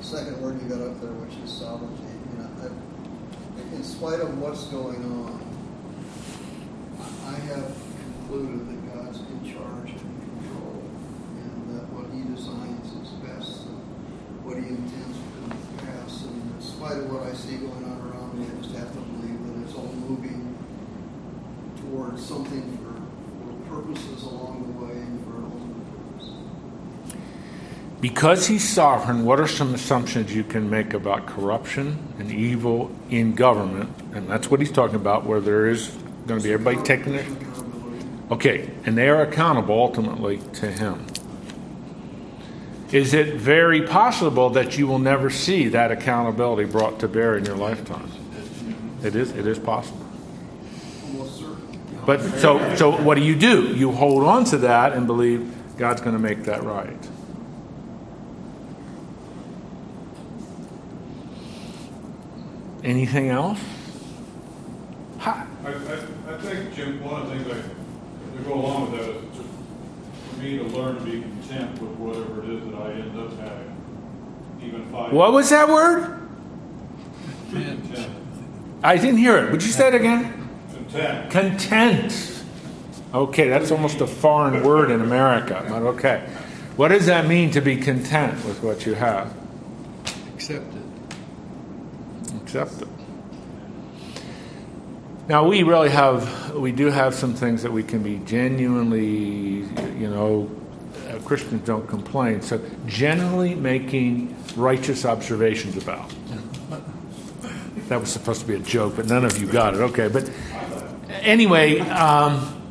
second 0.00 0.40
word 0.40 0.60
you 0.62 0.68
got 0.68 0.80
up 0.80 1.00
there, 1.00 1.12
which 1.12 1.36
is 1.44 1.52
sovereignty. 1.52 2.02
You 2.32 2.38
know, 2.42 2.48
I, 2.62 3.76
in 3.76 3.84
spite 3.84 4.20
of 4.20 4.38
what's 4.38 4.64
going 4.64 5.04
on, 5.04 5.40
I 7.26 7.38
have 7.52 7.76
concluded 8.00 8.68
that 8.68 8.94
God's 8.94 9.18
in 9.18 9.52
charge 9.52 9.90
and 9.90 10.00
in 10.00 10.40
control, 10.40 10.82
and 11.36 11.54
what 12.42 13.02
is 13.02 13.08
best, 13.22 13.66
and 13.66 14.44
what 14.44 14.56
He 14.56 14.66
intends 14.68 15.18
to 15.18 15.24
come 15.40 15.50
to 15.50 15.84
pass. 15.84 16.24
And 16.24 16.54
in 16.54 16.60
spite 16.60 16.98
of 16.98 17.12
what 17.12 17.22
I 17.22 17.32
see 17.32 17.56
going 17.56 17.84
on 17.84 18.00
around 18.10 18.38
me, 18.38 18.46
I 18.46 18.62
just 18.62 18.74
have 18.74 18.92
to 18.92 18.98
believe 18.98 19.38
that 19.46 19.62
it's 19.62 19.74
all 19.74 19.92
moving 19.92 20.56
towards 21.80 22.24
something 22.24 22.78
for, 22.78 22.94
for 23.44 23.82
purposes 23.82 24.24
along 24.24 24.66
the 24.66 24.84
way 24.84 24.92
and 24.92 25.24
for 25.24 25.36
an 25.38 25.44
ultimate 25.44 25.86
purpose. 26.10 26.30
Because 28.00 28.46
he's 28.48 28.68
sovereign, 28.68 29.24
what 29.24 29.38
are 29.38 29.46
some 29.46 29.74
assumptions 29.74 30.34
you 30.34 30.44
can 30.44 30.68
make 30.68 30.92
about 30.92 31.26
corruption 31.26 31.98
and 32.18 32.30
evil 32.32 32.90
in 33.10 33.34
government? 33.34 33.90
And 34.12 34.28
that's 34.28 34.50
what 34.50 34.60
he's 34.60 34.72
talking 34.72 34.96
about, 34.96 35.24
where 35.24 35.40
there 35.40 35.68
is 35.68 35.88
going 36.26 36.40
to 36.40 36.44
be 36.44 36.52
everybody 36.52 36.84
taking 36.84 37.14
it. 37.14 37.26
Okay, 38.30 38.70
and 38.86 38.96
they 38.96 39.08
are 39.08 39.22
accountable 39.22 39.78
ultimately 39.78 40.38
to 40.54 40.70
him. 40.70 41.06
Is 42.94 43.12
it 43.12 43.34
very 43.34 43.82
possible 43.82 44.50
that 44.50 44.78
you 44.78 44.86
will 44.86 45.00
never 45.00 45.28
see 45.28 45.66
that 45.70 45.90
accountability 45.90 46.70
brought 46.70 47.00
to 47.00 47.08
bear 47.08 47.36
in 47.36 47.44
your 47.44 47.56
lifetime? 47.56 48.08
It 49.02 49.16
is. 49.16 49.32
It 49.32 49.48
is 49.48 49.58
possible. 49.58 50.06
But 52.06 52.20
so, 52.38 52.76
so 52.76 53.02
what 53.02 53.16
do 53.16 53.24
you 53.24 53.34
do? 53.34 53.74
You 53.74 53.90
hold 53.90 54.22
on 54.22 54.44
to 54.44 54.58
that 54.58 54.92
and 54.92 55.08
believe 55.08 55.52
God's 55.76 56.02
going 56.02 56.14
to 56.14 56.22
make 56.22 56.44
that 56.44 56.62
right. 56.62 56.96
Anything 62.84 63.30
else? 63.30 63.58
I, 65.18 65.46
I, 65.64 65.70
I 66.28 66.36
think, 66.38 66.74
Jim, 66.76 67.02
one 67.02 67.22
of 67.22 67.28
the 67.28 67.34
things 67.34 67.48
I, 67.48 68.36
to 68.36 68.42
go 68.44 68.54
along 68.54 68.92
with 68.92 69.00
that 69.00 69.10
is 69.10 69.36
just 69.36 69.48
for 70.30 70.36
me 70.40 70.58
to 70.58 70.64
learn 70.64 70.94
to 70.94 71.00
be 71.00 71.24
content 71.46 71.80
with 71.80 71.90
whatever 71.98 72.42
it 72.42 72.50
is 72.50 72.64
that 72.70 72.74
I 72.74 72.92
end 72.92 73.18
up 73.18 73.38
having, 73.38 74.58
even 74.62 74.82
if 74.82 74.94
I. 74.94 75.08
What 75.10 75.32
was 75.32 75.50
that 75.50 75.68
word? 75.68 76.20
Content. 77.50 78.10
I 78.82 78.96
didn't 78.96 79.18
hear 79.18 79.38
it. 79.38 79.50
Would 79.50 79.62
you 79.62 79.70
say 79.70 79.88
it 79.88 79.94
again? 79.94 80.48
Content. 80.72 81.30
Content. 81.30 82.44
Okay, 83.14 83.48
that's 83.48 83.70
almost 83.70 84.00
a 84.00 84.06
foreign 84.06 84.62
word 84.64 84.90
in 84.90 85.00
America, 85.00 85.64
but 85.68 85.82
okay. 85.82 86.28
What 86.76 86.88
does 86.88 87.06
that 87.06 87.26
mean 87.26 87.52
to 87.52 87.60
be 87.60 87.76
content 87.76 88.44
with 88.44 88.62
what 88.62 88.84
you 88.84 88.94
have? 88.94 89.32
Accept 90.34 90.66
it. 90.74 92.34
accept 92.42 92.82
it. 92.82 92.88
Now 95.28 95.46
we 95.46 95.62
really 95.62 95.90
have, 95.90 96.54
we 96.54 96.72
do 96.72 96.86
have 96.86 97.14
some 97.14 97.34
things 97.34 97.62
that 97.62 97.72
we 97.72 97.84
can 97.84 98.02
be 98.02 98.18
genuinely, 98.26 99.60
you 99.96 100.10
know, 100.10 100.50
Christians 101.24 101.66
don't 101.66 101.86
complain. 101.88 102.42
So 102.42 102.60
generally 102.86 103.54
making 103.54 104.36
righteous 104.56 105.04
observations 105.04 105.76
about. 105.76 106.12
That 107.88 108.00
was 108.00 108.10
supposed 108.10 108.40
to 108.40 108.46
be 108.46 108.54
a 108.54 108.60
joke, 108.60 108.96
but 108.96 109.06
none 109.06 109.24
of 109.24 109.38
you 109.38 109.46
got 109.46 109.74
it. 109.74 109.80
Okay, 109.80 110.08
but 110.08 110.30
anyway, 111.10 111.80
um, 111.80 112.62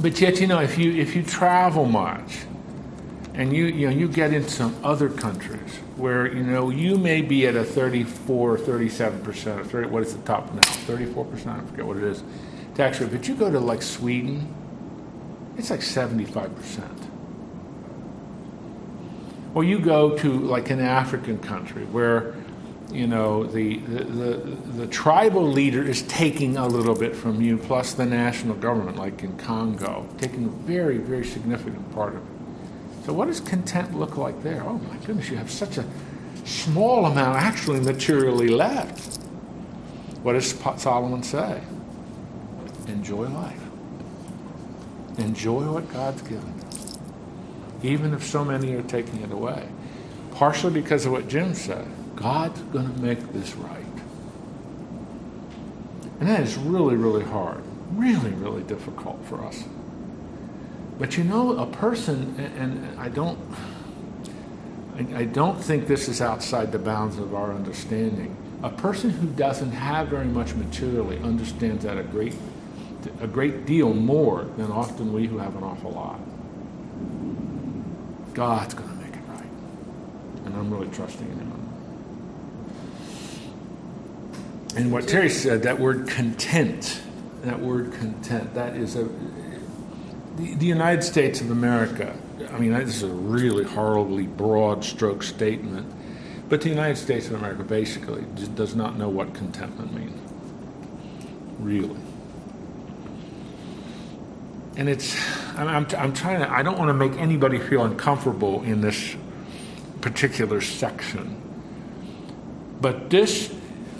but 0.00 0.20
yet 0.20 0.40
you 0.40 0.48
know, 0.48 0.60
if 0.60 0.76
you 0.76 0.92
if 0.92 1.14
you 1.14 1.22
travel 1.22 1.84
much, 1.84 2.40
and 3.34 3.54
you 3.54 3.66
you 3.66 3.88
know 3.88 3.94
you 3.94 4.08
get 4.08 4.32
in 4.32 4.46
some 4.48 4.76
other 4.82 5.08
countries 5.08 5.76
where 5.96 6.26
you 6.26 6.42
know 6.42 6.70
you 6.70 6.98
may 6.98 7.22
be 7.22 7.46
at 7.46 7.54
a 7.54 7.64
34 7.64 8.58
37 8.58 9.22
percent 9.22 9.66
30 9.66 9.88
what 9.88 10.02
is 10.02 10.14
the 10.14 10.22
top 10.22 10.52
now 10.52 10.60
34 10.60 11.24
percent 11.26 11.62
I 11.62 11.64
forget 11.70 11.86
what 11.86 11.96
it 11.96 12.02
is 12.02 12.22
tax 12.74 13.00
rate 13.00 13.10
but 13.10 13.26
you 13.28 13.34
go 13.34 13.50
to 13.50 13.60
like 13.60 13.82
Sweden 13.82 14.52
it's 15.56 15.70
like 15.70 15.82
75 15.82 16.54
percent 16.56 17.09
or 19.54 19.64
you 19.64 19.78
go 19.78 20.16
to 20.18 20.32
like 20.32 20.70
an 20.70 20.80
African 20.80 21.38
country 21.38 21.84
where 21.86 22.34
you 22.92 23.06
know 23.06 23.44
the, 23.44 23.78
the 23.78 24.04
the 24.04 24.36
the 24.78 24.86
tribal 24.88 25.46
leader 25.46 25.82
is 25.82 26.02
taking 26.02 26.56
a 26.56 26.66
little 26.66 26.94
bit 26.94 27.14
from 27.14 27.40
you 27.40 27.56
plus 27.56 27.94
the 27.94 28.06
national 28.06 28.56
government 28.56 28.96
like 28.96 29.22
in 29.22 29.36
Congo 29.38 30.08
taking 30.18 30.46
a 30.46 30.48
very 30.48 30.98
very 30.98 31.24
significant 31.24 31.92
part 31.92 32.14
of 32.14 32.22
it 32.22 32.40
so, 33.04 33.14
what 33.14 33.26
does 33.26 33.40
content 33.40 33.98
look 33.98 34.16
like 34.16 34.42
there? 34.42 34.62
Oh 34.62 34.74
my 34.78 34.96
goodness, 34.98 35.30
you 35.30 35.36
have 35.36 35.50
such 35.50 35.78
a 35.78 35.84
small 36.44 37.06
amount 37.06 37.38
actually 37.38 37.80
materially 37.80 38.48
left. 38.48 39.16
What 40.22 40.34
does 40.34 40.54
Solomon 40.76 41.22
say? 41.22 41.62
Enjoy 42.88 43.26
life. 43.28 43.60
Enjoy 45.18 45.72
what 45.72 45.90
God's 45.92 46.22
given 46.22 46.46
you, 46.46 46.78
even 47.82 48.12
if 48.14 48.24
so 48.24 48.44
many 48.44 48.74
are 48.74 48.82
taking 48.82 49.20
it 49.22 49.32
away. 49.32 49.68
Partially 50.32 50.72
because 50.72 51.06
of 51.06 51.12
what 51.12 51.28
Jim 51.28 51.54
said 51.54 51.86
God's 52.16 52.60
going 52.72 52.92
to 52.92 53.00
make 53.00 53.32
this 53.32 53.54
right. 53.54 53.84
And 56.20 56.28
that 56.28 56.40
is 56.40 56.56
really, 56.56 56.96
really 56.96 57.24
hard, 57.24 57.62
really, 57.92 58.30
really 58.32 58.62
difficult 58.62 59.24
for 59.24 59.42
us. 59.42 59.64
But 60.98 61.16
you 61.16 61.24
know, 61.24 61.58
a 61.58 61.66
person, 61.66 62.38
and 62.38 63.00
I 63.00 63.08
don't, 63.08 63.38
I 65.14 65.24
don't 65.24 65.58
think 65.58 65.86
this 65.86 66.08
is 66.08 66.20
outside 66.20 66.72
the 66.72 66.78
bounds 66.78 67.18
of 67.18 67.34
our 67.34 67.52
understanding. 67.54 68.36
A 68.62 68.68
person 68.68 69.08
who 69.08 69.28
doesn't 69.28 69.72
have 69.72 70.08
very 70.08 70.26
much 70.26 70.54
materially 70.54 71.16
understands 71.20 71.84
that 71.84 71.96
a 71.96 72.02
great, 72.02 72.34
a 73.22 73.26
great 73.26 73.64
deal 73.64 73.94
more 73.94 74.44
than 74.58 74.70
often 74.70 75.14
we 75.14 75.26
who 75.26 75.38
have 75.38 75.56
an 75.56 75.62
awful 75.62 75.92
lot. 75.92 76.20
God's 78.34 78.74
going 78.74 78.88
to 78.88 78.94
make 78.96 79.14
it 79.14 79.22
right, 79.28 79.44
and 80.46 80.56
I'm 80.56 80.72
really 80.72 80.88
trusting 80.88 81.26
in 81.26 81.38
Him. 81.38 81.50
And 84.76 84.92
what 84.92 85.08
Terry 85.08 85.30
said, 85.30 85.62
that 85.64 85.80
word 85.80 86.08
content, 86.08 87.00
that 87.42 87.58
word 87.60 87.92
content, 87.92 88.54
that 88.54 88.76
is 88.76 88.96
a 88.96 89.08
the, 90.40 90.54
the 90.54 90.66
United 90.66 91.02
States 91.02 91.40
of 91.40 91.50
America. 91.50 92.16
I 92.52 92.58
mean, 92.58 92.72
this 92.72 92.96
is 92.96 93.02
a 93.02 93.08
really 93.08 93.64
horribly 93.64 94.26
broad 94.26 94.84
stroke 94.84 95.22
statement, 95.22 95.86
but 96.48 96.60
the 96.62 96.68
United 96.68 96.96
States 96.96 97.26
of 97.26 97.34
America 97.34 97.62
basically 97.62 98.24
does 98.54 98.74
not 98.74 98.96
know 98.96 99.08
what 99.08 99.34
contentment 99.34 99.92
means. 99.94 100.18
Really. 101.58 101.96
And 104.76 104.88
it's, 104.88 105.14
I'm, 105.60 105.68
I'm, 105.68 105.86
I'm 105.98 106.12
trying 106.14 106.40
to, 106.40 106.50
I 106.50 106.62
don't 106.62 106.78
want 106.78 106.88
to 106.88 106.94
make 106.94 107.12
anybody 107.20 107.58
feel 107.58 107.84
uncomfortable 107.84 108.62
in 108.62 108.80
this 108.80 109.14
particular 110.00 110.60
section. 110.60 111.36
But 112.80 113.10
this, 113.10 113.54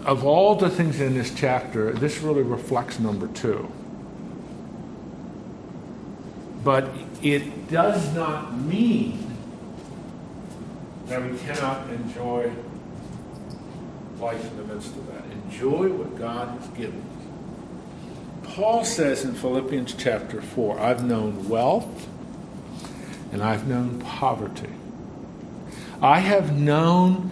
of 0.07 0.25
all 0.25 0.55
the 0.55 0.71
things 0.71 1.01
in 1.01 1.15
this 1.15 1.35
chapter, 1.35 1.93
this 1.93 2.19
really 2.19 2.43
reflects 2.43 2.99
number 2.99 3.29
two. 3.29 3.71
But 6.65 6.89
it 7.23 7.69
does 7.69 8.15
not 8.15 8.59
mean 8.59 9.37
that 11.07 11.23
we 11.31 11.37
cannot 11.39 11.91
enjoy 11.91 12.51
life 14.19 14.45
in 14.45 14.57
the 14.57 14.75
midst 14.75 14.97
of 14.97 15.07
that. 15.09 15.25
Enjoy 15.45 15.89
what 15.89 16.19
God 16.19 16.59
has 16.59 16.69
given. 16.69 17.05
Paul 18.51 18.85
says 18.85 19.25
in 19.25 19.35
Philippians 19.35 19.95
chapter 19.95 20.43
4 20.43 20.81
I've 20.81 21.05
known 21.05 21.49
wealth 21.49 22.09
and 23.31 23.45
I've 23.45 23.69
known 23.69 24.01
poverty. 24.01 24.73
I 26.03 26.19
have 26.19 26.53
known 26.53 27.31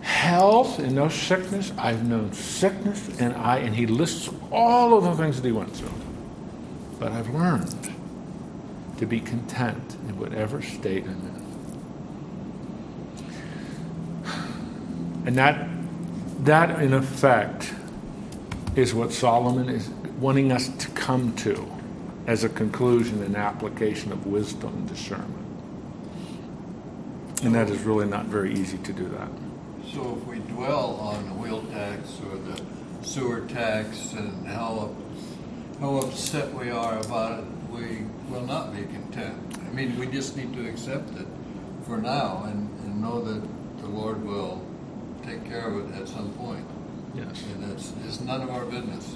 health 0.00 0.80
and 0.80 0.96
no 0.96 1.08
sickness. 1.08 1.72
I've 1.78 2.04
known 2.04 2.32
sickness 2.32 3.20
and 3.20 3.32
I 3.36 3.58
and 3.58 3.76
he 3.76 3.86
lists 3.86 4.28
all 4.50 4.98
of 4.98 5.04
the 5.04 5.14
things 5.14 5.40
that 5.40 5.46
he 5.46 5.52
went 5.52 5.76
through. 5.76 5.94
But 6.98 7.12
I've 7.12 7.32
learned 7.32 7.94
to 8.98 9.06
be 9.06 9.20
content 9.20 9.96
in 10.08 10.18
whatever 10.18 10.62
state 10.62 11.04
I'm 11.04 11.10
in. 11.10 11.46
And 15.26 15.36
that, 15.36 15.68
that 16.44 16.82
in 16.82 16.92
effect, 16.92 17.72
is 18.76 18.92
what 18.92 19.10
Solomon 19.10 19.70
is 19.70 19.88
wanting 20.18 20.52
us 20.52 20.68
to 20.68 20.88
come 20.90 21.34
to 21.36 21.70
as 22.26 22.42
a 22.42 22.48
conclusion 22.48 23.22
and 23.22 23.36
application 23.36 24.12
of 24.12 24.26
wisdom 24.26 24.74
and 24.74 24.88
discernment. 24.88 25.46
And 27.42 27.54
that 27.54 27.68
is 27.68 27.80
really 27.82 28.06
not 28.06 28.26
very 28.26 28.54
easy 28.54 28.78
to 28.78 28.92
do 28.92 29.08
that. 29.10 29.28
So 29.92 30.18
if 30.18 30.26
we 30.26 30.38
dwell 30.52 30.96
on 30.96 31.28
the 31.28 31.34
wheel 31.34 31.62
tax 31.72 32.18
or 32.30 32.36
the 32.38 32.60
sewer 33.06 33.42
tax 33.42 34.12
and 34.14 34.46
how, 34.46 34.94
how 35.80 35.98
upset 35.98 36.52
we 36.54 36.70
are 36.70 36.98
about 36.98 37.40
it, 37.40 37.44
we 37.70 38.06
will 38.28 38.44
not 38.44 38.74
be 38.74 38.82
content. 38.82 39.58
I 39.58 39.72
mean, 39.72 39.98
we 39.98 40.06
just 40.06 40.36
need 40.36 40.54
to 40.54 40.68
accept 40.68 41.10
it 41.16 41.26
for 41.84 41.98
now 41.98 42.44
and, 42.46 42.68
and 42.84 43.00
know 43.00 43.20
that 43.22 43.42
the 43.80 43.86
Lord 43.86 44.24
will 44.24 44.62
take 45.24 45.44
care 45.44 45.68
of 45.68 45.90
it 45.90 46.00
at 46.00 46.08
some 46.08 46.32
point. 46.32 46.66
Yes. 47.14 47.44
And 47.54 47.72
it's, 47.72 47.92
it's 48.04 48.20
none 48.20 48.42
of 48.42 48.50
our 48.50 48.64
business. 48.64 49.15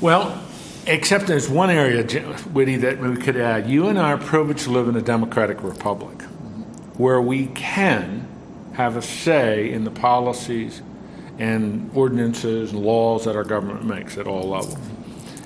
Well, 0.00 0.42
except 0.86 1.26
there's 1.26 1.48
one 1.48 1.70
area, 1.70 2.02
Whitty, 2.04 2.76
that 2.76 2.98
we 2.98 3.16
could 3.16 3.36
add. 3.36 3.68
You 3.68 3.88
and 3.88 3.98
I 3.98 4.12
are 4.12 4.18
privileged 4.18 4.64
to 4.64 4.70
live 4.70 4.88
in 4.88 4.96
a 4.96 5.02
democratic 5.02 5.62
republic 5.62 6.22
where 6.96 7.20
we 7.20 7.46
can 7.46 8.28
have 8.74 8.96
a 8.96 9.02
say 9.02 9.70
in 9.70 9.84
the 9.84 9.90
policies 9.90 10.82
and 11.38 11.90
ordinances 11.94 12.72
and 12.72 12.82
laws 12.82 13.24
that 13.24 13.36
our 13.36 13.44
government 13.44 13.84
makes 13.84 14.18
at 14.18 14.26
all 14.26 14.48
levels. 14.48 14.76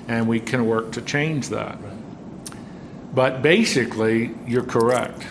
And 0.07 0.27
we 0.27 0.39
can 0.39 0.65
work 0.65 0.91
to 0.93 1.01
change 1.01 1.49
that. 1.49 1.77
But 3.13 3.41
basically, 3.41 4.35
you're 4.45 4.63
correct. 4.63 5.25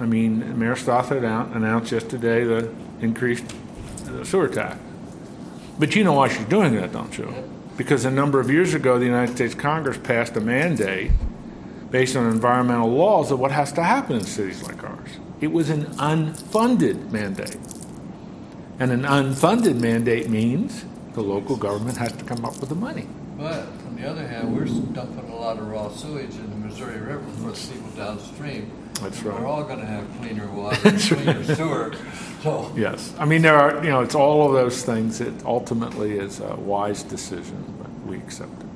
I 0.00 0.06
mean, 0.06 0.58
Mayor 0.58 0.74
Stothert 0.74 1.54
announced 1.54 1.92
yesterday 1.92 2.44
the 2.44 2.72
increased 3.00 3.44
uh, 4.08 4.24
sewer 4.24 4.48
tax. 4.48 4.78
But 5.78 5.94
you 5.94 6.04
know 6.04 6.12
why 6.14 6.28
she's 6.28 6.46
doing 6.46 6.74
that, 6.76 6.92
don't 6.92 7.16
you? 7.16 7.51
Because 7.76 8.04
a 8.04 8.10
number 8.10 8.38
of 8.38 8.50
years 8.50 8.74
ago, 8.74 8.98
the 8.98 9.06
United 9.06 9.34
States 9.34 9.54
Congress 9.54 9.98
passed 9.98 10.36
a 10.36 10.40
mandate 10.40 11.10
based 11.90 12.16
on 12.16 12.26
environmental 12.26 12.90
laws 12.90 13.30
of 13.30 13.38
what 13.38 13.50
has 13.52 13.72
to 13.72 13.82
happen 13.82 14.16
in 14.16 14.24
cities 14.24 14.62
like 14.62 14.82
ours. 14.82 15.10
It 15.40 15.52
was 15.52 15.70
an 15.70 15.86
unfunded 15.96 17.10
mandate. 17.10 17.56
And 18.78 18.90
an 18.90 19.02
unfunded 19.02 19.80
mandate 19.80 20.28
means 20.28 20.84
the 21.14 21.22
local 21.22 21.56
government 21.56 21.98
has 21.98 22.12
to 22.12 22.24
come 22.24 22.44
up 22.44 22.58
with 22.60 22.68
the 22.68 22.74
money. 22.74 23.06
But 23.38 23.66
on 23.86 23.96
the 23.96 24.08
other 24.08 24.26
hand, 24.26 24.56
we're 24.56 24.66
dumping 24.92 25.30
a 25.30 25.36
lot 25.36 25.58
of 25.58 25.66
raw 25.68 25.90
sewage 25.90 26.34
in 26.36 26.50
the 26.50 26.68
Missouri 26.68 26.98
River 26.98 27.24
for 27.38 27.50
the 27.50 27.72
people 27.72 27.90
downstream. 27.96 28.70
We're 29.24 29.46
all 29.46 29.64
going 29.64 29.80
to 29.80 29.86
have 29.86 30.06
cleaner 30.20 30.46
water, 30.50 30.88
and 30.88 31.00
cleaner 31.00 31.44
sewer. 31.54 31.94
So 32.42 32.72
Yes. 32.76 33.12
I 33.18 33.24
mean, 33.24 33.42
there 33.42 33.56
are, 33.56 33.84
you 33.84 33.90
know, 33.90 34.00
it's 34.00 34.14
all 34.14 34.46
of 34.46 34.52
those 34.52 34.84
things. 34.84 35.20
It 35.20 35.44
ultimately 35.44 36.18
is 36.18 36.40
a 36.40 36.56
wise 36.56 37.02
decision, 37.02 37.64
but 37.78 37.90
we 38.08 38.16
accept 38.18 38.52
it. 38.60 38.66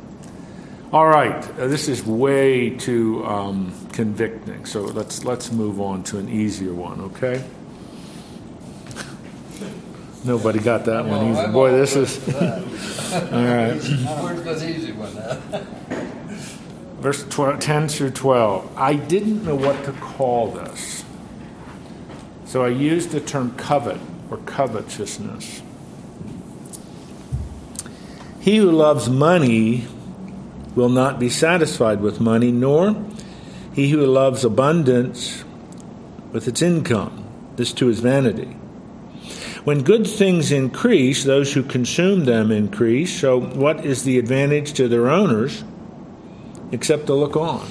All 0.93 1.07
right. 1.07 1.45
Uh, 1.59 1.67
this 1.67 1.89
is 1.89 2.05
way 2.05 2.71
too 2.71 3.25
um, 3.27 3.73
convicting. 3.93 4.65
So 4.67 4.83
let's 4.83 5.25
let's 5.25 5.51
move 5.51 5.81
on 5.81 6.05
to 6.05 6.19
an 6.19 6.29
easier 6.29 6.73
one, 6.75 7.01
okay? 7.01 7.45
Nobody 10.25 10.59
got 10.59 10.85
that 10.87 11.05
one 11.05 11.33
No, 11.33 11.39
either. 11.39 11.47
I'm 11.49 11.53
Boy, 11.53 11.71
this 11.73 11.95
is 11.97 12.19
all 12.35 12.41
right. 12.43 13.81
Where's 13.81 14.61
the 14.61 14.71
easy 14.71 14.93
one? 14.93 15.67
Verse 17.07 17.23
12, 17.23 17.61
10 17.61 17.89
through 17.89 18.11
12. 18.11 18.77
I 18.77 18.95
didn't 18.95 19.45
know 19.45 19.55
what 19.55 19.85
to 19.85 19.93
call 19.93 20.51
this. 20.51 21.05
So 22.47 22.65
I 22.65 22.69
used 22.71 23.13
the 23.13 23.21
term 23.21 23.55
covet 23.55 24.01
or 24.29 24.39
covetousness. 24.39 25.63
He 28.41 28.57
who 28.57 28.73
loves 28.73 29.09
money 29.09 29.87
will 30.75 30.89
not 30.89 31.21
be 31.21 31.29
satisfied 31.29 32.01
with 32.01 32.21
money, 32.21 32.51
nor 32.51 32.97
he 33.73 33.91
who 33.91 34.05
loves 34.05 34.45
abundance 34.45 35.45
with 36.33 36.49
its 36.49 36.61
income. 36.61 37.25
This 37.55 37.73
too 37.73 37.89
is 37.89 38.01
vanity. 38.01 38.57
When 39.63 39.85
good 39.85 40.09
things 40.09 40.51
increase, 40.51 41.23
those 41.23 41.53
who 41.53 41.63
consume 41.63 42.25
them 42.25 42.51
increase. 42.51 43.21
So, 43.21 43.41
what 43.41 43.85
is 43.85 44.03
the 44.03 44.19
advantage 44.19 44.73
to 44.73 44.89
their 44.89 45.09
owners? 45.09 45.63
Except 46.73 47.07
to 47.07 47.15
look 47.15 47.37
on. 47.37 47.67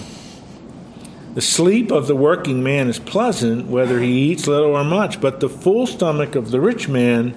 The 1.36 1.42
sleep 1.42 1.92
of 1.92 2.08
the 2.08 2.16
working 2.16 2.64
man 2.64 2.88
is 2.88 2.98
pleasant, 2.98 3.68
whether 3.68 4.00
he 4.00 4.32
eats 4.32 4.48
little 4.48 4.76
or 4.76 4.86
much, 4.86 5.20
but 5.20 5.42
the 5.42 5.50
full 5.50 5.86
stomach 5.86 6.36
of 6.36 6.52
the 6.52 6.62
rich 6.62 6.88
man 6.88 7.36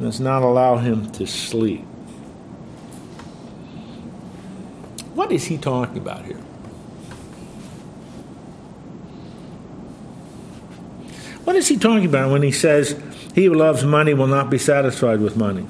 does 0.00 0.20
not 0.20 0.42
allow 0.42 0.78
him 0.78 1.10
to 1.12 1.26
sleep. 1.26 1.84
What 5.14 5.30
is 5.30 5.44
he 5.44 5.58
talking 5.58 5.98
about 5.98 6.24
here? 6.24 6.40
What 11.44 11.56
is 11.56 11.68
he 11.68 11.76
talking 11.76 12.06
about 12.06 12.30
when 12.30 12.42
he 12.42 12.52
says, 12.52 12.98
He 13.34 13.44
who 13.44 13.54
loves 13.54 13.84
money 13.84 14.14
will 14.14 14.26
not 14.26 14.48
be 14.48 14.58
satisfied 14.58 15.20
with 15.20 15.36
money? 15.36 15.66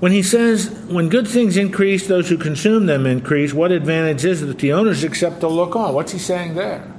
When 0.00 0.12
he 0.12 0.22
says, 0.22 0.70
when 0.88 1.10
good 1.10 1.28
things 1.28 1.58
increase, 1.58 2.06
those 2.06 2.30
who 2.30 2.38
consume 2.38 2.86
them 2.86 3.04
increase, 3.06 3.52
what 3.52 3.70
advantage 3.70 4.24
is 4.24 4.42
it 4.42 4.46
that 4.46 4.58
the 4.58 4.72
owners 4.72 5.04
accept 5.04 5.40
to 5.40 5.48
look 5.48 5.76
on? 5.76 5.92
What's 5.94 6.12
he 6.12 6.18
saying 6.18 6.54
there? 6.54 6.90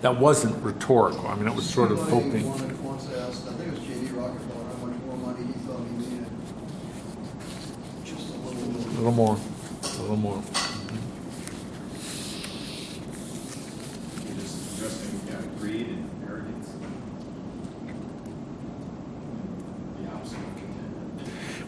That 0.00 0.18
wasn't 0.18 0.56
rhetorical. 0.64 1.26
I 1.26 1.34
mean, 1.34 1.46
it 1.46 1.54
was 1.54 1.68
sort 1.68 1.92
of 1.92 1.98
Somebody 1.98 2.24
hoping. 2.30 2.48
wanted- 2.48 2.82
Once 2.84 3.06
asked, 3.18 3.46
I 3.46 3.52
think 3.52 3.68
it 3.68 3.78
was 3.78 3.86
J.D. 3.86 4.06
Rockefeller, 4.14 4.64
how 4.80 4.86
much 4.86 4.96
more 5.06 5.16
money 5.18 5.46
he 5.46 5.52
thought 5.60 5.80
he 5.86 5.96
needed. 5.98 6.26
Just 8.04 8.34
a 8.34 8.38
little 8.48 8.80
A 8.80 8.96
little 8.96 9.12
more. 9.12 9.36
A 9.82 10.00
little 10.00 10.16
more. 10.16 10.42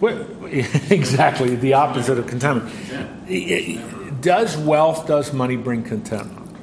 What, 0.02 0.52
exactly, 0.90 1.54
the 1.54 1.74
opposite 1.74 2.18
of 2.18 2.26
contentment. 2.26 4.20
Does 4.20 4.56
wealth, 4.56 5.06
does 5.06 5.32
money 5.32 5.54
bring 5.54 5.84
contentment? 5.84 6.56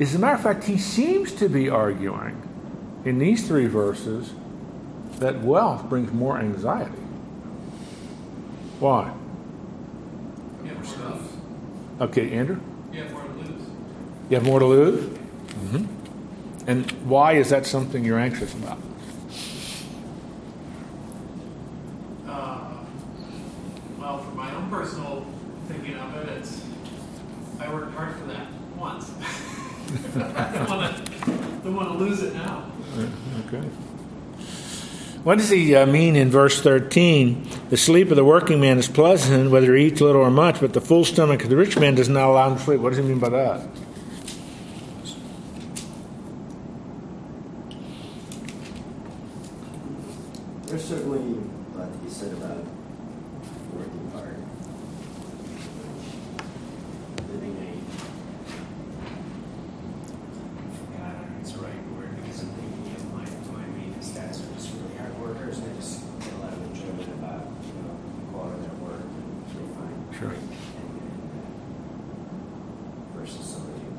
As 0.00 0.14
a 0.14 0.18
matter 0.18 0.34
of 0.34 0.42
fact, 0.42 0.64
he 0.64 0.76
seems 0.76 1.30
to 1.34 1.48
be 1.48 1.68
arguing 1.70 2.42
in 3.04 3.18
these 3.18 3.46
three 3.46 3.66
verses 3.66 4.32
that 5.20 5.40
wealth 5.40 5.88
brings 5.88 6.12
more 6.12 6.36
anxiety. 6.38 6.90
Why? 8.80 9.12
You 10.64 10.70
have 10.70 10.98
more. 10.98 12.08
Okay, 12.08 12.32
Andrew? 12.32 12.60
You 12.92 13.02
have 13.04 13.12
more 13.12 13.22
to 13.22 13.32
lose. 13.34 13.62
You 14.30 14.36
have 14.36 14.44
more 14.44 14.58
to 14.58 14.66
lose? 14.66 15.18
hmm 15.70 15.86
And 16.66 16.90
why 17.08 17.34
is 17.34 17.50
that 17.50 17.64
something 17.66 18.04
you're 18.04 18.18
anxious 18.18 18.52
about? 18.52 18.78
Uh, 22.28 22.58
well, 23.98 24.18
for 24.18 24.34
my 24.34 24.54
own 24.54 24.68
personal 24.68 25.24
thinking 25.68 25.94
of 25.96 26.14
it, 26.16 26.28
it's 26.38 26.62
I 27.60 27.72
worked 27.72 27.94
hard 27.94 28.14
for 28.16 28.26
that 28.26 28.46
once. 28.76 29.10
I 30.16 30.52
don't 30.52 30.68
want 30.68 31.06
to 31.06 31.12
don't 31.62 31.74
want 31.76 31.92
to 31.92 31.98
lose 31.98 32.22
it 32.22 32.34
now. 32.34 32.70
Okay. 33.58 33.68
What 35.24 35.38
does 35.38 35.50
he 35.50 35.74
uh, 35.74 35.86
mean 35.86 36.14
in 36.14 36.30
verse 36.30 36.60
13? 36.60 37.48
The 37.70 37.76
sleep 37.76 38.10
of 38.10 38.16
the 38.16 38.24
working 38.24 38.60
man 38.60 38.78
is 38.78 38.86
pleasant, 38.86 39.50
whether 39.50 39.74
he 39.74 39.86
eats 39.86 40.00
little 40.00 40.22
or 40.22 40.30
much, 40.30 40.60
but 40.60 40.72
the 40.72 40.80
full 40.80 41.04
stomach 41.04 41.42
of 41.42 41.50
the 41.50 41.56
rich 41.56 41.76
man 41.76 41.96
does 41.96 42.08
not 42.08 42.28
allow 42.30 42.50
him 42.50 42.58
to 42.58 42.62
sleep. 42.62 42.80
What 42.80 42.90
does 42.90 42.98
he 42.98 43.04
mean 43.04 43.18
by 43.18 43.30
that? 43.30 43.66
There's 50.66 50.84
certainly 50.84 51.18
a 51.20 51.78
lot 51.78 51.92
to 51.92 51.98
be 51.98 52.10
said 52.10 52.32
about 52.32 52.64
working 53.72 54.10
hard. 54.12 54.36
Living 57.30 57.56
a, 57.56 57.70
I 60.98 61.12
don't 61.12 61.22
know 61.22 61.36
if 61.36 61.40
it's 61.40 61.52
the 61.52 61.58
right 61.60 61.82
word 61.96 62.16
because 62.20 62.42
I'm 62.42 62.50
thinking 62.50 62.94
of 62.96 63.02
my, 63.14 63.24
my 63.56 63.66
maintenance 63.68 64.10
guys 64.10 64.40
are 64.42 64.52
just 64.54 64.74
really 64.74 64.96
hard 64.96 65.14
workers 65.20 65.58
and 65.58 65.70
I 65.70 65.74
just 65.76 66.02
get 66.20 66.32
a 66.32 66.36
lot 66.38 66.52
of 66.52 66.62
enjoyment 66.64 67.08
about, 67.14 67.46
you 67.62 67.72
know, 67.82 67.94
the 68.18 68.32
quality 68.32 68.56
of 68.56 68.62
their 68.66 68.78
work 68.90 69.06
and 69.06 69.26
they 69.46 69.66
find 69.74 69.94
Sure. 70.18 70.28
great 70.28 70.42
and, 70.42 70.50
and, 71.06 71.30
uh, 73.14 73.18
versus 73.18 73.46
somebody 73.46 73.78
who 73.86 73.94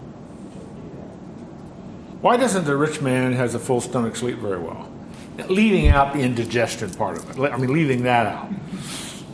don't 0.52 0.76
do 0.76 0.86
that. 1.00 1.16
Why 2.38 2.44
doesn't 2.44 2.66
the 2.66 2.78
rich 2.78 3.02
man 3.02 3.34
has 3.34 3.56
a 3.56 3.60
full 3.60 3.82
stomach 3.82 4.16
sleep 4.16 4.38
very 4.38 4.60
well? 4.60 4.88
Leaving 5.50 5.88
out 5.88 6.14
the 6.14 6.20
indigestion 6.20 6.94
part 6.94 7.18
of 7.18 7.28
it. 7.32 7.52
I 7.52 7.58
mean, 7.58 7.74
leaving 7.74 8.04
that 8.04 8.28
out, 8.28 8.46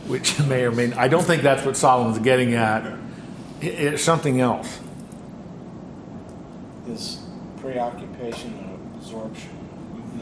which 0.06 0.40
may 0.46 0.64
or 0.64 0.70
may 0.70 0.86
not. 0.86 0.98
I 0.98 1.08
don't 1.08 1.22
think 1.22 1.42
that's 1.42 1.66
what 1.66 1.76
Solomon's 1.76 2.18
getting 2.20 2.54
at. 2.54 2.98
It's 3.60 4.02
something 4.02 4.40
else. 4.40 4.80
His 6.86 7.20
preoccupation 7.58 8.54
and 8.54 8.94
absorption, 8.94 9.50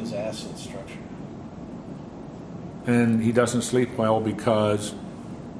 his 0.00 0.12
acid 0.12 0.58
structure. 0.58 0.98
And 2.88 3.22
he 3.22 3.30
doesn't 3.30 3.62
sleep 3.62 3.96
well 3.96 4.18
because 4.18 4.92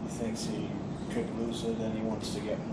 He 0.03 0.09
thinks 0.09 0.47
he 0.47 0.69
could 1.15 1.39
lose 1.39 1.63
it 1.63 1.77
and 1.77 1.97
he 1.97 2.03
wants 2.03 2.35
to 2.35 2.41
get 2.41 2.59
more 2.67 2.72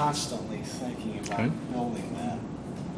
constantly 0.00 0.58
thinking 0.58 1.18
about 1.18 1.40
Okay. 1.40 1.50
building 1.72 2.14
that. 2.16 2.38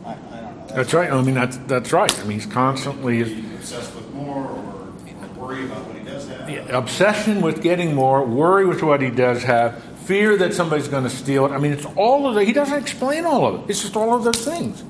I, 0.04 0.10
I 0.36 0.40
don't 0.40 0.56
know. 0.68 0.74
That's 0.74 0.94
right. 0.94 1.10
I 1.12 1.20
mean, 1.22 1.34
that's 1.34 1.56
that's 1.66 1.92
right. 1.92 2.18
I 2.20 2.22
mean, 2.22 2.38
he's 2.38 2.46
constantly 2.46 3.24
Be 3.24 3.40
obsessed 3.56 3.94
with 3.94 4.08
more 4.14 4.36
or, 4.36 4.92
or 5.20 5.28
worry 5.36 5.64
about 5.64 5.84
what 5.86 5.96
he 5.96 6.04
does 6.04 6.28
have. 6.28 6.48
yeah, 6.48 6.76
obsession 6.76 7.40
with 7.40 7.60
getting 7.62 7.94
more, 7.94 8.24
worry 8.24 8.64
with 8.66 8.82
what 8.82 9.00
he 9.02 9.10
does 9.10 9.42
have, 9.42 9.82
fear 10.04 10.36
that 10.36 10.54
somebody's 10.54 10.86
going 10.88 11.02
to 11.04 11.10
steal 11.10 11.44
it. 11.46 11.50
I 11.50 11.58
mean, 11.58 11.72
it's 11.72 11.86
all 11.96 12.28
of 12.28 12.34
the. 12.36 12.44
He 12.44 12.52
doesn't 12.52 12.78
explain 12.80 13.24
all 13.24 13.46
of 13.46 13.54
it. 13.64 13.70
It's 13.70 13.82
just 13.82 13.96
all 13.96 14.14
of 14.14 14.22
those 14.24 14.44
things. 14.44 14.84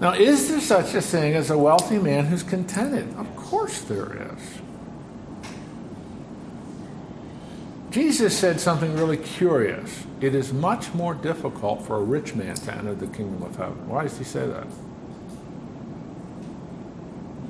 Now, 0.00 0.12
is 0.12 0.48
there 0.48 0.60
such 0.60 0.92
a 0.94 1.00
thing 1.00 1.34
as 1.34 1.50
a 1.50 1.56
wealthy 1.56 1.98
man 1.98 2.26
who's 2.26 2.42
contented? 2.42 3.14
Of 3.16 3.34
course 3.36 3.80
there 3.82 4.12
is. 4.34 4.42
Jesus 7.94 8.36
said 8.36 8.58
something 8.58 8.96
really 8.96 9.16
curious. 9.16 10.04
It 10.20 10.34
is 10.34 10.52
much 10.52 10.92
more 10.94 11.14
difficult 11.14 11.86
for 11.86 11.94
a 11.94 12.02
rich 12.02 12.34
man 12.34 12.56
to 12.56 12.74
enter 12.74 12.92
the 12.92 13.06
kingdom 13.06 13.40
of 13.44 13.54
heaven. 13.54 13.88
Why 13.88 14.02
does 14.02 14.18
he 14.18 14.24
say 14.24 14.44
that? 14.48 14.66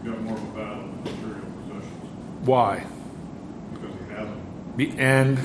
He's 0.02 0.10
got 0.12 0.20
more 0.20 0.36
of 0.36 0.42
a 0.42 0.46
battle 0.48 0.84
with 0.88 1.04
material 1.06 1.46
possessions 1.62 2.46
Why? 2.46 2.84
because 3.72 3.94
he 3.98 4.04
has 4.14 4.28
them. 4.28 4.40
Be- 4.76 4.98
And 4.98 5.36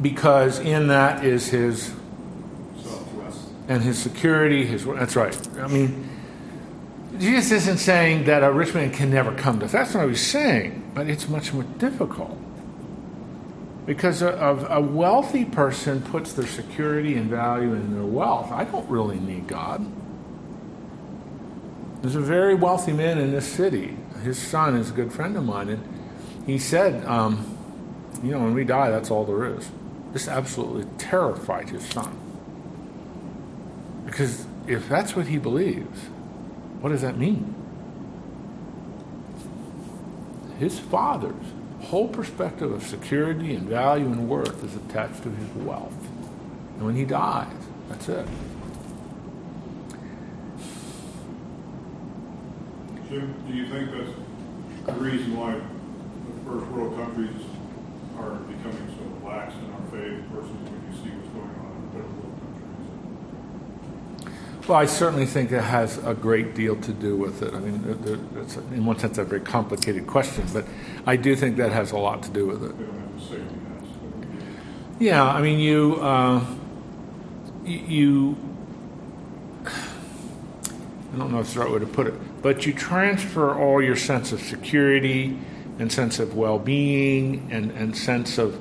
because 0.00 0.58
in 0.60 0.88
that 0.88 1.22
is 1.22 1.48
his 1.48 1.92
Southwest. 2.82 3.40
and 3.68 3.82
his 3.82 3.98
security. 3.98 4.64
His 4.64 4.86
that's 4.86 5.16
right. 5.16 5.36
I 5.58 5.68
mean, 5.68 6.08
Jesus 7.18 7.52
isn't 7.52 7.76
saying 7.78 8.24
that 8.24 8.42
a 8.42 8.50
rich 8.50 8.72
man 8.72 8.90
can 8.90 9.10
never 9.10 9.32
come 9.34 9.60
to. 9.60 9.66
That's 9.66 9.92
not 9.92 10.00
what 10.04 10.08
he's 10.08 10.26
saying. 10.26 10.92
But 10.94 11.08
it's 11.08 11.28
much 11.28 11.52
more 11.52 11.64
difficult 11.78 12.38
because 13.86 14.20
a, 14.20 14.66
a, 14.68 14.80
wealthy 14.80 15.44
person 15.44 16.02
puts 16.02 16.32
their 16.32 16.46
security 16.46 17.14
and 17.14 17.30
value 17.30 17.72
in 17.72 17.94
their 17.94 18.04
wealth. 18.04 18.50
I 18.50 18.64
don't 18.64 18.88
really 18.90 19.20
need 19.20 19.46
God. 19.46 19.86
There's 22.02 22.16
a 22.16 22.20
very 22.20 22.56
wealthy 22.56 22.92
man 22.92 23.18
in 23.18 23.30
this 23.30 23.46
city. 23.46 23.96
His 24.24 24.38
son 24.38 24.76
is 24.76 24.90
a 24.90 24.92
good 24.92 25.12
friend 25.12 25.36
of 25.36 25.44
mine, 25.44 25.68
and 25.68 26.44
he 26.46 26.58
said, 26.58 27.04
um, 27.06 27.56
"You 28.24 28.32
know, 28.32 28.40
when 28.40 28.54
we 28.54 28.64
die, 28.64 28.90
that's 28.90 29.10
all 29.10 29.24
there 29.24 29.56
is." 29.56 29.70
This 30.12 30.26
absolutely 30.28 30.86
terrified 30.98 31.70
his 31.70 31.84
son. 31.86 32.16
Because 34.04 34.46
if 34.66 34.88
that's 34.88 35.14
what 35.14 35.26
he 35.26 35.38
believes, 35.38 36.00
what 36.80 36.90
does 36.90 37.02
that 37.02 37.18
mean? 37.18 37.54
His 40.58 40.78
father's 40.78 41.34
whole 41.86 42.08
perspective 42.08 42.72
of 42.72 42.82
security 42.82 43.54
and 43.54 43.68
value 43.68 44.06
and 44.06 44.28
worth 44.28 44.64
is 44.64 44.74
attached 44.74 45.22
to 45.22 45.30
his 45.30 45.48
wealth. 45.54 45.94
And 46.76 46.84
when 46.86 46.96
he 46.96 47.04
dies, 47.04 47.46
that's 47.88 48.08
it. 48.08 48.26
Jim, 53.08 53.32
do 53.46 53.54
you 53.54 53.68
think 53.68 53.92
that's 53.92 54.10
the 54.84 54.92
reason 54.94 55.36
why 55.36 55.54
the 55.54 55.60
first 56.44 56.66
world 56.72 56.96
countries 56.96 57.40
are 58.18 58.34
becoming 58.50 58.88
so 58.98 59.04
lax 59.24 59.54
in 59.54 59.70
our 59.70 59.86
faith 59.92 60.24
versus 60.34 60.50
when 60.50 60.82
you 60.90 60.96
see 60.98 61.10
what's 61.14 61.30
going 61.30 61.54
on 61.62 61.70
in 61.70 61.86
third 61.94 62.10
world 62.18 62.34
countries? 62.42 64.34
Well, 64.66 64.78
I 64.78 64.86
certainly 64.86 65.26
think 65.26 65.52
it 65.52 65.62
has 65.62 65.98
a 65.98 66.12
great 66.12 66.56
deal 66.56 66.74
to 66.74 66.92
do 66.92 67.14
with 67.16 67.40
it. 67.40 67.54
I 67.54 67.60
mean, 67.60 68.28
it's 68.36 68.56
in 68.56 68.84
one 68.84 68.98
sense 68.98 69.16
a 69.16 69.22
very 69.24 69.40
complicated 69.40 70.08
question, 70.08 70.44
but 70.52 70.64
I 71.06 71.14
do 71.14 71.36
think 71.36 71.56
that 71.58 71.70
has 71.70 71.92
a 71.92 71.98
lot 71.98 72.24
to 72.24 72.30
do 72.30 72.46
with 72.48 72.64
it. 72.64 72.74
Yeah, 74.98 75.22
I 75.22 75.40
mean, 75.40 75.60
you, 75.60 75.96
uh, 76.00 76.44
you, 77.64 78.36
I 79.66 81.16
don't 81.16 81.30
know 81.30 81.38
if 81.38 81.46
it's 81.46 81.54
the 81.54 81.60
right 81.60 81.70
way 81.70 81.78
to 81.78 81.86
put 81.86 82.08
it, 82.08 82.14
but 82.42 82.66
you 82.66 82.72
transfer 82.72 83.54
all 83.54 83.80
your 83.80 83.94
sense 83.94 84.32
of 84.32 84.40
security 84.40 85.38
and 85.78 85.92
sense 85.92 86.18
of 86.18 86.34
well-being 86.34 87.52
and, 87.52 87.70
and 87.70 87.96
sense 87.96 88.36
of, 88.36 88.58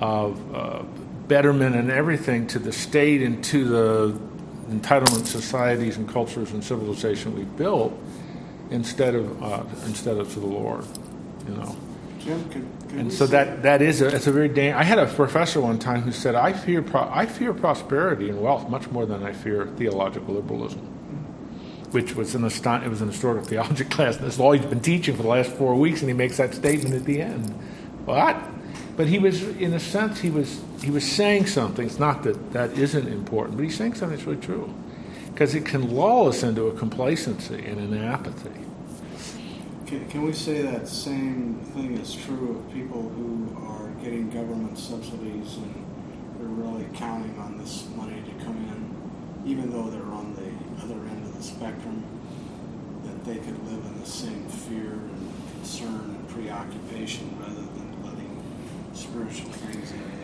of 0.00 0.54
uh, 0.54 0.82
betterment 1.28 1.76
and 1.76 1.90
everything 1.90 2.46
to 2.46 2.58
the 2.58 2.72
state 2.72 3.20
and 3.20 3.44
to 3.44 3.68
the 3.68 4.35
entitlement 4.68 5.26
societies 5.26 5.96
and 5.96 6.08
cultures 6.08 6.52
and 6.52 6.62
civilization 6.62 7.34
we've 7.34 7.56
built 7.56 7.92
instead 8.70 9.14
of, 9.14 9.42
uh, 9.42 9.62
instead 9.86 10.16
of 10.16 10.32
to 10.34 10.40
the 10.40 10.46
Lord, 10.46 10.84
you 11.46 11.54
know. 11.54 11.76
Jim, 12.18 12.48
could, 12.50 12.66
could 12.88 12.98
And 12.98 13.12
so 13.12 13.26
that 13.28 13.62
that 13.62 13.82
is 13.82 14.02
a, 14.02 14.08
it's 14.08 14.26
a 14.26 14.32
very 14.32 14.48
dang, 14.48 14.72
I 14.72 14.82
had 14.82 14.98
a 14.98 15.06
professor 15.06 15.60
one 15.60 15.78
time 15.78 16.02
who 16.02 16.12
said 16.12 16.34
I 16.34 16.52
fear 16.52 16.82
pro, 16.82 17.08
I 17.12 17.26
fear 17.26 17.54
prosperity 17.54 18.28
and 18.28 18.40
wealth 18.40 18.68
much 18.68 18.90
more 18.90 19.06
than 19.06 19.22
I 19.22 19.32
fear 19.32 19.66
theological 19.76 20.34
liberalism, 20.34 20.80
which 21.92 22.16
was 22.16 22.34
an 22.34 22.44
aston, 22.44 22.82
it 22.82 22.88
was 22.88 23.00
an 23.00 23.08
historical 23.08 23.44
theology 23.48 23.84
class. 23.84 24.16
And 24.16 24.26
that's 24.26 24.40
all 24.40 24.52
he's 24.52 24.66
been 24.66 24.80
teaching 24.80 25.16
for 25.16 25.22
the 25.22 25.28
last 25.28 25.50
four 25.52 25.74
weeks, 25.76 26.00
and 26.00 26.08
he 26.08 26.14
makes 26.14 26.38
that 26.38 26.54
statement 26.54 26.94
at 26.94 27.04
the 27.04 27.22
end. 27.22 27.50
What? 28.04 28.36
But 28.96 29.06
he 29.06 29.18
was, 29.18 29.42
in 29.42 29.74
a 29.74 29.80
sense, 29.80 30.20
he 30.20 30.30
was 30.30 30.60
he 30.82 30.90
was 30.90 31.10
saying 31.10 31.46
something. 31.46 31.86
It's 31.86 31.98
not 31.98 32.22
that 32.24 32.52
that 32.52 32.72
isn't 32.72 33.08
important, 33.08 33.56
but 33.56 33.64
he's 33.64 33.76
saying 33.76 33.94
something 33.94 34.16
that's 34.16 34.26
really 34.26 34.40
true, 34.40 34.72
because 35.32 35.54
it 35.54 35.64
can 35.64 35.94
lull 35.94 36.28
us 36.28 36.42
into 36.42 36.66
a 36.66 36.72
complacency 36.72 37.64
and 37.64 37.78
an 37.78 38.02
apathy. 38.02 38.50
Can, 39.86 40.08
can 40.08 40.22
we 40.22 40.32
say 40.32 40.62
that 40.62 40.88
same 40.88 41.60
thing 41.74 41.96
is 41.96 42.14
true 42.14 42.58
of 42.58 42.74
people 42.74 43.02
who 43.10 43.56
are 43.66 43.88
getting 44.02 44.28
government 44.30 44.78
subsidies 44.78 45.56
and 45.56 45.86
they're 46.38 46.48
really 46.48 46.86
counting 46.94 47.38
on 47.38 47.56
this 47.58 47.86
money 47.94 48.20
to 48.22 48.44
come 48.44 48.56
in, 48.56 49.50
even 49.50 49.70
though 49.70 49.88
they're 49.88 50.02
on 50.02 50.34
the 50.34 50.82
other 50.82 50.94
end 50.94 51.24
of 51.24 51.36
the 51.36 51.42
spectrum? 51.42 52.04
that 53.06 53.24
they 53.24 53.36
could 53.36 53.58
live 53.70 53.84
in 53.84 54.00
the 54.00 54.06
same 54.06 54.46
fear 54.48 54.92
and 54.92 55.32
concern 55.52 56.16
and 56.16 56.28
preoccupation 56.28 57.36
rather 57.40 57.54
than 57.54 58.02
letting 58.04 58.42
spiritual 58.94 59.50
things 59.50 59.92
lives? 59.92 60.15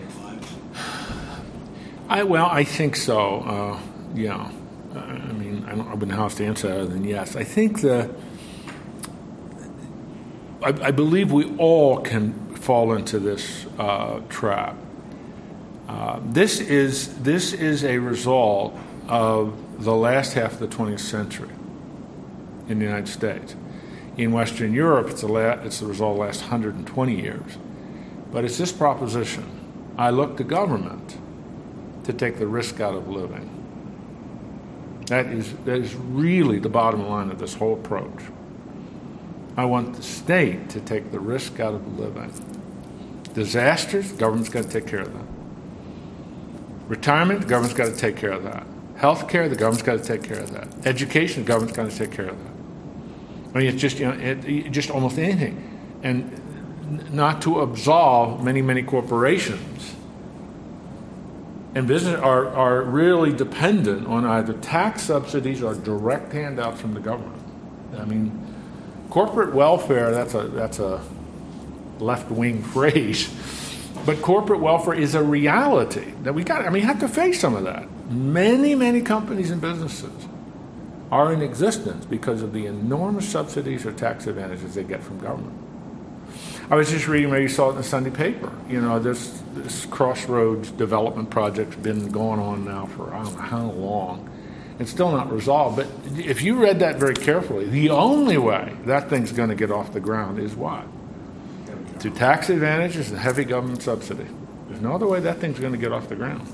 I, 2.08 2.24
well, 2.24 2.46
I 2.46 2.64
think 2.64 2.96
so. 2.96 3.40
Uh, 3.40 3.80
yeah. 4.14 4.50
I 4.94 5.32
mean, 5.32 5.64
I 5.66 5.74
don't 5.74 6.06
know 6.06 6.14
how 6.14 6.24
else 6.24 6.34
to 6.36 6.44
answer 6.44 6.70
other 6.70 6.86
than 6.86 7.04
yes. 7.04 7.36
I 7.36 7.44
think 7.44 7.80
the. 7.80 8.14
I, 10.62 10.68
I 10.68 10.90
believe 10.90 11.32
we 11.32 11.56
all 11.56 12.00
can 12.00 12.54
fall 12.56 12.92
into 12.92 13.18
this 13.18 13.66
uh, 13.78 14.20
trap. 14.28 14.76
Uh, 15.88 16.20
this 16.24 16.60
is 16.60 17.18
this 17.22 17.52
is 17.52 17.84
a 17.84 17.98
result 17.98 18.78
of 19.08 19.82
the 19.82 19.94
last 19.94 20.34
half 20.34 20.52
of 20.52 20.58
the 20.58 20.68
20th 20.68 21.00
century 21.00 21.50
in 22.68 22.78
the 22.78 22.84
United 22.84 23.08
States. 23.08 23.56
In 24.16 24.32
Western 24.32 24.74
Europe, 24.74 25.08
it's 25.08 25.22
the, 25.22 25.28
la- 25.28 25.62
it's 25.64 25.80
the 25.80 25.86
result 25.86 26.12
of 26.12 26.16
the 26.18 26.24
last 26.24 26.40
120 26.42 27.20
years. 27.20 27.56
But 28.30 28.44
it's 28.44 28.58
this 28.58 28.70
proposition 28.70 29.61
I 29.96 30.10
look 30.10 30.36
to 30.38 30.44
government 30.44 31.18
to 32.04 32.12
take 32.12 32.38
the 32.38 32.46
risk 32.46 32.80
out 32.80 32.94
of 32.94 33.08
living. 33.08 33.48
That 35.06 35.26
is, 35.26 35.52
that 35.64 35.78
is 35.78 35.94
really 35.94 36.58
the 36.58 36.68
bottom 36.68 37.06
line 37.08 37.30
of 37.30 37.38
this 37.38 37.54
whole 37.54 37.74
approach. 37.74 38.22
I 39.56 39.66
want 39.66 39.96
the 39.96 40.02
state 40.02 40.70
to 40.70 40.80
take 40.80 41.10
the 41.12 41.20
risk 41.20 41.60
out 41.60 41.74
of 41.74 41.98
living. 41.98 42.32
Disasters, 43.34 44.12
government's 44.12 44.48
got 44.48 44.64
to 44.64 44.70
take 44.70 44.86
care 44.86 45.00
of 45.00 45.12
that. 45.12 45.24
Retirement, 46.88 47.46
government's 47.46 47.76
got 47.76 47.86
to 47.86 47.96
take 47.96 48.16
care 48.16 48.32
of 48.32 48.42
that. 48.44 48.66
Health 48.96 49.28
care, 49.28 49.48
the 49.48 49.56
government's 49.56 49.82
got 49.82 49.98
to 49.98 50.04
take 50.04 50.22
care 50.22 50.40
of 50.40 50.52
that. 50.52 50.86
Education, 50.86 51.44
government's 51.44 51.76
got 51.76 51.90
to 51.90 51.96
take 51.96 52.12
care 52.12 52.28
of 52.28 52.38
that. 52.42 52.52
I 53.54 53.58
mean, 53.58 53.66
it's 53.68 53.80
just, 53.80 53.98
you 53.98 54.06
know, 54.06 54.12
it, 54.12 54.70
just 54.70 54.90
almost 54.90 55.18
anything. 55.18 55.68
And 56.02 56.40
not 57.10 57.42
to 57.42 57.60
absolve 57.60 58.42
many, 58.42 58.62
many 58.62 58.82
corporations 58.82 59.94
and 61.74 61.88
business 61.88 62.20
are, 62.20 62.48
are 62.48 62.82
really 62.82 63.32
dependent 63.32 64.06
on 64.06 64.26
either 64.26 64.52
tax 64.54 65.02
subsidies 65.02 65.62
or 65.62 65.74
direct 65.74 66.32
handouts 66.32 66.80
from 66.80 66.92
the 66.92 67.00
government. 67.00 67.42
I 67.96 68.04
mean, 68.04 68.54
corporate 69.08 69.54
welfare, 69.54 70.10
that's 70.10 70.34
a, 70.34 70.42
that's 70.48 70.78
a 70.78 71.02
left 71.98 72.30
wing 72.30 72.62
phrase, 72.74 73.30
but 74.04 74.20
corporate 74.20 74.60
welfare 74.60 74.94
is 74.94 75.14
a 75.14 75.22
reality 75.22 76.12
that 76.24 76.34
we 76.34 76.44
got, 76.44 76.66
I 76.66 76.70
mean, 76.70 76.82
have 76.82 77.00
to 77.00 77.08
face 77.08 77.40
some 77.40 77.54
of 77.54 77.64
that. 77.64 77.90
Many, 78.10 78.74
many 78.74 79.00
companies 79.00 79.50
and 79.50 79.60
businesses 79.60 80.12
are 81.10 81.32
in 81.32 81.40
existence 81.40 82.04
because 82.04 82.42
of 82.42 82.52
the 82.52 82.66
enormous 82.66 83.28
subsidies 83.28 83.86
or 83.86 83.92
tax 83.92 84.26
advantages 84.26 84.74
they 84.74 84.84
get 84.84 85.02
from 85.02 85.18
government. 85.18 85.61
I 86.72 86.74
was 86.74 86.88
just 86.88 87.06
reading, 87.06 87.30
maybe 87.30 87.42
you 87.42 87.48
saw 87.50 87.66
it 87.68 87.72
in 87.72 87.76
the 87.76 87.82
Sunday 87.82 88.08
paper. 88.08 88.50
You 88.66 88.80
know, 88.80 88.98
this 88.98 89.42
this 89.52 89.84
Crossroads 89.84 90.70
development 90.70 91.28
project's 91.28 91.76
been 91.76 92.08
going 92.08 92.40
on 92.40 92.64
now 92.64 92.86
for 92.86 93.12
I 93.12 93.22
don't 93.22 93.36
know 93.36 93.42
how 93.42 93.70
long. 93.72 94.30
It's 94.78 94.90
still 94.90 95.12
not 95.12 95.30
resolved. 95.30 95.76
But 95.76 95.86
if 96.18 96.40
you 96.40 96.56
read 96.56 96.78
that 96.78 96.96
very 96.96 97.12
carefully, 97.12 97.66
the 97.66 97.90
only 97.90 98.38
way 98.38 98.74
that 98.86 99.10
thing's 99.10 99.32
going 99.32 99.50
to 99.50 99.54
get 99.54 99.70
off 99.70 99.92
the 99.92 100.00
ground 100.00 100.38
is 100.38 100.54
what? 100.54 100.86
Through 101.98 102.12
tax 102.12 102.48
advantages 102.48 103.10
and 103.10 103.18
heavy 103.18 103.44
government 103.44 103.82
subsidy. 103.82 104.26
There's 104.68 104.80
no 104.80 104.94
other 104.94 105.06
way 105.06 105.20
that 105.20 105.40
thing's 105.40 105.60
going 105.60 105.74
to 105.74 105.78
get 105.78 105.92
off 105.92 106.08
the 106.08 106.16
ground. 106.16 106.48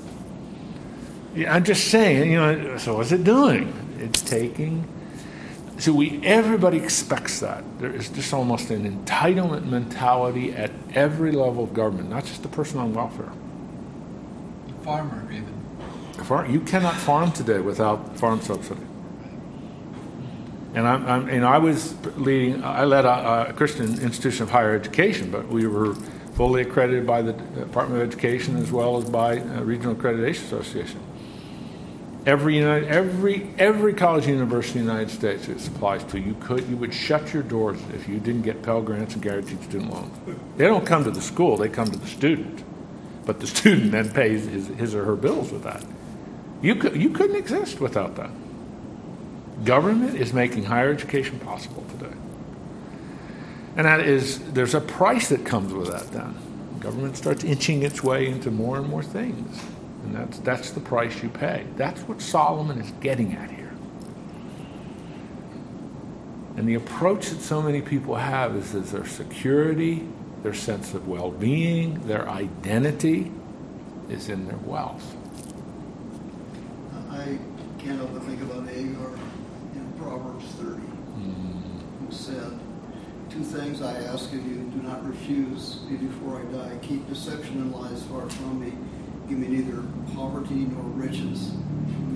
Yeah, 1.33 1.55
I'm 1.55 1.63
just 1.63 1.87
saying, 1.87 2.29
you 2.29 2.39
know, 2.39 2.77
so 2.77 2.97
what's 2.97 3.13
it 3.13 3.23
doing? 3.23 3.73
It's 3.99 4.21
taking 4.21 4.85
so 5.79 5.93
we 5.93 6.21
everybody 6.23 6.77
expects 6.77 7.39
that. 7.39 7.63
There 7.79 7.91
is 7.91 8.09
just 8.09 8.33
almost 8.33 8.69
an 8.69 8.83
entitlement 9.05 9.65
mentality 9.65 10.51
at 10.51 10.71
every 10.93 11.31
level 11.31 11.63
of 11.63 11.73
government, 11.73 12.09
not 12.09 12.25
just 12.25 12.43
the 12.43 12.49
person 12.49 12.79
on 12.79 12.93
welfare. 12.93 13.31
The 14.67 14.73
farmer 14.83 15.25
even. 15.31 15.55
Farm, 16.25 16.51
you 16.51 16.59
cannot 16.59 16.95
farm 16.95 17.31
today 17.31 17.59
without 17.59 18.17
farm 18.17 18.41
subsidy. 18.41 18.81
And 20.73 20.87
I'm, 20.87 21.07
I'm 21.07 21.29
and 21.29 21.45
I 21.45 21.57
was 21.57 21.95
leading. 22.17 22.63
I 22.63 22.83
led 22.83 23.05
a, 23.05 23.49
a 23.49 23.53
Christian 23.53 23.99
institution 24.01 24.43
of 24.43 24.49
higher 24.51 24.75
education, 24.75 25.31
but 25.31 25.47
we 25.47 25.65
were 25.65 25.95
fully 26.35 26.61
accredited 26.61 27.07
by 27.07 27.21
the 27.21 27.33
Department 27.33 28.01
of 28.01 28.07
Education 28.07 28.57
as 28.57 28.71
well 28.71 28.97
as 28.97 29.09
by 29.09 29.39
uh, 29.39 29.61
Regional 29.61 29.95
Accreditation 29.95 30.43
Association. 30.43 30.99
Every 32.25 32.57
United, 32.57 32.89
every 32.89 33.49
every 33.57 33.93
college 33.93 34.25
and 34.25 34.33
university 34.33 34.79
in 34.79 34.85
the 34.85 34.91
United 34.91 35.11
States 35.11 35.47
it 35.47 35.65
applies 35.67 36.03
to 36.05 36.19
you 36.19 36.35
could 36.41 36.67
you 36.67 36.75
would 36.75 36.93
shut 36.93 37.33
your 37.33 37.43
doors 37.43 37.79
if 37.93 38.09
you 38.09 38.19
didn't 38.19 38.41
get 38.41 38.61
Pell 38.61 38.81
Grants 38.81 39.13
and 39.13 39.23
guaranteed 39.23 39.63
student 39.63 39.93
loans. 39.93 40.17
They 40.57 40.65
don't 40.65 40.85
come 40.85 41.05
to 41.05 41.11
the 41.11 41.21
school; 41.21 41.55
they 41.55 41.69
come 41.69 41.89
to 41.89 41.97
the 41.97 42.07
student, 42.07 42.61
but 43.25 43.39
the 43.39 43.47
student 43.47 43.91
then 43.91 44.11
pays 44.11 44.45
his, 44.45 44.67
his 44.67 44.95
or 44.95 45.05
her 45.05 45.15
bills 45.15 45.51
with 45.51 45.63
that. 45.63 45.83
You 46.61 46.75
could 46.75 46.97
you 46.97 47.11
couldn't 47.11 47.37
exist 47.37 47.79
without 47.79 48.17
that. 48.17 48.31
Government 49.63 50.15
is 50.15 50.33
making 50.33 50.65
higher 50.65 50.91
education 50.91 51.39
possible 51.39 51.85
today, 51.97 52.15
and 53.77 53.85
that 53.85 54.01
is 54.01 54.39
there's 54.51 54.75
a 54.75 54.81
price 54.81 55.29
that 55.29 55.45
comes 55.45 55.73
with 55.73 55.87
that. 55.89 56.11
Then 56.11 56.35
government 56.81 57.15
starts 57.15 57.45
inching 57.45 57.83
its 57.83 58.03
way 58.03 58.27
into 58.27 58.51
more 58.51 58.77
and 58.77 58.89
more 58.89 59.03
things. 59.03 59.61
And 60.03 60.15
that's, 60.15 60.39
that's 60.39 60.71
the 60.71 60.79
price 60.79 61.21
you 61.21 61.29
pay. 61.29 61.65
That's 61.75 62.01
what 62.01 62.21
Solomon 62.21 62.79
is 62.79 62.91
getting 63.01 63.33
at 63.33 63.51
here. 63.51 63.71
And 66.57 66.67
the 66.67 66.75
approach 66.75 67.29
that 67.29 67.41
so 67.41 67.61
many 67.61 67.81
people 67.81 68.15
have 68.15 68.55
is, 68.55 68.73
is 68.73 68.91
their 68.91 69.05
security, 69.05 70.07
their 70.43 70.53
sense 70.53 70.93
of 70.93 71.07
well 71.07 71.31
being, 71.31 72.05
their 72.07 72.27
identity 72.27 73.31
is 74.09 74.29
in 74.29 74.47
their 74.47 74.57
wealth. 74.57 75.15
I 77.11 77.37
can't 77.77 77.97
help 77.97 78.13
but 78.13 78.23
think 78.23 78.41
about 78.41 78.67
Agur 78.67 79.17
in 79.75 79.93
Proverbs 79.97 80.45
30, 80.55 80.81
mm. 80.81 81.61
who 81.99 82.11
said, 82.11 82.59
Two 83.29 83.43
things 83.43 83.81
I 83.81 83.95
ask 84.03 84.33
of 84.33 84.45
you, 84.45 84.55
do 84.73 84.81
not 84.81 85.07
refuse 85.07 85.81
me 85.87 85.97
before 85.97 86.41
I 86.41 86.43
die. 86.51 86.77
Keep 86.81 87.07
deception 87.07 87.61
and 87.61 87.71
lies 87.71 88.01
far 88.03 88.27
from 88.27 88.59
me. 88.59 88.73
Give 89.29 89.37
me 89.37 89.47
neither 89.47 89.83
poverty 90.15 90.65
nor 90.73 90.81
riches. 90.97 91.51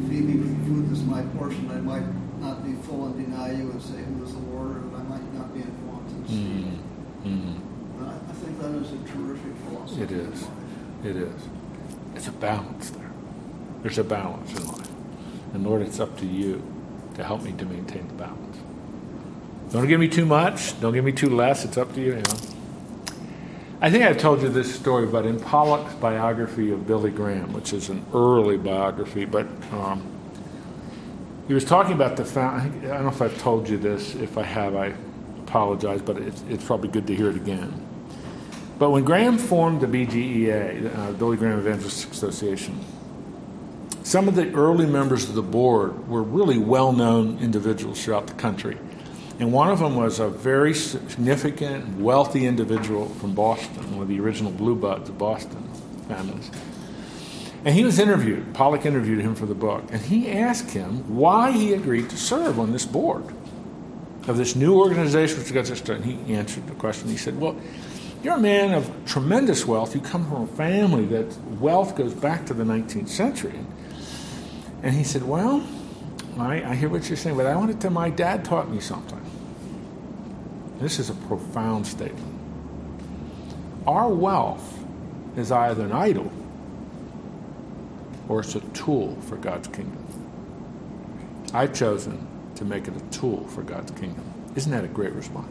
Feed 0.09 0.25
me 0.25 0.35
with 0.35 0.65
food 0.65 0.89
that's 0.89 1.03
my 1.03 1.21
portion. 1.37 1.69
I 1.69 1.79
might 1.79 2.03
not 2.41 2.65
be 2.65 2.73
full 2.73 3.05
and 3.05 3.15
deny 3.15 3.51
you 3.51 3.69
and 3.69 3.79
say, 3.79 4.01
Who 4.01 4.23
is 4.23 4.33
the 4.33 4.39
Lord? 4.39 4.77
And 4.77 4.95
I 4.95 5.03
might 5.03 5.33
not 5.35 5.53
be 5.53 5.61
in 5.61 5.87
want 5.87 6.09
and 6.09 6.27
see. 6.27 6.67
And 7.23 7.61
I, 8.01 8.15
I 8.15 8.33
think 8.33 8.59
that 8.59 8.71
is 8.71 8.91
a 8.93 8.97
terrific 9.13 9.55
philosophy. 9.67 10.01
It 10.01 10.11
is. 10.11 10.47
It 11.03 11.15
is. 11.15 11.41
It's 12.15 12.27
a 12.27 12.31
balance 12.31 12.89
there. 12.89 13.11
There's 13.83 13.99
a 13.99 14.03
balance 14.03 14.51
in 14.59 14.65
life. 14.65 14.89
And 15.53 15.63
Lord, 15.63 15.83
it's 15.83 15.99
up 15.99 16.17
to 16.17 16.25
you 16.25 16.63
to 17.13 17.23
help 17.23 17.43
me 17.43 17.51
to 17.51 17.65
maintain 17.65 18.07
the 18.07 18.15
balance. 18.15 18.57
Don't 19.71 19.87
give 19.87 19.99
me 19.99 20.07
too 20.07 20.25
much. 20.25 20.79
Don't 20.81 20.93
give 20.93 21.05
me 21.05 21.11
too 21.11 21.29
less. 21.29 21.63
It's 21.63 21.77
up 21.77 21.93
to 21.93 22.01
you. 22.01 22.15
you 22.15 22.21
know. 22.21 22.52
I 23.83 23.89
think 23.89 24.05
I've 24.05 24.17
told 24.17 24.41
you 24.41 24.47
this 24.47 24.73
story, 24.73 25.05
but 25.07 25.25
in 25.25 25.41
Pollock's 25.41 25.93
biography 25.95 26.71
of 26.71 26.87
Billy 26.87 27.11
Graham, 27.11 27.51
which 27.51 27.73
is 27.73 27.89
an 27.89 28.05
early 28.13 28.55
biography, 28.55 29.25
but 29.25 29.45
um, 29.73 30.01
he 31.49 31.53
was 31.53 31.65
talking 31.65 31.91
about 31.91 32.15
the 32.15 32.23
found. 32.23 32.61
I 32.61 32.87
don't 32.87 33.03
know 33.03 33.09
if 33.09 33.21
I've 33.21 33.37
told 33.39 33.67
you 33.67 33.77
this. 33.77 34.15
If 34.15 34.37
I 34.37 34.43
have, 34.43 34.77
I 34.77 34.93
apologize, 35.39 36.01
but 36.01 36.15
it's, 36.15 36.45
it's 36.47 36.63
probably 36.63 36.87
good 36.87 37.05
to 37.07 37.13
hear 37.13 37.29
it 37.29 37.35
again. 37.35 37.73
But 38.79 38.91
when 38.91 39.03
Graham 39.03 39.37
formed 39.37 39.81
the 39.81 39.87
BGEA, 39.87 40.97
uh, 40.97 41.11
Billy 41.11 41.35
Graham 41.35 41.59
Evangelistic 41.59 42.09
Association, 42.13 42.79
some 44.03 44.29
of 44.29 44.35
the 44.35 44.49
early 44.53 44.85
members 44.85 45.27
of 45.27 45.35
the 45.35 45.43
board 45.43 46.07
were 46.07 46.23
really 46.23 46.57
well 46.57 46.93
known 46.93 47.37
individuals 47.39 48.01
throughout 48.01 48.27
the 48.27 48.33
country. 48.35 48.77
And 49.39 49.51
one 49.51 49.69
of 49.69 49.79
them 49.79 49.95
was 49.95 50.19
a 50.19 50.29
very 50.29 50.73
significant, 50.73 51.99
wealthy 51.99 52.45
individual 52.45 53.09
from 53.09 53.33
Boston, 53.33 53.91
one 53.91 54.03
of 54.03 54.07
the 54.07 54.19
original 54.19 54.51
Blue 54.51 54.75
Buds 54.75 55.09
of 55.09 55.17
Boston 55.17 55.67
families. 56.07 56.51
And 57.65 57.73
he 57.73 57.83
was 57.83 57.97
interviewed. 57.97 58.53
Pollock 58.53 58.85
interviewed 58.85 59.21
him 59.21 59.35
for 59.35 59.45
the 59.45 59.55
book. 59.55 59.83
And 59.91 60.01
he 60.01 60.29
asked 60.29 60.71
him 60.71 61.15
why 61.15 61.51
he 61.51 61.73
agreed 61.73 62.09
to 62.09 62.17
serve 62.17 62.59
on 62.59 62.71
this 62.71 62.85
board 62.85 63.23
of 64.27 64.37
this 64.37 64.55
new 64.55 64.77
organization 64.77 65.39
which 65.39 65.53
got. 65.53 65.67
He 66.01 66.33
answered 66.33 66.67
the 66.67 66.75
question. 66.75 67.09
He 67.09 67.17
said, 67.17 67.39
Well, 67.39 67.55
you're 68.21 68.35
a 68.35 68.39
man 68.39 68.73
of 68.73 68.91
tremendous 69.05 69.65
wealth. 69.65 69.95
You 69.95 70.01
come 70.01 70.29
from 70.29 70.43
a 70.43 70.47
family 70.47 71.05
that 71.07 71.37
wealth 71.59 71.95
goes 71.95 72.13
back 72.13 72.45
to 72.47 72.53
the 72.53 72.63
19th 72.63 73.09
century. 73.09 73.59
And 74.81 74.93
he 74.95 75.03
said, 75.03 75.23
Well, 75.23 75.65
I, 76.37 76.63
I 76.63 76.75
hear 76.75 76.89
what 76.89 77.07
you're 77.07 77.17
saying, 77.17 77.37
but 77.37 77.45
I 77.45 77.55
wanted 77.55 77.73
to, 77.73 77.79
tell 77.79 77.91
my 77.91 78.09
dad 78.09 78.43
taught 78.43 78.69
me 78.69 78.79
something. 78.79 79.22
This 80.83 80.99
is 80.99 81.09
a 81.09 81.13
profound 81.13 81.87
statement. 81.87 82.37
Our 83.87 84.09
wealth 84.09 84.83
is 85.37 85.49
either 85.49 85.85
an 85.85 85.93
idol 85.93 86.29
or 88.27 88.41
it's 88.41 88.55
a 88.55 88.59
tool 88.59 89.15
for 89.21 89.37
God's 89.37 89.69
kingdom. 89.69 90.05
I've 91.53 91.73
chosen 91.73 92.27
to 92.55 92.65
make 92.65 92.89
it 92.89 92.97
a 92.97 92.99
tool 93.17 93.47
for 93.47 93.61
God's 93.61 93.91
kingdom. 93.91 94.25
Isn't 94.57 94.73
that 94.73 94.83
a 94.83 94.89
great 94.89 95.13
response? 95.13 95.47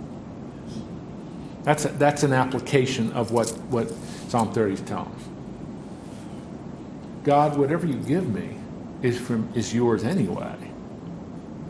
That's, 1.62 1.86
a, 1.86 1.88
that's 1.88 2.24
an 2.24 2.34
application 2.34 3.10
of 3.12 3.32
what, 3.32 3.48
what 3.70 3.90
Psalm 4.28 4.52
30 4.52 4.74
is 4.74 4.80
telling 4.82 5.06
us. 5.06 5.22
God, 7.24 7.56
whatever 7.56 7.86
you 7.86 7.94
give 7.94 8.28
me 8.28 8.58
is, 9.00 9.18
from, 9.18 9.50
is 9.54 9.72
yours 9.72 10.04
anyway. 10.04 10.56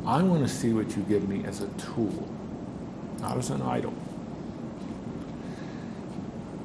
I 0.05 0.21
want 0.25 0.43
to 0.43 0.53
see 0.53 0.73
what 0.73 0.97
you 0.97 1.05
give 1.05 1.29
me 1.29 1.45
as 1.45 1.61
a 1.61 1.69
tool, 1.79 2.29
not 3.23 3.39
as 3.39 3.49
an 3.51 3.63
idol. 3.63 3.95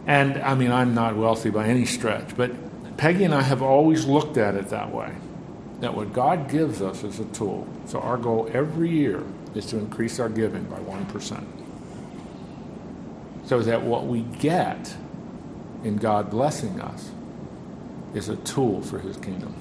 And 0.05 0.37
I 0.37 0.55
mean, 0.55 0.71
I'm 0.71 0.93
not 0.93 1.15
wealthy 1.15 1.49
by 1.49 1.67
any 1.67 1.85
stretch, 1.85 2.35
but 2.35 2.51
Peggy 2.97 3.23
and 3.23 3.33
I 3.33 3.41
have 3.43 3.61
always 3.61 4.05
looked 4.05 4.37
at 4.37 4.55
it 4.55 4.69
that 4.69 4.91
way 4.91 5.13
that 5.81 5.93
what 5.93 6.11
God 6.11 6.49
gives 6.49 6.81
us 6.81 7.03
is 7.03 7.19
a 7.19 7.25
tool. 7.25 7.67
So 7.85 7.99
our 7.99 8.17
goal 8.17 8.49
every 8.51 8.89
year 8.89 9.23
is 9.53 9.67
to 9.67 9.77
increase 9.77 10.19
our 10.19 10.29
giving 10.29 10.63
by 10.63 10.79
1%. 10.79 11.45
So 13.45 13.61
that 13.61 13.83
what 13.83 14.07
we 14.07 14.21
get 14.21 14.95
in 15.83 15.97
God 15.97 16.31
blessing 16.31 16.81
us 16.81 17.11
is 18.13 18.29
a 18.29 18.35
tool 18.37 18.81
for 18.81 18.99
his 18.99 19.17
kingdom. 19.17 19.53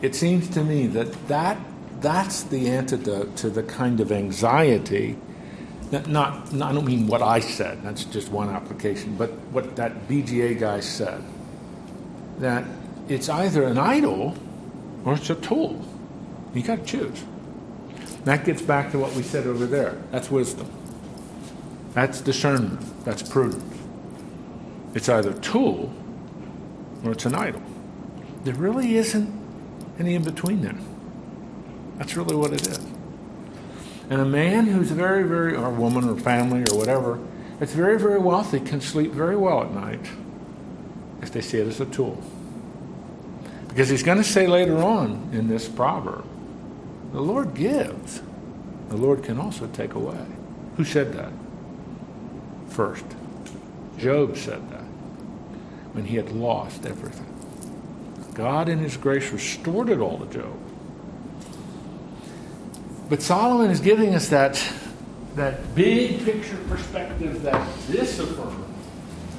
It 0.00 0.14
seems 0.14 0.48
to 0.50 0.64
me 0.64 0.86
that, 0.88 1.28
that 1.28 1.58
that's 2.06 2.44
the 2.44 2.70
antidote 2.70 3.34
to 3.34 3.50
the 3.50 3.64
kind 3.64 3.98
of 3.98 4.12
anxiety 4.12 5.18
that 5.90 6.06
not, 6.06 6.52
not 6.52 6.70
I 6.70 6.74
don't 6.74 6.84
mean 6.84 7.08
what 7.08 7.20
I 7.20 7.40
said, 7.40 7.82
that's 7.82 8.04
just 8.04 8.30
one 8.30 8.48
application, 8.48 9.16
but 9.16 9.30
what 9.50 9.74
that 9.74 10.06
BGA 10.06 10.60
guy 10.60 10.78
said. 10.78 11.20
That 12.38 12.64
it's 13.08 13.28
either 13.28 13.64
an 13.64 13.76
idol 13.76 14.36
or 15.04 15.14
it's 15.14 15.30
a 15.30 15.34
tool. 15.34 15.84
You 16.54 16.62
got 16.62 16.78
to 16.78 16.84
choose. 16.84 17.24
That 18.24 18.44
gets 18.44 18.62
back 18.62 18.92
to 18.92 19.00
what 19.00 19.12
we 19.14 19.24
said 19.24 19.48
over 19.48 19.66
there. 19.66 20.00
That's 20.12 20.30
wisdom. 20.30 20.70
That's 21.92 22.20
discernment. 22.20 23.04
That's 23.04 23.22
prudence. 23.22 23.64
It's 24.94 25.08
either 25.08 25.30
a 25.30 25.40
tool 25.40 25.92
or 27.04 27.10
it's 27.10 27.26
an 27.26 27.34
idol. 27.34 27.62
There 28.44 28.54
really 28.54 28.96
isn't 28.96 29.28
any 29.98 30.14
in 30.14 30.22
between 30.22 30.62
there. 30.62 30.78
That's 31.98 32.16
really 32.16 32.36
what 32.36 32.52
it 32.52 32.66
is. 32.66 32.78
And 34.08 34.20
a 34.20 34.24
man 34.24 34.66
who's 34.66 34.90
very, 34.90 35.24
very, 35.24 35.54
or 35.56 35.66
a 35.66 35.70
woman 35.70 36.08
or 36.08 36.16
family 36.16 36.64
or 36.70 36.76
whatever, 36.76 37.18
that's 37.58 37.72
very, 37.72 37.98
very 37.98 38.18
wealthy 38.18 38.60
can 38.60 38.80
sleep 38.80 39.12
very 39.12 39.36
well 39.36 39.62
at 39.62 39.72
night 39.72 40.06
if 41.22 41.32
they 41.32 41.40
see 41.40 41.58
it 41.58 41.66
as 41.66 41.80
a 41.80 41.86
tool. 41.86 42.22
Because 43.68 43.88
he's 43.88 44.02
going 44.02 44.18
to 44.18 44.24
say 44.24 44.46
later 44.46 44.78
on 44.78 45.30
in 45.32 45.48
this 45.48 45.68
proverb, 45.68 46.24
the 47.12 47.20
Lord 47.20 47.54
gives, 47.54 48.22
the 48.88 48.96
Lord 48.96 49.24
can 49.24 49.38
also 49.38 49.66
take 49.68 49.94
away. 49.94 50.24
Who 50.76 50.84
said 50.84 51.12
that? 51.14 51.32
First, 52.68 53.04
Job 53.98 54.36
said 54.36 54.70
that 54.70 54.84
when 55.92 56.04
he 56.04 56.16
had 56.16 56.30
lost 56.30 56.84
everything. 56.84 57.32
God, 58.34 58.68
in 58.68 58.78
his 58.78 58.96
grace, 58.98 59.32
restored 59.32 59.88
it 59.88 59.98
all 59.98 60.18
to 60.18 60.26
Job. 60.26 60.65
But 63.08 63.22
Solomon 63.22 63.70
is 63.70 63.80
giving 63.80 64.14
us 64.14 64.28
that, 64.30 64.60
that 65.36 65.74
big 65.76 66.24
picture 66.24 66.58
perspective 66.68 67.42
that 67.42 67.68
this 67.86 68.18
affirms 68.18 68.64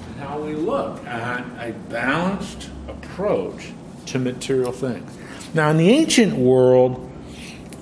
and 0.08 0.16
how 0.22 0.40
we 0.40 0.54
look 0.56 1.06
at 1.06 1.46
a 1.60 1.74
balanced 1.90 2.70
approach 2.88 3.72
to 4.08 4.20
material 4.20 4.72
things. 4.72 5.12
Now, 5.54 5.70
in 5.70 5.78
the 5.78 5.90
ancient 5.90 6.36
world, 6.36 7.12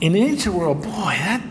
in 0.02 0.14
the 0.14 0.24
ancient 0.24 0.56
world, 0.56 0.82
boy, 0.82 0.90
that 0.90 1.44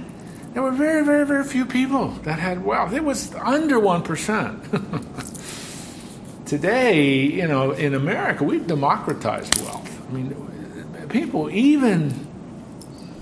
there 0.53 0.63
were 0.63 0.73
very, 0.73 1.05
very, 1.05 1.27
very 1.27 1.45
few 1.45 1.65
people 1.65 2.09
that 2.23 2.41
had 2.41 2.65
wealth. 2.65 2.93
It 2.93 3.05
was 3.05 3.33
under 3.37 3.79
one 3.79 4.03
percent. 4.03 4.63
Today, 6.47 7.13
you 7.13 7.47
know, 7.47 7.71
in 7.73 7.95
America, 7.95 8.45
we've 8.45 8.67
democratized 8.67 9.61
wealth. 9.63 10.09
I 10.09 10.13
mean, 10.13 11.09
people 11.09 11.51
even 11.51 12.34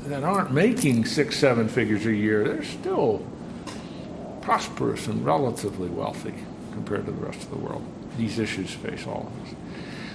that 0.05 0.25
aren't 0.25 0.53
making 0.53 1.05
six, 1.05 1.37
seven 1.37 1.69
figures 1.69 2.07
a 2.07 2.15
year, 2.15 2.45
they're 2.45 2.65
still 2.65 3.25
prosperous 4.41 5.07
and 5.07 5.25
relatively 5.25 5.89
wealthy 5.89 6.35
compared 6.73 7.07
to 7.07 7.13
the 7.13 7.25
rest 7.25 7.43
of 7.43 7.51
the 7.51 7.59
world. 7.59 7.85
These 8.19 8.39
issues 8.39 8.71
face 8.71 9.07
all 9.07 9.31
of 9.33 9.49
us. 9.49 9.55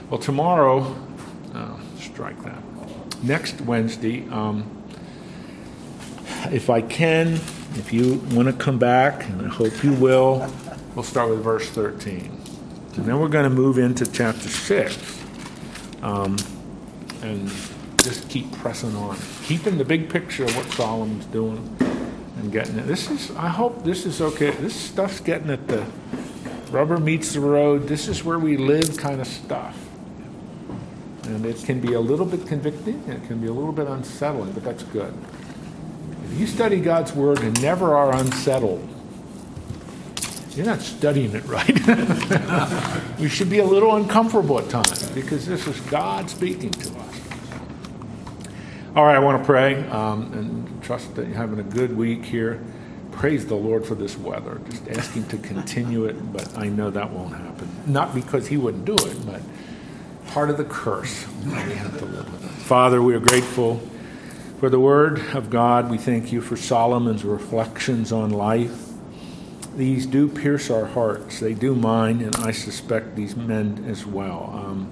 Well, 0.09 0.19
tomorrow, 0.19 0.95
uh, 1.53 1.77
strike 1.97 2.41
that. 2.43 2.61
Next 3.23 3.61
Wednesday, 3.61 4.27
um, 4.29 4.69
if 6.51 6.69
I 6.69 6.81
can, 6.81 7.33
if 7.75 7.91
you 7.91 8.15
want 8.31 8.47
to 8.47 8.53
come 8.53 8.77
back, 8.77 9.27
and 9.27 9.41
I 9.41 9.49
hope 9.49 9.83
you 9.83 9.93
will, 9.93 10.51
we'll 10.95 11.03
start 11.03 11.29
with 11.29 11.43
verse 11.43 11.69
13. 11.69 12.31
And 12.95 13.05
then 13.05 13.19
we're 13.19 13.27
going 13.27 13.49
to 13.49 13.55
move 13.55 13.77
into 13.77 14.05
chapter 14.11 14.47
6 14.47 15.23
um, 16.01 16.38
and 17.21 17.51
just 18.08 18.30
keep 18.30 18.49
pressing 18.53 18.95
on, 18.95 19.18
keeping 19.43 19.78
the 19.78 19.84
big 19.84 20.10
picture 20.10 20.45
of 20.45 20.55
what 20.55 20.66
Solomon's 20.72 21.26
doing 21.26 21.76
and 22.38 22.51
getting 22.51 22.80
it. 22.80 22.88
This 22.88 23.10
is, 23.12 23.32
I 23.32 23.49
hope 23.49 23.84
this 23.84 24.05
is 24.05 24.22
okay. 24.22 24.51
This 24.51 24.74
stuff's 24.74 25.20
getting 25.20 25.49
at 25.49 25.68
the 25.68 25.86
rubber 26.72 26.97
meets 26.97 27.34
the 27.34 27.41
road. 27.41 27.88
This 27.88 28.08
is 28.08 28.24
where 28.24 28.39
we 28.39 28.55
live 28.55 28.95
kind 28.97 29.20
of 29.20 29.28
stuff. 29.28 29.78
And 31.24 31.45
it 31.45 31.58
can 31.66 31.82
be 31.82 31.93
a 31.93 31.99
little 31.99 32.26
bit 32.26 32.47
convicting, 32.47 33.03
it 33.10 33.28
can 33.28 33.41
be 33.41 33.47
a 33.47 33.53
little 33.53 33.74
bit 33.74 33.88
unsettling, 33.88 34.53
but 34.53 34.64
that's 34.64 34.84
good. 34.84 35.14
If 36.32 36.39
you 36.39 36.47
study 36.47 36.80
God's 36.80 37.12
Word 37.12 37.39
and 37.39 37.62
never 37.62 37.93
are 37.93 38.16
unsettled, 38.16 38.88
you're 40.55 40.66
not 40.66 40.82
studying 40.82 41.36
it 41.36 41.45
right. 41.45 43.20
you 43.20 43.28
should 43.28 43.49
be 43.49 43.60
a 43.60 43.66
little 43.66 43.95
uncomfortable 43.95 44.60
at 44.60 44.70
times 44.70 45.10
because 45.12 45.45
this 45.45 45.68
is 45.68 45.80
God 45.82 46.30
speaking 46.30 46.72
to 46.72 46.89
us. 46.99 47.26
All 48.95 49.05
right, 49.05 49.15
I 49.15 49.19
want 49.19 49.41
to 49.41 49.45
pray 49.45 49.75
um, 49.89 50.33
and 50.33 50.83
trust 50.83 51.13
that 51.15 51.27
you're 51.27 51.35
having 51.35 51.59
a 51.59 51.63
good 51.63 51.95
week 51.95 52.23
here. 52.23 52.63
Praise 53.11 53.45
the 53.45 53.55
Lord 53.55 53.85
for 53.85 53.95
this 53.95 54.17
weather. 54.17 54.61
Just 54.69 54.88
ask 54.88 55.11
Him 55.11 55.25
to 55.25 55.38
continue 55.38 56.05
it, 56.05 56.31
but 56.31 56.57
I 56.57 56.69
know 56.69 56.89
that 56.89 57.11
won't 57.11 57.35
happen. 57.35 57.69
Not 57.85 58.15
because 58.15 58.47
He 58.47 58.57
wouldn't 58.57 58.85
do 58.85 58.95
it, 58.95 59.25
but 59.25 59.41
part 60.27 60.49
of 60.49 60.57
the 60.57 60.63
curse. 60.63 61.27
We 61.43 61.51
have 61.51 61.97
to 61.99 62.05
live 62.05 62.31
with 62.31 62.45
it. 62.45 62.49
Father, 62.63 63.01
we 63.01 63.13
are 63.13 63.19
grateful 63.19 63.81
for 64.59 64.69
the 64.69 64.79
Word 64.79 65.19
of 65.35 65.49
God. 65.49 65.91
We 65.91 65.97
thank 65.97 66.31
you 66.31 66.41
for 66.41 66.55
Solomon's 66.55 67.25
reflections 67.25 68.11
on 68.11 68.31
life. 68.31 68.88
These 69.75 70.05
do 70.07 70.27
pierce 70.27 70.71
our 70.71 70.85
hearts. 70.85 71.39
They 71.39 71.53
do 71.53 71.75
mine, 71.75 72.21
and 72.21 72.35
I 72.38 72.51
suspect 72.51 73.15
these 73.15 73.35
men 73.35 73.85
as 73.88 74.05
well. 74.05 74.49
Um, 74.53 74.91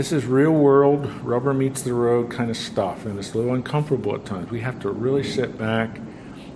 this 0.00 0.12
is 0.12 0.24
real 0.24 0.52
world, 0.52 1.04
rubber 1.22 1.52
meets 1.52 1.82
the 1.82 1.92
road 1.92 2.30
kind 2.30 2.50
of 2.50 2.56
stuff, 2.56 3.04
and 3.04 3.18
it's 3.18 3.34
a 3.34 3.36
little 3.36 3.52
uncomfortable 3.52 4.14
at 4.14 4.24
times. 4.24 4.50
We 4.50 4.60
have 4.60 4.80
to 4.80 4.88
really 4.88 5.22
sit 5.22 5.58
back 5.58 5.98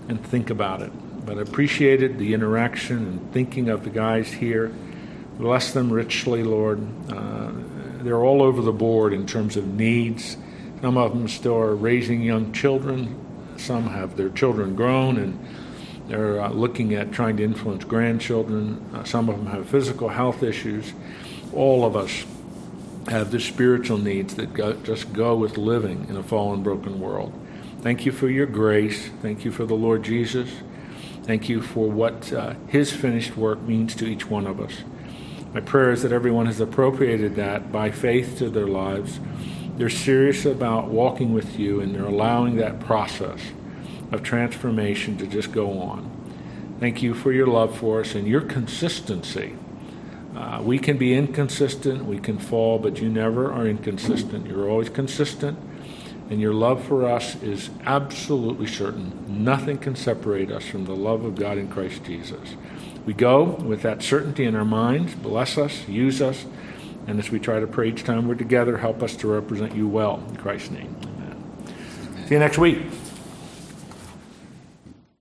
and 0.09 0.18
think 0.28 0.49
about 0.49 0.80
it. 0.80 0.90
But 1.26 1.36
I 1.36 1.42
appreciated 1.42 2.16
the 2.16 2.32
interaction 2.32 2.97
and 2.97 3.32
thinking 3.34 3.68
of 3.68 3.84
the 3.84 3.90
guys 3.90 4.32
here. 4.32 4.72
Bless 5.36 5.74
them 5.74 5.92
richly, 5.92 6.42
Lord. 6.42 6.80
Uh, 7.12 7.53
they're 7.99 8.24
all 8.24 8.42
over 8.42 8.62
the 8.62 8.72
board 8.72 9.12
in 9.12 9.26
terms 9.26 9.59
of 9.59 9.66
needs. 9.66 10.38
Some 10.80 10.97
of 10.97 11.12
them 11.12 11.28
still 11.28 11.59
are 11.59 11.76
raising 11.76 12.22
young 12.22 12.51
children. 12.55 13.14
Some 13.59 13.88
have 13.88 14.16
their 14.16 14.30
children 14.30 14.74
grown 14.74 15.18
and 15.18 15.47
they're 16.09 16.40
uh, 16.40 16.49
looking 16.49 16.95
at 16.95 17.12
trying 17.12 17.36
to 17.36 17.45
influence 17.45 17.84
grandchildren. 17.84 18.82
Uh, 18.95 19.05
some 19.05 19.28
of 19.28 19.36
them 19.36 19.49
have 19.49 19.68
physical 19.68 20.09
health 20.09 20.42
issues. 20.42 20.95
All 21.53 21.84
of 21.84 21.95
us 21.95 22.24
have 23.09 23.31
the 23.31 23.41
spiritual 23.41 23.99
needs 23.99 24.35
that 24.37 24.55
go, 24.55 24.73
just 24.75 25.13
go 25.13 25.37
with 25.37 25.57
living 25.57 26.07
in 26.09 26.17
a 26.17 26.23
fallen, 26.23 26.63
broken 26.63 27.01
world. 27.01 27.33
Thank 27.81 28.07
you 28.07 28.13
for 28.13 28.29
your 28.29 28.47
grace. 28.47 29.11
Thank 29.21 29.45
you 29.45 29.53
for 29.53 29.67
the 29.67 29.75
Lord 29.75 30.03
Jesus. 30.03 30.49
Thank 31.25 31.49
you 31.49 31.61
for 31.61 31.91
what 31.91 32.33
uh, 32.33 32.55
His 32.69 32.93
finished 32.93 33.37
work 33.37 33.61
means 33.63 33.95
to 33.97 34.07
each 34.07 34.29
one 34.29 34.47
of 34.47 34.61
us. 34.61 34.73
My 35.53 35.61
prayer 35.61 35.93
is 35.93 36.03
that 36.03 36.13
everyone 36.13 36.47
has 36.47 36.61
appropriated 36.61 37.37
that 37.37 37.71
by 37.71 37.91
faith 37.91 38.39
to 38.39 38.51
their 38.51 38.67
lives. 38.67 39.21
They're 39.77 39.91
serious 39.91 40.45
about 40.45 40.89
walking 40.89 41.33
with 41.33 41.59
you 41.59 41.81
and 41.81 41.95
they're 41.95 42.05
allowing 42.05 42.57
that 42.57 42.81
process 42.81 43.41
of 44.13 44.23
transformation 44.23 45.17
to 45.19 45.27
just 45.27 45.53
go 45.53 45.79
on. 45.81 46.11
Thank 46.81 47.03
you 47.03 47.15
for 47.15 47.33
your 47.33 47.47
love 47.47 47.77
for 47.77 48.01
us 48.01 48.15
and 48.15 48.27
your 48.27 48.41
consistency. 48.41 49.57
Uh, 50.37 50.61
we 50.62 50.78
can 50.78 50.99
be 50.99 51.14
inconsistent, 51.14 52.05
we 52.05 52.18
can 52.18 52.39
fall, 52.39 52.78
but 52.78 53.01
you 53.01 53.09
never 53.09 53.53
are 53.53 53.66
inconsistent. 53.66 54.47
You're 54.47 54.68
always 54.68 54.89
consistent, 54.89 55.59
and 56.28 56.41
your 56.41 56.53
love 56.53 56.82
for 56.85 57.09
us 57.09 57.41
is 57.43 57.70
absolutely 57.87 58.66
certain. 58.66 59.45
Nothing 59.45 59.78
can 59.78 59.95
separate 59.95 60.51
us 60.51 60.64
from 60.66 60.87
the 60.87 60.97
love 60.97 61.24
of 61.24 61.37
God 61.37 61.57
in 61.57 61.68
Christ 61.68 62.05
Jesus. 62.05 62.57
We 63.07 63.14
go 63.14 63.45
with 63.45 63.82
that 63.82 64.03
certainty 64.03 64.45
in 64.45 64.57
our 64.57 64.64
minds. 64.64 65.14
Bless 65.14 65.57
us, 65.57 65.87
use 65.87 66.20
us, 66.20 66.47
and 67.07 67.18
as 67.18 67.30
we 67.30 67.39
try 67.39 67.61
to 67.61 67.66
pray 67.66 67.91
each 67.91 68.03
time 68.03 68.26
we're 68.26 68.35
together, 68.35 68.78
help 68.78 69.03
us 69.03 69.14
to 69.16 69.28
represent 69.28 69.76
you 69.76 69.87
well. 69.87 70.24
In 70.30 70.37
Christ's 70.37 70.70
name, 70.70 70.97
amen. 71.05 72.26
See 72.26 72.35
you 72.35 72.41
next 72.41 72.59
week. 72.59 73.04